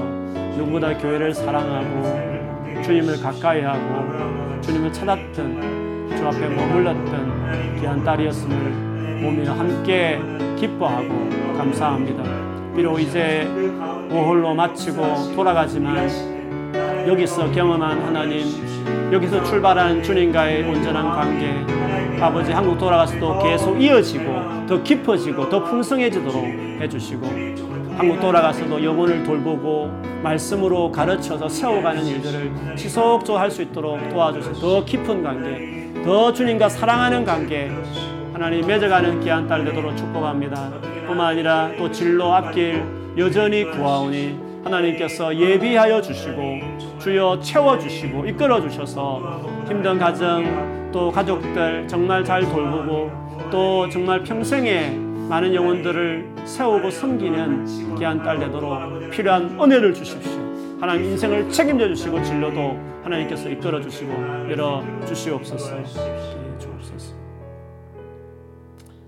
누구보다 0.56 0.96
교회를 0.98 1.34
사랑하고 1.34 2.82
주님을 2.82 3.20
가까이 3.20 3.62
하고 3.62 4.60
주님을 4.60 4.92
찾았던 4.92 6.16
주 6.16 6.26
앞에 6.26 6.48
머물렀던 6.48 7.78
귀한 7.80 8.02
딸이었음을 8.04 8.56
몸이와 9.22 9.58
함께 9.58 10.20
기뻐하고 10.58 11.08
감사합니다. 11.56 12.22
비록 12.74 12.98
이제 12.98 13.46
오홀로 14.10 14.54
마치고 14.54 15.34
돌아가지만 15.34 16.08
여기서 17.06 17.50
경험한 17.50 18.02
하나님, 18.02 18.44
여기서 19.12 19.42
출발한 19.44 20.02
주님과의 20.02 20.68
온전한 20.68 21.10
관계, 21.10 21.52
아버지 22.20 22.52
한국 22.52 22.76
돌아가서도 22.76 23.38
계속 23.42 23.80
이어지고 23.80 24.66
더 24.66 24.82
깊어지고 24.82 25.48
더 25.48 25.64
풍성해지도록 25.64 26.44
해주시고 26.80 27.26
한국 27.96 28.20
돌아가서도 28.20 28.82
영혼을 28.84 29.24
돌보고 29.24 29.90
말씀으로 30.22 30.92
가르쳐서 30.92 31.48
세워가는 31.48 32.04
일들을 32.04 32.76
지속적으로 32.76 33.38
할 33.38 33.50
수 33.50 33.62
있도록 33.62 34.08
도와주셔서 34.10 34.60
더 34.60 34.84
깊은 34.84 35.22
관계, 35.22 36.02
더 36.04 36.32
주님과 36.32 36.68
사랑하는 36.68 37.24
관계 37.24 37.70
하나님 38.34 38.66
맺어가는 38.66 39.20
귀한 39.20 39.46
딸 39.48 39.64
되도록 39.64 39.96
축복합니다. 39.96 40.70
뿐만 41.06 41.28
아니라 41.28 41.70
또 41.78 41.90
진로 41.90 42.32
앞길 42.34 42.84
여전히 43.18 43.64
구하오니 43.70 44.49
하나님께서 44.64 45.34
예비하여 45.36 46.00
주시고 46.00 46.60
주여 46.98 47.40
채워 47.40 47.78
주시고 47.78 48.26
이끌어 48.26 48.60
주셔서 48.60 49.40
힘든 49.68 49.98
가정 49.98 50.90
또 50.92 51.10
가족들 51.10 51.86
정말 51.88 52.24
잘 52.24 52.42
돌보고 52.42 53.10
또 53.50 53.88
정말 53.88 54.22
평생에 54.22 54.90
많은 55.28 55.54
영혼들을 55.54 56.28
세우고 56.44 56.90
섬기는 56.90 57.96
귀한 57.96 58.22
딸 58.22 58.38
되도록 58.38 59.10
필요한 59.10 59.58
은혜를 59.60 59.94
주십시오. 59.94 60.40
하나님 60.80 61.04
인생을 61.04 61.48
책임져 61.50 61.88
주시고 61.88 62.22
진로도 62.22 62.76
하나님께서 63.04 63.48
이끌어 63.48 63.80
주시고 63.80 64.12
열어 64.50 64.82
주시옵소서. 65.06 65.84
주옵소서. 66.58 67.14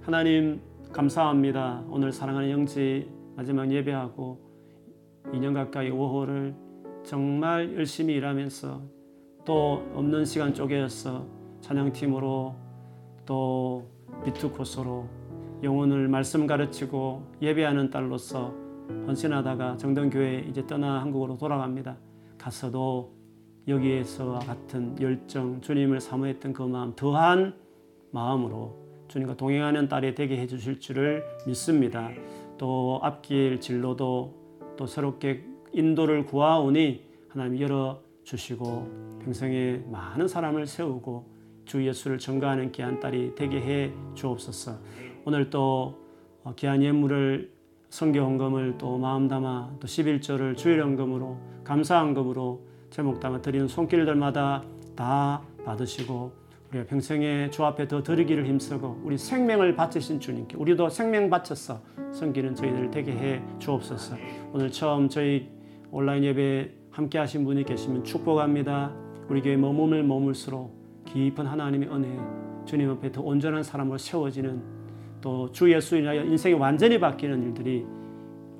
하나님 0.03 0.61
감사합니다. 0.93 1.83
오늘 1.89 2.13
사랑하는 2.13 2.51
영지 2.51 3.09
마지막 3.35 3.71
예배하고 3.71 4.52
2년 5.33 5.55
가까이 5.55 5.91
5호를 5.91 6.55
정말 7.05 7.75
열심히 7.75 8.15
일하면서 8.15 8.83
또 9.45 9.85
없는 9.95 10.25
시간 10.25 10.55
쪼개서 10.55 11.27
찬양팀으로 11.61 12.55
또 13.27 13.89
비투코스로 14.25 15.09
영혼을 15.63 16.09
말씀 16.09 16.47
가르치고 16.47 17.23
예배하는 17.41 17.91
딸로서 17.91 18.55
헌신하다가 19.07 19.77
정동교회 19.77 20.47
이제 20.49 20.67
떠나 20.67 21.01
한국으로 21.01 21.39
돌아갑니다. 21.39 21.97
가서도 22.39 23.13
여기에서와 23.69 24.41
같은 24.41 25.01
열정, 25.01 25.61
주님을 25.61 26.01
사모했던 26.01 26.53
그 26.53 26.63
마음, 26.65 26.95
더한 26.97 27.55
마음으로 28.11 28.77
주님과 29.09 29.37
동행하는 29.37 29.89
딸이 29.89 30.15
되게 30.15 30.37
해주실 30.39 30.81
줄을 30.81 31.25
믿습니다. 31.47 32.11
또 32.59 32.99
앞길 33.03 33.61
진로도 33.61 34.42
또 34.77 34.87
새롭게 34.87 35.45
인도를 35.73 36.27
구하오니 36.27 37.03
하나님 37.29 37.61
열어 37.61 38.01
주시고 38.25 39.21
평생에 39.25 39.83
많은 39.91 40.29
사람을 40.29 40.67
세우고 40.67 41.31
주 41.65 41.87
예수를 41.87 42.19
전가하는 42.19 42.73
귀한 42.73 43.01
딸이 43.01 43.35
되게 43.35 43.61
해 43.61 43.93
주옵소서. 44.15 44.79
오늘 45.25 45.49
또 45.51 45.99
어, 46.45 46.53
귀한 46.57 46.83
예물을 46.83 47.53
성교 47.89 48.21
헌금을 48.21 48.79
또 48.79 48.99
마음 48.99 49.29
담아 49.29 49.77
또 49.79 49.87
11조를 49.87 50.57
주일 50.57 50.83
헌금으로 50.83 51.39
감사 51.63 52.01
헌금으로 52.01 52.61
제목 52.91 53.21
담아 53.21 53.43
드리는 53.43 53.69
손길들마다 53.69 54.65
다 54.97 55.43
받으시고 55.65 56.42
우리가 56.73 56.87
평생에 56.87 57.51
주 57.51 57.65
앞에 57.65 57.87
더 57.87 58.03
드리기를 58.03 58.47
힘쓰고 58.47 59.03
우리 59.05 59.19
생명을 59.19 59.77
바치신 59.77 60.21
주님께 60.21 60.57
우리도 60.57 60.89
생명 60.89 61.29
바쳐서 61.29 61.83
섬기는 62.13 62.55
저희들 62.55 62.91
되게 62.91 63.13
해 63.13 63.43
주옵소서. 63.59 64.17
오늘 64.53 64.71
처음 64.71 65.09
저희 65.09 65.51
온라인 65.91 66.25
예배 66.25 66.73
함께 66.91 67.19
하신 67.19 67.45
분이 67.45 67.65
계시면 67.65 68.05
축복합니다. 68.05 68.95
우리 69.29 69.43
교회 69.43 69.57
머물을 69.57 70.03
머물수록 70.03 71.05
깊은 71.05 71.47
하나님의 71.47 71.91
은혜 71.91 72.19
주님 72.65 72.91
앞에 72.91 73.13
더 73.13 73.21
온전한 73.21 73.63
사람으로 73.63 73.99
세워지는 73.99 74.63
또 75.21 75.53
주 75.53 75.73
예수 75.73 75.97
인하여 75.97 76.25
인생이 76.25 76.55
완전히 76.55 76.99
바뀌는 76.99 77.43
일들이 77.43 77.85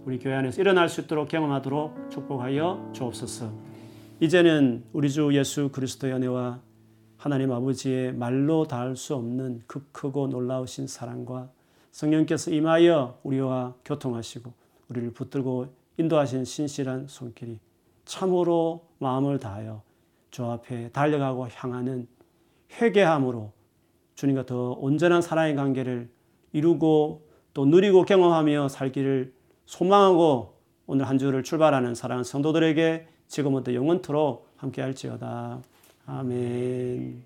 우리 0.05 0.19
교회 0.19 0.35
안에서 0.35 0.61
일어날 0.61 0.89
수 0.89 1.01
있도록 1.01 1.29
경험하도록 1.29 2.11
축복하여 2.11 2.91
주옵소서. 2.93 3.53
이제는 4.21 4.85
우리 4.93 5.11
주 5.11 5.31
예수 5.33 5.71
그리스도의 5.71 6.13
은혜와 6.13 6.61
하나님 7.23 7.53
아버지의 7.53 8.15
말로 8.15 8.67
닿을 8.67 8.97
수 8.97 9.15
없는 9.15 9.63
그 9.69 9.87
크고 9.93 10.27
놀라우신 10.27 10.89
사랑과 10.89 11.49
성령께서 11.93 12.51
임하여 12.51 13.21
우리와 13.23 13.77
교통하시고 13.85 14.53
우리를 14.89 15.13
붙들고 15.13 15.69
인도하신 15.99 16.45
신실한 16.45 17.07
손길이 17.07 17.61
참으로 18.05 18.89
마음을 18.99 19.39
다하여 19.39 19.83
주 20.33 20.45
앞에 20.45 20.91
달려가고 20.91 21.47
향하는 21.47 22.09
회개함으로 22.73 23.53
주님과 24.17 24.45
더 24.47 24.73
온전한 24.73 25.23
사랑의 25.23 25.55
관계를 25.55 26.11
이루고 26.53 27.29
또 27.55 27.67
누리고 27.67 28.05
경험하며 28.05 28.67
살기를 28.67 29.33
소망하고 29.67 30.57
오늘 30.89 31.09
한 31.09 31.19
주를 31.19 31.45
출발하는 31.45 31.95
사랑하는 31.95 32.25
성도들에게 32.25 33.07
지금부터 33.29 33.75
영원토록 33.75 34.49
함께 34.57 34.83
할지어다. 34.83 35.63
아멘. 36.07 37.25